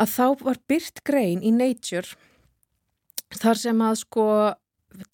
að 0.00 0.12
þá 0.16 0.26
var 0.42 0.60
byrt 0.68 1.02
grein 1.06 1.42
í 1.42 1.52
Nature 1.54 2.16
þar 3.40 3.60
sem 3.60 3.82
að 3.82 3.96
sko 4.04 4.26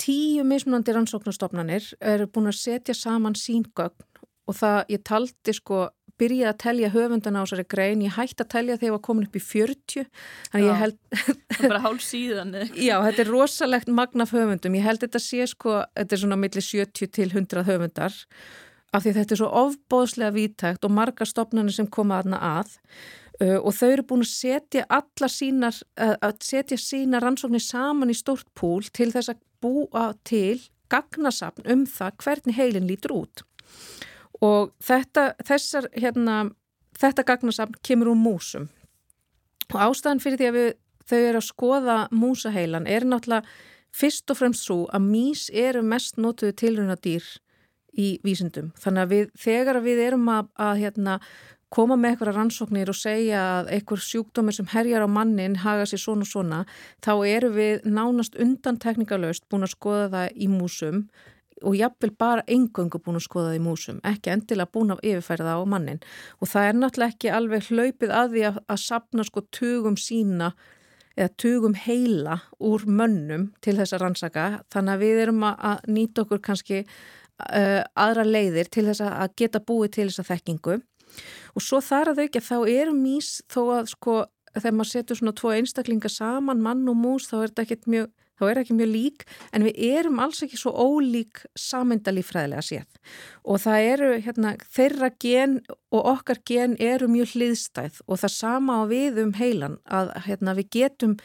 tíu 0.00 0.44
mismunandi 0.44 0.94
rannsóknarstofnanir 0.96 1.94
eru 2.00 2.28
búin 2.28 2.50
að 2.50 2.60
setja 2.60 2.96
saman 2.96 3.38
síngögn 3.38 4.08
og 4.50 4.56
það 4.58 4.92
ég 4.92 5.04
taldi 5.06 5.54
sko 5.56 5.88
byrjaði 6.20 6.48
að 6.50 6.58
telja 6.60 6.90
höfundana 6.92 7.42
á 7.42 7.44
þessari 7.44 7.66
grein, 7.70 8.02
ég 8.04 8.16
hætti 8.16 8.44
að 8.44 8.50
telja 8.54 8.76
þegar 8.76 8.88
ég 8.88 8.94
var 8.96 9.02
komin 9.06 9.28
upp 9.28 9.36
í 9.38 9.42
40 9.44 10.08
þannig 10.52 10.66
Já. 10.66 10.70
ég 10.70 10.80
held 10.82 10.98
Það 11.60 11.64
er 11.64 11.72
bara 11.72 11.82
hálf 11.84 12.04
síðan. 12.04 12.56
Já, 12.76 12.94
þetta 13.06 13.22
er 13.24 13.30
rosalegt 13.30 13.92
magnaf 13.92 14.34
höfundum. 14.36 14.76
Ég 14.78 14.86
held 14.86 15.04
þetta 15.04 15.22
sé 15.22 15.46
sko, 15.50 15.78
þetta 15.96 16.16
er 16.16 16.22
svona 16.24 16.38
milli 16.40 16.64
70 16.64 17.12
til 17.16 17.28
100 17.30 17.64
höfundar 17.68 18.18
af 18.90 19.04
því 19.04 19.14
þetta 19.20 19.36
er 19.36 19.40
svo 19.40 19.50
ofbóðslega 19.62 20.34
vítægt 20.34 20.86
og 20.86 20.94
margar 20.94 21.28
stopnarnir 21.28 21.76
sem 21.76 21.88
koma 21.88 22.20
aðna 22.20 22.40
að 22.58 22.76
og 23.40 23.72
þau 23.76 23.88
eru 23.88 24.06
búin 24.10 24.24
að 24.24 24.32
setja 24.34 24.86
alla 24.92 25.30
sínar, 25.32 25.76
uh, 26.00 26.16
að 26.20 26.42
setja 26.44 26.76
sína 26.80 27.22
rannsóknir 27.22 27.64
saman 27.64 28.12
í 28.12 28.16
stórt 28.18 28.48
púl 28.58 28.82
til 28.92 29.10
þess 29.14 29.32
að 29.32 29.40
búa 29.64 30.10
til 30.28 30.58
gagnasafn 30.90 31.68
um 31.70 31.86
það 31.86 32.18
hvernig 32.24 32.58
heilin 32.58 32.88
lítur 32.88 33.16
út. 33.20 33.44
Og 34.44 34.72
þetta, 34.82 35.34
þessar, 35.46 35.88
hérna, 35.94 36.50
þetta 36.98 37.26
gagnasafn 37.28 37.80
kemur 37.86 38.12
úr 38.12 38.20
músum 38.20 38.70
og 39.70 39.82
ástæðan 39.84 40.22
fyrir 40.22 40.40
því 40.40 40.48
að 40.48 40.56
við 40.56 40.70
þau 41.10 41.18
eru 41.18 41.40
að 41.40 41.46
skoða 41.46 41.98
músaheilan 42.14 42.88
er 42.90 43.06
náttúrulega 43.06 43.46
fyrst 43.94 44.30
og 44.30 44.38
fremst 44.38 44.66
svo 44.66 44.82
að 44.94 45.06
mís 45.06 45.46
eru 45.54 45.82
mest 45.86 46.18
notuðu 46.20 46.54
tilruna 46.58 46.96
dýr 46.98 47.24
í 47.98 48.12
vísindum. 48.26 48.70
Þannig 48.78 49.02
að 49.02 49.14
við, 49.14 49.30
þegar 49.42 49.80
við 49.82 50.02
erum 50.04 50.28
að, 50.30 50.50
að 50.62 50.82
hérna, 50.84 51.16
koma 51.70 51.96
með 51.96 52.14
eitthvað 52.14 52.36
rannsóknir 52.36 52.90
og 52.90 52.98
segja 52.98 53.42
að 53.56 53.72
eitthvað 53.76 54.06
sjúkdómir 54.06 54.56
sem 54.56 54.70
herjar 54.72 55.06
á 55.06 55.08
mannin 55.10 55.58
haga 55.62 55.86
sér 55.86 56.02
svona 56.02 56.26
og 56.26 56.30
svona, 56.30 56.62
þá 57.04 57.12
eru 57.30 57.52
við 57.54 57.86
nánast 57.86 58.38
undan 58.42 58.80
teknikalöst 58.82 59.46
búin 59.50 59.66
að 59.66 59.76
skoða 59.76 60.08
það 60.14 60.34
í 60.34 60.50
músum 60.50 61.04
og 61.60 61.76
jafnvel 61.76 62.10
bara 62.16 62.44
engöngu 62.48 62.98
búin 63.04 63.20
að 63.20 63.26
skoða 63.26 63.52
það 63.52 63.58
í 63.58 63.62
músum, 63.68 64.02
ekki 64.08 64.32
endilega 64.32 64.72
búin 64.72 64.94
að 64.94 65.02
yfirfæra 65.10 65.46
það 65.46 65.62
á 65.62 65.64
mannin. 65.68 66.02
Og 66.40 66.48
það 66.48 66.68
er 66.68 66.78
náttúrulega 66.78 67.14
ekki 67.14 67.32
alveg 67.36 67.66
hlaupið 67.68 68.14
að 68.16 68.34
því 68.34 68.44
að, 68.48 68.60
að 68.64 68.84
sapna 68.86 69.26
sko 69.28 69.44
tugum 69.52 69.98
sína 70.00 70.54
eða 71.20 71.32
tugum 71.42 71.74
heila 71.76 72.38
úr 72.64 72.86
mönnum 72.88 73.50
til 73.64 73.76
þess 73.78 73.96
að 73.96 74.04
rannsaka 74.04 74.46
þannig 74.72 74.94
að 74.94 75.02
við 75.04 75.22
erum 75.24 75.48
að, 75.50 75.82
nýta 75.90 76.24
okkur 76.24 76.42
kannski 76.44 76.84
uh, 76.84 77.82
aðra 77.98 78.24
leiðir 78.24 78.70
til 78.72 78.86
þess 78.88 79.04
að 79.04 79.34
geta 79.42 79.62
búið 79.64 79.96
til 79.96 80.08
þessa 80.08 80.28
þekkingu 80.30 80.78
og 81.54 81.64
svo 81.64 81.80
þar 81.84 82.12
að 82.12 82.20
þau 82.20 82.26
ekki 82.28 82.42
að 82.42 82.48
þá 82.50 82.58
eru 82.74 82.94
mís 82.96 83.32
þó 83.50 83.60
að 83.80 83.92
sko 83.94 84.16
þegar 84.54 84.76
maður 84.76 84.90
setur 84.90 85.20
svona 85.20 85.36
tvo 85.38 85.52
einstaklinga 85.54 86.10
saman 86.10 86.64
mann 86.64 86.88
og 86.90 86.98
mús 86.98 87.28
þá 87.30 87.36
er 87.40 87.52
þetta 87.52 87.66
ekkert 87.66 87.90
mjög 87.90 88.08
ekki 88.48 88.74
mjög 88.74 88.88
lík. 88.88 89.24
En 89.52 89.64
við 89.64 89.76
erum 89.76 90.20
alls 90.20 90.42
ekki 90.42 90.56
svo 90.56 90.72
ólík 90.72 91.44
samendalífræðilega 91.58 92.62
séð. 92.62 92.86
Og 93.44 93.60
það 93.60 93.88
eru 93.92 94.10
hérna 94.24 94.54
þeirra 94.64 95.10
gen 95.20 95.60
og 95.92 96.06
okkar 96.14 96.40
gen 96.46 96.76
eru 96.78 97.08
mjög 97.08 97.34
hliðstæð. 97.34 98.00
Og 98.08 98.18
það 98.18 98.34
sama 98.34 98.80
á 98.80 98.82
við 98.88 99.20
um 99.24 99.32
heilan 99.36 99.78
að 99.84 100.12
hérna 100.26 100.54
við 100.56 100.70
getum 100.70 101.16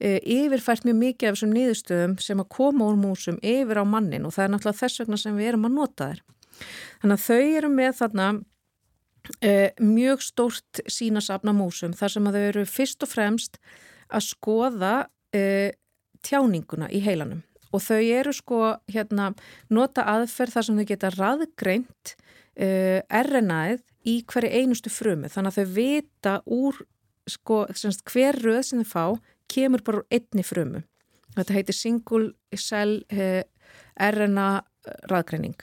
e, 0.00 0.18
yfirfært 0.18 0.84
mjög 0.84 0.98
mikið 0.98 1.28
af 1.28 1.36
þessum 1.36 1.54
niðurstöðum 1.54 2.18
sem 2.18 2.40
að 2.40 2.50
koma 2.50 2.88
úr 2.88 2.98
músum 2.98 3.38
yfir 3.42 3.78
á 3.78 3.84
mannin 3.84 4.26
og 4.26 4.34
það 4.34 4.44
er 4.44 4.54
náttúrulega 4.54 4.82
þess 4.82 5.04
vegna 5.04 5.20
sem 5.20 5.38
við 5.38 5.52
erum 5.52 5.68
að 5.68 5.78
nota 5.78 6.10
þér. 6.10 6.24
Þannig 7.02 7.16
að 7.18 7.24
þau 7.28 7.56
eru 7.58 7.70
með 7.70 7.96
þarna 8.00 8.26
mjög 9.80 10.20
stórt 10.20 10.80
sínasafna 10.90 11.54
músum 11.56 11.94
þar 11.96 12.12
sem 12.12 12.26
að 12.28 12.36
þau 12.36 12.44
eru 12.50 12.64
fyrst 12.68 13.06
og 13.06 13.08
fremst 13.08 13.58
að 14.12 14.26
skoða 14.26 14.94
e, 15.32 15.72
tjáninguna 16.24 16.90
í 16.92 17.00
heilanum. 17.04 17.42
Og 17.74 17.82
þau 17.82 18.00
eru 18.00 18.32
sko 18.34 18.60
hérna 18.90 19.32
nota 19.72 20.04
aðferð 20.12 20.56
þar 20.56 20.66
sem 20.66 20.78
þau 20.78 20.88
geta 20.90 21.10
raðgreint 21.14 22.14
uh, 22.14 23.00
RNA-ið 23.02 23.80
í 24.06 24.16
hverju 24.30 24.50
einustu 24.60 24.92
frumu. 24.92 25.30
Þannig 25.32 25.54
að 25.54 25.58
þau 25.58 25.74
vita 25.78 26.34
úr 26.46 26.82
sko 27.30 27.64
semst, 27.74 28.04
hver 28.06 28.38
röð 28.44 28.62
sem 28.68 28.84
þau 28.84 28.90
fá 28.92 29.04
kemur 29.50 29.82
bara 29.86 30.02
úr 30.02 30.06
einni 30.14 30.44
frumu. 30.46 30.84
Þetta 31.34 31.56
heitir 31.56 31.78
single 31.78 32.60
cell 32.60 33.00
uh, 33.10 33.42
RNA 33.98 34.48
raðgreining. 35.10 35.56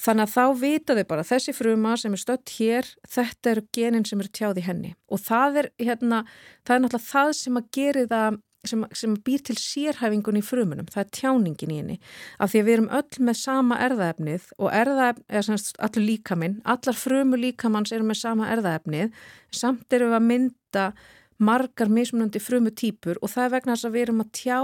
Þannig 0.00 0.26
að 0.26 0.34
þá 0.34 0.60
vita 0.60 0.96
þau 0.98 1.04
bara 1.10 1.26
þessi 1.26 1.54
fruma 1.54 1.94
sem 2.00 2.16
er 2.16 2.22
stött 2.22 2.54
hér 2.56 2.88
þetta 3.10 3.52
eru 3.52 3.66
genin 3.76 4.06
sem 4.08 4.20
eru 4.20 4.32
tjáð 4.34 4.62
í 4.62 4.66
henni. 4.66 4.94
Og 5.12 5.22
það 5.22 5.60
er 5.62 5.70
hérna 5.82 6.24
það 6.66 6.74
er 6.76 6.82
náttúrulega 6.84 7.10
það 7.12 7.32
sem 7.38 7.60
að 7.60 7.70
geri 7.78 8.08
það 8.10 8.40
sem, 8.68 8.84
sem 8.96 9.16
býr 9.24 9.42
til 9.44 9.56
sérhæfingun 9.60 10.38
í 10.40 10.44
frumunum, 10.44 10.88
það 10.90 11.02
er 11.02 11.10
tjáningin 11.18 11.74
í 11.74 11.80
henni. 11.80 11.96
Af 12.40 12.52
því 12.52 12.62
að 12.62 12.68
við 12.68 12.76
erum 12.76 12.92
öll 12.98 13.26
með 13.28 13.40
sama 13.40 13.80
erðaefnið 13.86 14.46
og 14.58 14.70
erðaefnið, 14.80 15.26
eða 15.30 15.44
semst 15.48 15.82
allur 15.84 16.06
líkaminn, 16.08 16.56
allar 16.74 16.98
frumu 16.98 17.40
líkamanns 17.40 17.92
eru 17.94 18.08
með 18.08 18.20
sama 18.22 18.48
erðaefnið, 18.54 19.12
samt 19.54 19.96
eru 19.96 20.10
við 20.10 20.18
að 20.18 20.26
mynda 20.30 20.86
margar 21.44 21.90
mismunandi 21.92 22.40
frumu 22.42 22.72
típur 22.74 23.18
og 23.20 23.32
það 23.32 23.46
er 23.46 23.54
vegna 23.54 23.74
þess 23.76 23.88
að 23.88 23.96
við 23.96 24.06
erum 24.06 24.22
að 24.24 24.30
tjá 24.38 24.58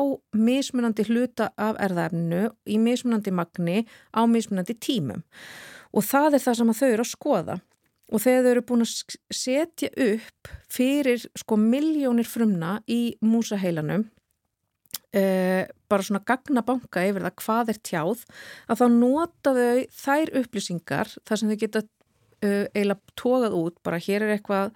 mismunandi 0.49 1.07
hluta 1.09 1.51
af 1.61 1.81
erðaefninu 1.87 2.45
í 2.67 2.79
mismunandi 2.83 3.35
magni 3.35 3.83
á 4.17 4.21
mismunandi 4.31 4.77
tímum. 4.81 5.25
Og 5.95 6.07
það 6.07 6.39
er 6.39 6.45
það 6.47 6.61
sem 6.61 6.73
þau 6.81 6.89
eru 6.91 7.05
að 7.07 7.13
skoða. 7.13 7.59
Og 8.11 8.23
þegar 8.25 8.45
þau 8.45 8.53
eru 8.53 8.65
búin 8.67 8.87
að 8.87 8.95
setja 9.35 9.91
upp 10.07 10.55
fyrir 10.71 11.29
sko 11.39 11.59
miljónir 11.61 12.27
frumna 12.27 12.79
í 12.91 13.03
músaheilanum 13.23 14.09
eh, 15.15 15.67
bara 15.91 16.07
svona 16.07 16.23
gagnabanka 16.27 17.03
yfir 17.07 17.25
það 17.27 17.37
hvað 17.43 17.73
er 17.73 17.81
tjáð 17.87 18.25
að 18.71 18.83
þá 18.83 18.87
nota 18.95 19.55
þau 19.57 19.81
þær 20.03 20.33
upplýsingar 20.43 21.15
þar 21.27 21.41
sem 21.41 21.51
þau 21.51 21.61
geta 21.61 21.83
uh, 21.83 22.65
eiginlega 22.75 23.15
tókað 23.19 23.57
út 23.59 23.79
bara 23.87 24.01
hér 24.03 24.27
er 24.27 24.37
eitthvað 24.37 24.73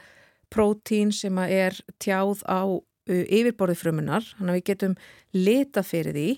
prótín 0.55 1.11
sem 1.15 1.43
er 1.45 1.77
tjáð 1.99 2.45
á 2.47 2.63
yfirborði 3.05 3.77
frumunar 3.77 4.25
þannig 4.39 4.53
að 4.55 4.61
við 4.61 4.69
getum 4.71 4.95
litað 5.37 5.91
fyrir 5.91 6.17
því 6.17 6.31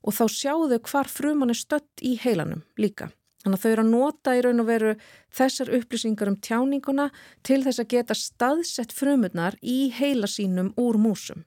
og 0.00 0.16
þá 0.16 0.24
sjáu 0.34 0.68
þau 0.68 0.80
hvar 0.90 1.08
fruman 1.08 1.54
er 1.54 1.60
stött 1.60 2.04
í 2.04 2.16
heilanum 2.20 2.64
líka 2.80 3.08
Þannig 3.40 3.56
að 3.56 3.62
þau 3.62 3.70
eru 3.70 3.82
að 3.82 3.90
nota 3.90 4.32
í 4.36 4.40
raun 4.44 4.60
og 4.60 4.66
veru 4.68 4.90
þessar 5.32 5.70
upplýsingar 5.78 6.28
um 6.28 6.36
tjáninguna 6.44 7.06
til 7.46 7.62
þess 7.64 7.80
að 7.80 7.92
geta 7.94 8.16
staðsett 8.18 8.92
frumurnar 8.92 9.56
í 9.64 9.78
heila 9.96 10.28
sínum 10.28 10.74
úr 10.80 10.98
músum. 11.00 11.46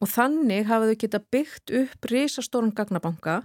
Og 0.00 0.08
þannig 0.12 0.64
hafa 0.68 0.88
þau 0.88 1.00
geta 1.02 1.20
byggt 1.34 1.74
upp 1.76 2.08
risastórum 2.08 2.72
gagnabanka 2.76 3.42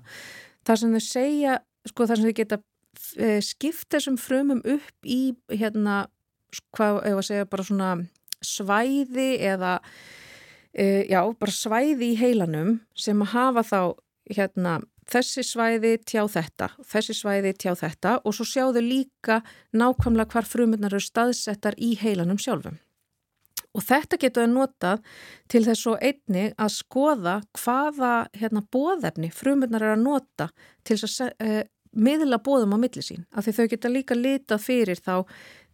þar 0.67 0.79
sem 0.79 0.95
þau 0.95 1.03
segja, 1.03 1.57
sko 1.91 2.07
þar 2.07 2.21
sem 2.21 2.29
þau 2.29 2.39
geta 2.39 2.61
e, 3.17 3.29
skipt 3.43 3.91
þessum 3.91 4.19
frumum 4.19 4.63
upp 4.63 5.07
í 5.07 5.35
hérna, 5.51 6.05
hvað 6.75 7.01
ef 7.09 7.19
að 7.19 7.27
segja 7.27 7.49
bara 7.51 7.67
svona 7.67 7.91
svæði 8.41 9.29
eða 9.51 9.73
e, 10.73 11.05
já, 11.09 11.21
bara 11.39 11.55
svæði 11.55 12.13
í 12.13 12.19
heilanum 12.19 12.79
sem 12.97 13.21
að 13.21 13.33
hafa 13.35 13.65
þá 13.67 13.81
hérna 14.31 14.79
þessi 15.11 15.43
svæði 15.45 15.95
tjá 16.07 16.23
þetta, 16.29 16.69
þessi 16.87 17.15
svæði 17.17 17.55
tjá 17.59 17.73
þetta 17.79 18.19
og 18.23 18.35
svo 18.35 18.47
sjáðu 18.47 18.83
líka 18.85 19.41
nákvæmlega 19.75 20.31
hvar 20.31 20.47
frumurnar 20.47 20.95
eru 20.95 21.03
staðsettar 21.03 21.77
í 21.81 21.93
heilanum 21.99 22.39
sjálfum. 22.41 22.79
Og 23.71 23.83
þetta 23.87 24.19
getur 24.19 24.45
að 24.45 24.55
nota 24.55 24.95
til 25.51 25.63
þess 25.63 25.85
svo 25.85 25.93
einni 26.03 26.49
að 26.59 26.73
skoða 26.75 27.37
hvaða 27.55 28.15
hérna, 28.35 28.63
bóðefni 28.67 29.31
frumurnar 29.31 29.85
eru 29.85 29.95
að 29.95 30.03
nota 30.03 30.49
til 30.87 30.97
þess 30.99 31.23
að 31.23 31.45
uh, 31.45 31.61
miðla 31.91 32.39
bóðum 32.43 32.75
á 32.75 32.77
milli 32.83 33.03
sín. 33.03 33.23
Af 33.31 33.47
því 33.47 33.55
þau 33.55 33.67
geta 33.71 33.91
líka 33.91 34.17
litað 34.17 34.63
fyrir 34.63 34.99
þá 34.99 35.23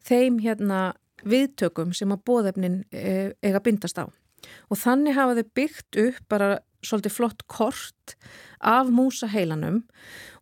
þeim 0.07 0.39
hérna, 0.43 0.93
viðtökum 1.27 1.93
sem 1.97 2.13
að 2.13 2.23
bóðefnin 2.29 2.81
uh, 2.93 3.29
eiga 3.43 3.63
bindast 3.63 3.99
á. 3.99 4.05
Og 4.71 4.79
þannig 4.79 5.17
hafa 5.17 5.37
þau 5.39 5.53
byggt 5.57 5.99
upp 6.01 6.25
bara 6.31 6.51
svolítið 6.85 7.15
flott 7.15 7.47
kort 7.51 8.15
af 8.63 8.91
músaheilanum 8.93 9.81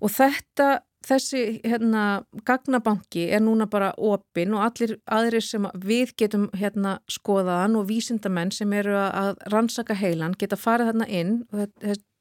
og 0.03 0.11
þetta, 0.13 0.81
þessi 1.05 1.61
hérna, 1.63 2.25
gagnabanki 2.47 3.27
er 3.33 3.43
núna 3.43 3.67
bara 3.71 3.93
opinn 3.97 4.55
og 4.57 4.65
allir 4.67 4.97
aðrir 5.05 5.45
sem 5.45 5.67
við 5.85 6.15
getum 6.19 6.49
hérna, 6.57 6.97
skoðaðan 7.11 7.79
og 7.79 7.87
vísindamenn 7.89 8.53
sem 8.55 8.73
eru 8.75 8.97
að 8.99 9.35
rannsaka 9.53 9.97
heilan 9.97 10.37
geta 10.39 10.59
farið 10.59 10.91
þarna 10.91 11.09
inn 11.09 11.37
og 11.53 11.71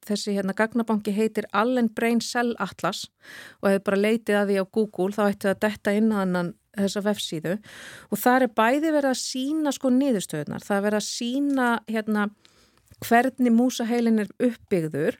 þessi 0.05 0.37
hérna, 0.37 0.57
gagnabanki 0.57 1.15
heitir 1.17 1.49
Allen 1.53 1.89
Brain 1.95 2.21
Cell 2.23 2.55
Atlas 2.63 3.07
og 3.63 3.71
hefur 3.71 3.89
bara 3.91 4.03
leitið 4.05 4.41
að 4.41 4.51
því 4.51 4.61
á 4.61 4.65
Google 4.79 5.17
þá 5.17 5.25
ætti 5.31 5.49
það 5.49 5.65
detta 5.67 5.97
inn 5.97 6.13
að 6.13 6.23
hann 6.23 6.55
þessa 6.77 7.03
vefsíðu. 7.05 7.55
Og 8.11 8.20
það 8.20 8.47
er 8.47 8.55
bæði 8.61 8.93
verið 8.95 9.11
að 9.11 9.20
sína 9.22 9.72
sko 9.75 9.93
niðurstöðunar, 9.95 10.64
það 10.64 10.77
er 10.77 10.87
verið 10.89 11.01
að 11.01 11.09
sína 11.09 11.68
hérna 11.91 12.29
hvernig 13.05 13.55
músaheilin 13.55 14.22
er 14.25 14.31
uppbyggður. 14.49 15.18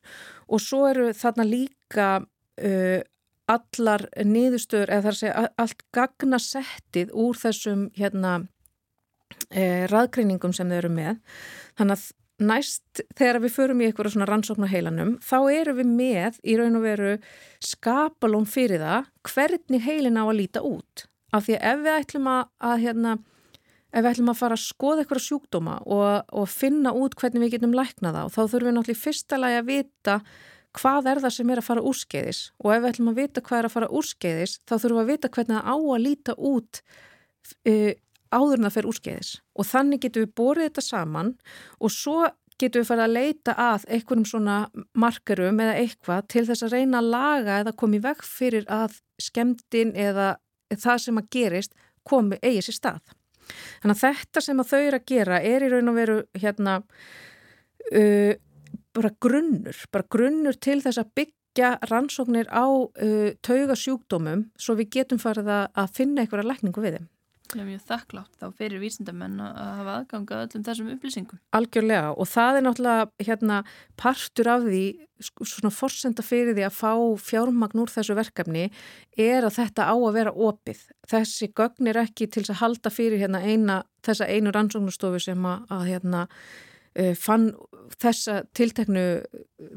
Og 0.49 0.63
svo 0.63 0.85
eru 0.91 1.11
þarna 1.17 1.47
líka 1.49 2.09
uh, 2.23 3.01
allar 3.51 4.09
niðurstöður 4.25 4.93
eða 4.95 5.09
þar 5.09 5.21
segja 5.21 5.47
allt 5.61 5.87
gagnasettið 5.95 7.15
úr 7.25 7.39
þessum 7.39 7.89
hérna 7.99 8.37
uh, 8.41 9.83
raðgreiningum 9.93 10.55
sem 10.57 10.71
þau 10.71 10.79
eru 10.81 10.93
með. 10.95 11.19
Þannig 11.79 11.99
að 11.99 12.13
næst 12.43 13.03
þegar 13.15 13.41
við 13.45 13.55
förum 13.55 13.83
í 13.83 13.89
eitthvað 13.89 14.15
svona 14.15 14.27
rannsókn 14.29 14.67
á 14.67 14.73
heilanum 14.73 15.17
þá 15.23 15.37
eru 15.55 15.75
við 15.79 15.91
með 16.01 16.39
í 16.43 16.57
raun 16.59 16.79
og 16.81 16.87
veru 16.87 17.13
skapalón 17.63 18.49
fyrir 18.51 18.83
það 18.83 19.11
hvernig 19.31 19.85
heilin 19.85 20.19
á 20.19 20.25
að 20.27 20.39
líta 20.41 20.65
út 20.67 21.07
af 21.35 21.47
því 21.47 21.57
að 21.59 21.69
ef 21.71 21.85
við 21.85 21.99
ætlum 21.99 22.31
að, 22.31 22.43
að 22.71 22.83
hérna, 22.85 23.13
ef 23.91 24.01
við 24.01 24.11
ætlum 24.13 24.33
að 24.33 24.41
fara 24.41 24.59
að 24.59 24.65
skoða 24.65 25.05
eitthvað 25.05 25.25
sjúkdóma 25.27 25.77
og, 25.85 26.35
og 26.41 26.51
finna 26.51 26.95
út 26.95 27.17
hvernig 27.19 27.47
við 27.47 27.57
getum 27.57 27.77
læknað 27.77 28.19
þá, 28.19 28.23
þá 28.35 28.43
þurfum 28.43 28.69
við 28.69 28.77
náttúrulega 28.79 28.99
í 28.99 29.03
fyrsta 29.05 29.41
lagi 29.41 29.61
að 29.61 29.71
vita 29.71 30.19
hvað 30.75 31.11
er 31.11 31.21
það 31.23 31.35
sem 31.37 31.51
er 31.51 31.61
að 31.61 31.69
fara 31.69 31.85
úrskeiðis. 31.87 32.41
Og 32.63 32.73
ef 32.75 32.81
við 32.83 32.93
ætlum 32.93 33.11
að 33.13 33.21
vita 33.23 33.43
hvað 33.47 33.61
er 33.61 33.69
að 33.69 33.75
fara 33.77 33.91
úrskeiðis 34.01 34.55
þá 34.63 34.75
þurfum 34.75 34.97
við 34.97 35.05
að 35.05 35.13
vita 35.13 35.31
hvernig 35.37 35.59
það 35.59 35.69
á 35.71 35.77
að 35.77 36.05
líta 36.05 36.39
út 36.51 36.81
uh, 37.71 37.93
áður 38.35 38.57
en 38.57 38.67
það 38.67 38.79
fer 38.79 38.89
úrskeiðis. 38.91 39.35
Og 39.55 39.69
þannig 39.71 40.03
getum 40.03 40.25
við 40.25 40.33
borið 40.41 40.69
þetta 40.69 40.87
saman 40.89 41.35
og 41.79 41.95
svo 41.95 42.19
getum 42.61 42.83
við 42.83 42.89
farið 42.91 43.05
að 43.05 43.15
leita 43.15 43.55
að 43.59 43.87
einhverjum 43.97 44.27
svona 44.31 44.57
markerum 44.99 45.61
eða 45.63 45.79
eitthvað 45.83 46.29
til 46.35 46.45
þess 46.49 46.67
að 46.67 46.77
reyna 46.77 47.01
að 47.01 47.11
laga 47.15 47.61
eða 47.63 47.77
komi 47.83 48.01
veg 48.03 48.23
fyrir 48.27 48.67
að 48.71 48.99
skemmtin 49.23 49.95
eða 49.99 50.35
það 50.73 51.05
sem 51.05 51.21
að 51.21 51.31
gerist 51.37 51.77
komi 52.05 52.39
eigi 52.43 52.65
sér 52.67 52.79
stað. 52.79 53.15
Þannig 53.83 53.95
að 53.95 54.03
þetta 54.03 54.43
sem 54.45 54.61
að 54.61 54.71
þau 54.71 54.81
eru 54.81 54.99
að 54.99 55.07
gera 55.11 55.41
er 55.45 55.65
í 55.65 55.71
raun 55.73 55.93
og 55.93 55.97
veru 55.99 56.19
hérna 56.41 56.77
uh, 57.93 58.35
bara 58.95 59.15
grunnur, 59.27 59.81
bara 59.93 60.09
grunnur 60.11 60.61
til 60.61 60.79
þess 60.85 61.03
að 61.03 61.11
byggja 61.21 61.73
rannsóknir 61.91 62.49
á 62.49 62.65
uh, 62.67 63.31
tauga 63.45 63.77
sjúkdómum 63.79 64.49
svo 64.57 64.79
við 64.81 64.93
getum 64.99 65.21
farið 65.23 65.53
að 65.55 65.93
finna 65.97 66.25
einhverja 66.25 66.49
lækningu 66.53 66.85
við 66.85 66.99
þeim. 66.99 67.11
Það 67.45 67.61
er 67.61 67.67
mjög 67.69 67.83
þakklátt 67.89 68.39
þá 68.41 68.45
fyrir 68.59 68.81
vísindamenn 68.83 69.41
að 69.45 69.71
hafa 69.79 69.97
aðganga 69.99 70.39
öllum 70.47 70.65
þessum 70.65 70.91
upplýsingum. 70.95 71.41
Algjörlega 71.55 72.15
og 72.17 72.29
það 72.31 72.59
er 72.59 72.65
náttúrulega 72.65 73.29
hérna 73.29 73.59
partur 74.01 74.51
af 74.51 74.65
því 74.65 74.83
svona 75.29 75.73
forsenda 75.75 76.25
fyrir 76.25 76.57
því 76.57 76.67
að 76.67 76.79
fá 76.79 76.93
fjármagn 77.29 77.85
úr 77.85 77.93
þessu 77.93 78.17
verkefni 78.19 78.67
er 79.21 79.45
að 79.45 79.59
þetta 79.61 79.89
á 79.93 79.95
að 79.95 80.17
vera 80.17 80.35
opið. 80.49 80.83
Þessi 81.13 81.51
gögn 81.53 81.93
er 81.93 82.03
ekki 82.07 82.31
til 82.33 82.47
að 82.49 82.61
halda 82.65 82.93
fyrir 82.93 83.21
hérna 83.23 83.45
eina, 83.45 83.83
þessa 84.05 84.29
einu 84.29 84.55
rannsóknustofu 84.55 85.21
sem 85.23 85.51
að, 85.51 85.69
að 85.69 85.91
hérna 85.93 86.29
fann 87.19 87.49
þessa 88.01 88.45
tilteknu 88.55 89.03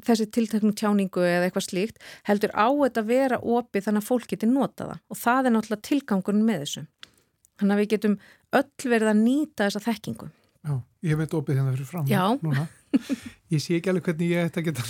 þessi 0.05 0.28
tilteknu 0.34 0.74
tjáningu 0.78 1.24
eða 1.26 1.47
eitthvað 1.47 1.65
slíkt 1.65 2.03
heldur 2.30 2.53
á 2.53 2.70
þetta 2.70 3.01
að 3.01 3.09
vera 3.09 3.39
opið 3.41 3.88
þannig 3.88 4.03
að 4.03 4.09
fólk 4.11 4.28
geti 4.32 4.49
nota 4.51 4.86
það 4.91 4.99
og 5.09 5.20
það 5.24 5.49
er 5.49 5.55
náttúrulega 5.55 5.88
tilgangurinn 5.89 6.45
með 6.45 6.63
þessu. 6.63 6.84
Þannig 7.58 7.74
að 7.78 7.82
við 7.84 7.91
getum 7.95 8.18
öll 8.53 8.91
verið 8.93 9.12
að 9.14 9.22
nýta 9.24 9.68
þessa 9.68 9.86
þekkingu. 9.88 10.28
Já, 10.68 10.74
ég 11.08 11.18
veit 11.20 11.34
opið 11.38 11.55
hérna 11.62 11.72
fyrir 11.76 11.88
fram 11.88 12.08
Já. 12.10 12.24
núna. 12.43 12.68
Ég 13.53 13.62
sé 13.64 13.76
ekki 13.78 13.89
alveg 13.91 14.03
hvernig 14.08 14.30
ég 14.32 14.47
ætti 14.47 14.60
að 14.62 14.66
geta 14.68 14.84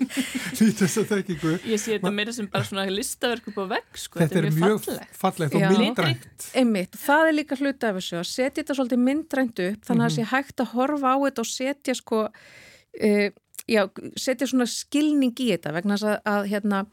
nýta 0.60 0.86
þessa 0.86 1.02
þekkingu. 1.10 1.52
Ég 1.68 1.80
sé 1.82 1.96
þetta 1.96 2.12
meira 2.14 2.32
sem 2.36 2.46
bara 2.52 2.64
svona 2.68 2.84
listaverk 2.92 3.48
upp 3.50 3.58
á 3.60 3.64
vegg, 3.74 3.98
sko. 4.00 4.20
Þetta 4.22 4.38
er 4.40 4.48
mjög 4.56 4.78
fallegt. 4.86 5.16
fallegt 5.20 5.56
og 5.58 5.64
myndrænt. 5.80 6.46
Einmitt, 6.60 6.96
það 7.00 7.28
er 7.30 7.36
líka 7.36 7.58
hluta 7.60 7.90
af 7.90 7.98
þessu 8.00 8.18
að 8.20 8.26
setja 8.30 8.62
þetta 8.62 8.76
svolítið 8.78 9.02
myndrænt 9.08 9.62
upp 9.66 9.88
þannig 9.88 10.04
að 10.06 10.08
það 10.08 10.10
Mhm. 10.10 10.16
sé 10.16 10.28
hægt 10.32 10.64
að 10.64 10.72
horfa 10.76 11.12
á 11.12 11.16
þetta 11.26 11.44
og 11.44 11.50
setja 11.50 11.94
sko 12.00 12.20
uh, 12.28 13.28
já, 13.68 13.82
setja 14.16 14.46
svona 14.50 14.68
skilning 14.70 15.34
í 15.40 15.50
þetta 15.52 15.74
vegna 15.76 15.96
þess 15.98 16.08
að, 16.12 16.18
að 16.36 16.50
hérna 16.54 16.84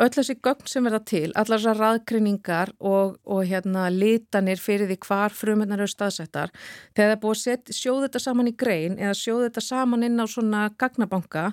öll 0.00 0.10
þessi 0.12 0.36
gögn 0.44 0.68
sem 0.70 0.84
verða 0.86 1.00
til, 1.08 1.28
allar 1.36 1.60
þessar 1.60 1.80
raðgreiningar 1.80 2.74
og, 2.80 3.16
og 3.24 3.42
hérna 3.48 3.88
litanir 3.92 4.60
fyrir 4.60 4.88
því 4.90 4.98
hvar 5.06 5.34
frumhennar 5.36 5.82
eru 5.82 5.92
staðsettar 5.92 6.52
þegar 6.94 7.10
það 7.10 7.16
er 7.16 7.22
búið 7.24 7.48
að 7.52 7.74
sjóða 7.76 8.06
þetta 8.06 8.22
saman 8.26 8.52
í 8.52 8.54
grein 8.58 8.98
eða 9.00 9.16
sjóða 9.18 9.48
þetta 9.48 9.66
saman 9.68 10.06
inn 10.08 10.22
á 10.22 10.26
svona 10.30 10.68
gagnabanka 10.80 11.50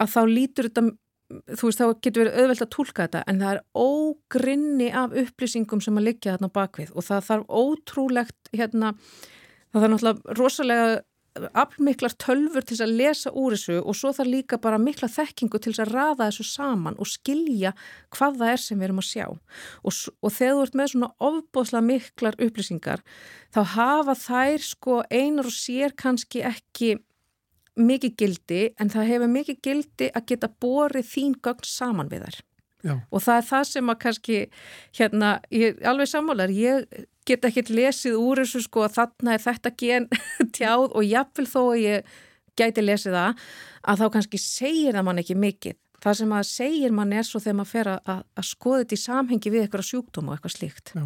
að 0.00 0.12
þá 0.14 0.20
lítur 0.28 0.70
þetta 0.70 0.90
þú 1.30 1.68
veist, 1.68 1.80
þá 1.80 2.00
getur 2.02 2.24
verið 2.24 2.38
auðvelt 2.40 2.64
að 2.64 2.72
tólka 2.74 3.06
þetta 3.06 3.20
en 3.30 3.42
það 3.42 3.52
er 3.52 3.60
ógrinni 3.78 4.88
af 4.96 5.14
upplýsingum 5.22 5.82
sem 5.84 6.00
að 6.00 6.08
liggja 6.08 6.34
þarna 6.34 6.50
bakvið 6.56 6.90
og 6.94 7.06
það 7.06 7.28
þarf 7.28 7.54
ótrúlegt 7.60 8.50
hérna, 8.56 8.92
það 9.70 9.84
þarf 9.84 9.94
náttúrulega 9.94 10.38
rosalega 10.40 10.88
aflmiklar 11.38 12.14
tölfur 12.18 12.64
til 12.66 12.78
að 12.82 12.94
lesa 12.98 13.30
úr 13.30 13.54
þessu 13.54 13.76
og 13.80 13.96
svo 13.96 14.10
þarf 14.16 14.30
líka 14.30 14.58
bara 14.62 14.80
mikla 14.82 15.08
þekkingu 15.10 15.60
til 15.62 15.74
að 15.76 15.92
raða 15.94 16.26
þessu 16.26 16.46
saman 16.48 16.98
og 16.98 17.06
skilja 17.10 17.72
hvað 18.14 18.40
það 18.40 18.52
er 18.54 18.62
sem 18.64 18.80
við 18.80 18.88
erum 18.88 19.02
að 19.02 19.08
sjá. 19.10 19.26
Og, 19.30 20.00
og 20.20 20.34
þegar 20.34 20.56
þú 20.56 20.64
ert 20.64 20.80
með 20.80 20.92
svona 20.94 21.10
ofbóðslega 21.30 21.86
miklar 21.86 22.40
upplýsingar 22.46 23.04
þá 23.54 23.60
hafa 23.76 24.16
þær 24.24 24.66
sko 24.66 24.98
einar 25.10 25.50
og 25.50 25.54
sér 25.54 25.94
kannski 25.94 26.42
ekki 26.50 26.96
mikið 27.80 28.16
gildi 28.18 28.62
en 28.82 28.90
það 28.92 29.10
hefur 29.14 29.34
mikið 29.38 29.60
gildi 29.64 30.10
að 30.10 30.30
geta 30.32 30.50
borið 30.60 31.10
þín 31.14 31.36
gögn 31.38 31.68
saman 31.68 32.10
við 32.10 32.26
þær. 32.26 32.40
Já. 32.80 32.94
og 33.12 33.20
það 33.20 33.36
er 33.36 33.44
það 33.44 33.64
sem 33.68 33.90
að 33.92 33.96
kannski 34.00 34.36
hérna, 34.96 35.30
ég 35.52 35.74
er 35.74 35.88
alveg 35.90 36.08
sammálar 36.08 36.52
ég 36.54 36.86
get 37.30 37.46
ekkert 37.50 37.70
lesið 37.74 38.18
úr 38.20 38.42
þessu 38.44 38.64
sko 38.66 38.86
að 38.86 38.96
þarna 38.98 39.36
er 39.36 39.44
þetta 39.46 39.74
gen 39.84 40.08
tjáð 40.56 40.88
og 40.90 41.06
jafnvel 41.06 41.46
þó 41.50 41.60
að 41.66 41.82
ég 41.84 42.16
gæti 42.58 42.84
lesið 42.84 43.16
það 43.16 43.46
að 43.90 44.02
þá 44.02 44.08
kannski 44.16 44.42
segir 44.42 44.98
það 44.98 45.08
mann 45.08 45.22
ekki 45.22 45.38
mikið 45.38 45.78
það 46.00 46.16
sem 46.16 46.30
að 46.32 46.46
segir 46.48 46.94
mann 46.96 47.12
er 47.12 47.26
svo 47.28 47.40
þegar 47.42 47.56
maður 47.58 47.70
fer 47.70 47.88
að, 47.92 47.98
að, 48.12 48.20
að 48.40 48.46
skoða 48.48 48.78
þetta 48.82 48.96
í 48.96 49.00
samhengi 49.02 49.52
við 49.52 49.64
eitthvað 49.64 49.86
sjúkdóma 49.90 50.32
og 50.32 50.38
eitthvað 50.38 50.54
slíkt 50.54 50.92
Já. 50.96 51.02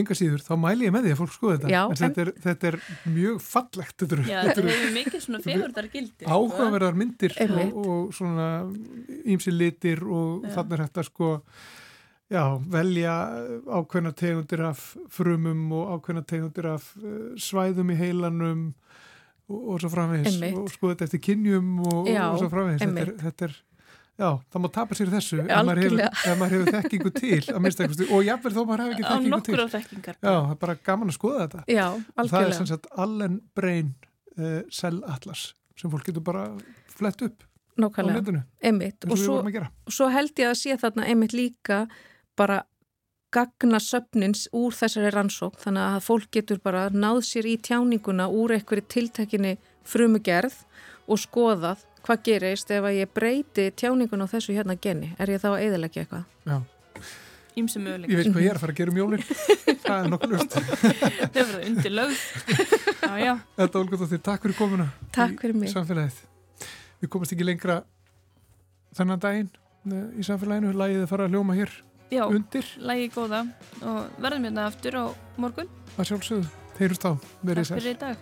Enga 0.00 0.16
síður, 0.18 0.44
þá 0.44 0.52
mæli 0.60 0.86
ég 0.88 0.94
með 0.94 1.06
því 1.06 1.14
að 1.14 1.20
fólk 1.22 1.34
skoða 1.34 1.54
þetta. 1.56 1.70
Já, 1.72 1.80
en 1.88 2.00
þetta 2.02 2.22
er, 2.24 2.30
þetta 2.44 2.68
er 2.70 2.76
mjög 3.14 3.38
fallegt. 3.42 3.94
Þetta 4.02 4.16
eru, 4.18 4.26
Já, 4.28 4.38
þetta 4.48 4.64
eru 4.64 4.92
mikið 4.98 5.24
svona 5.24 5.40
fegurdar 5.46 5.88
gildi. 5.94 6.20
sko. 6.20 6.36
áhugaverðar 6.36 7.00
myndir 7.00 7.36
og, 7.48 7.80
og 7.82 8.14
svona 8.18 8.48
ímsi 9.34 9.54
litir 9.56 10.04
og 10.04 10.44
Já. 10.46 10.52
þannig 10.58 10.76
er 10.76 10.84
þetta 10.86 11.06
sko 11.08 11.32
já, 12.30 12.42
velja 12.70 13.14
ákveðna 13.66 14.12
tegundir 14.16 14.62
af 14.68 14.82
frumum 15.14 15.62
og 15.72 15.94
ákveðna 15.98 16.24
tegundir 16.28 16.66
af 16.74 16.90
eh, 17.00 17.30
svæðum 17.40 17.94
í 17.94 17.96
heilanum 17.98 18.66
og, 19.48 19.62
og 19.74 19.80
svo 19.80 19.88
framvegis. 19.94 20.34
Einmitt. 20.36 20.58
og 20.60 20.68
skoða 20.74 20.96
þetta 20.98 21.08
eftir 21.08 21.22
kynjum 21.30 21.70
og, 21.88 22.10
Já, 22.10 22.26
og 22.32 22.42
svo 22.42 22.50
framvegis. 22.52 22.82
Þetta 22.84 23.00
er, 23.00 23.08
einmitt. 23.14 23.24
þetta 23.24 23.48
er 23.50 23.56
Já, 24.18 24.32
það 24.50 24.62
má 24.64 24.68
tapa 24.74 24.96
sér 24.98 25.10
þessu 25.12 25.36
ef 25.38 25.46
maður, 25.46 25.78
hefur, 25.78 25.78
Algjörlega. 25.78 26.08
ef 26.26 26.38
maður 26.40 26.54
hefur 26.56 26.72
þekkingu 26.74 27.10
til 27.14 27.36
að 27.54 27.60
mista 27.62 27.84
eitthvað 27.84 28.08
og 28.16 28.24
jafnvel 28.26 28.50
þó 28.56 28.58
maður 28.66 28.80
hefur 28.82 28.94
ekki 28.96 29.04
Á 29.06 29.10
þekkingu 29.12 29.28
til. 29.30 29.54
nokkur 29.54 29.62
á 29.62 29.68
þekkingar. 29.76 30.16
Já, 30.18 30.32
það 30.34 30.50
er 30.54 30.58
bara 30.64 30.74
gaman 30.88 31.12
að 31.12 31.16
skoða 31.20 31.44
þetta. 31.44 31.60
Já, 31.70 31.84
og 31.86 32.00
það 32.02 32.18
er 32.18 32.24
algjörlega. 32.24 32.56
sem 32.58 32.66
sagt 32.72 32.88
Allen 33.04 33.36
Brain 33.54 33.92
uh, 34.34 34.58
Cell 34.74 34.98
Atlas 35.06 35.44
sem 35.78 35.92
fólk 35.94 36.08
getur 36.10 36.24
bara 36.26 36.42
flett 36.98 37.22
upp 37.28 37.46
á 37.46 37.46
Nákvæmlega, 37.78 38.18
netinu. 38.18 38.42
Einmitt. 38.66 39.06
Eins 39.06 39.12
og 39.12 39.14
og 39.14 39.22
svo, 39.22 39.52
gera. 39.54 39.70
svo 39.86 40.08
held 40.10 40.34
ég 40.42 40.50
að 40.50 40.58
sé 40.64 40.74
þarna 40.82 41.06
einmitt 41.12 41.36
líka 41.38 41.84
bara 42.38 42.62
gagna 43.34 43.76
söfnins 43.82 44.46
úr 44.56 44.72
þessari 44.72 45.10
rannsók 45.12 45.58
þannig 45.60 45.84
að 45.84 46.04
fólk 46.06 46.30
getur 46.32 46.60
bara 46.64 46.86
náð 46.94 47.18
sér 47.28 47.48
í 47.50 47.58
tjáninguna 47.60 48.30
úr 48.32 48.54
einhverju 48.56 48.86
tiltekinni 48.94 49.56
frumugerð 49.88 50.54
og 51.08 51.20
skoðað 51.20 51.82
hvað 52.06 52.22
gerist 52.24 52.70
ef 52.72 52.86
að 52.88 52.96
ég 53.02 53.10
breyti 53.12 53.66
tjáningun 53.76 54.24
á 54.24 54.26
þessu 54.32 54.54
hérna 54.56 54.78
geni 54.80 55.10
er 55.20 55.34
ég 55.34 55.42
þá 55.42 55.50
að 55.52 55.64
eðalegja 55.66 56.04
eitthvað? 56.06 56.24
Já, 56.48 56.58
Ímsum 57.58 57.84
ég 57.84 57.98
möguleik. 57.98 58.16
veit 58.16 58.30
hvað 58.32 58.44
ég 58.44 58.50
er 58.52 58.56
að 58.56 58.62
fara 58.62 58.72
að 58.72 58.78
gera 58.78 58.92
um 58.94 58.98
jólin 59.02 59.24
það 59.84 59.98
er 59.98 60.10
nokkuð 60.12 60.34
ljóst 60.34 60.56
Það 60.58 61.38
verður 61.38 61.64
undir 61.68 61.94
lögð. 61.98 62.24
Já, 63.08 63.12
já. 63.24 63.32
Þetta 63.58 63.78
Olga 63.80 63.98
Dóttir, 64.00 64.20
takk 64.28 64.42
fyrir 64.44 64.56
komuna 64.58 64.86
Takk 65.16 65.38
fyrir 65.42 65.56
mig. 65.58 65.70
samfélagið 65.72 66.18
Við 67.02 67.10
komast 67.12 67.32
ekki 67.34 67.46
lengra 67.48 67.78
þennan 68.98 69.22
daginn 69.22 69.50
eh, 69.90 70.06
í 70.20 70.26
samfélaginu, 70.26 70.72
lægið 70.76 71.04
að 71.04 71.10
fara 71.12 71.28
að 71.28 71.34
hljóma 71.36 71.56
hér 71.58 71.72
Já, 72.10 72.24
undir. 72.26 72.64
lægi 72.80 73.10
góða. 73.14 73.42
Og 73.82 74.06
verðum 74.22 74.44
hérna 74.48 74.66
aftur 74.66 74.94
á 74.96 75.04
morgun. 75.36 75.68
að 75.98 76.04
sjálfsögðu, 76.12 76.46
þeirust 76.78 77.04
á, 77.04 77.12
verið 77.44 77.62
Takk 77.62 77.66
sæl. 77.68 77.80
fyrir 77.80 77.94
í 77.96 77.98
dag. 78.00 78.16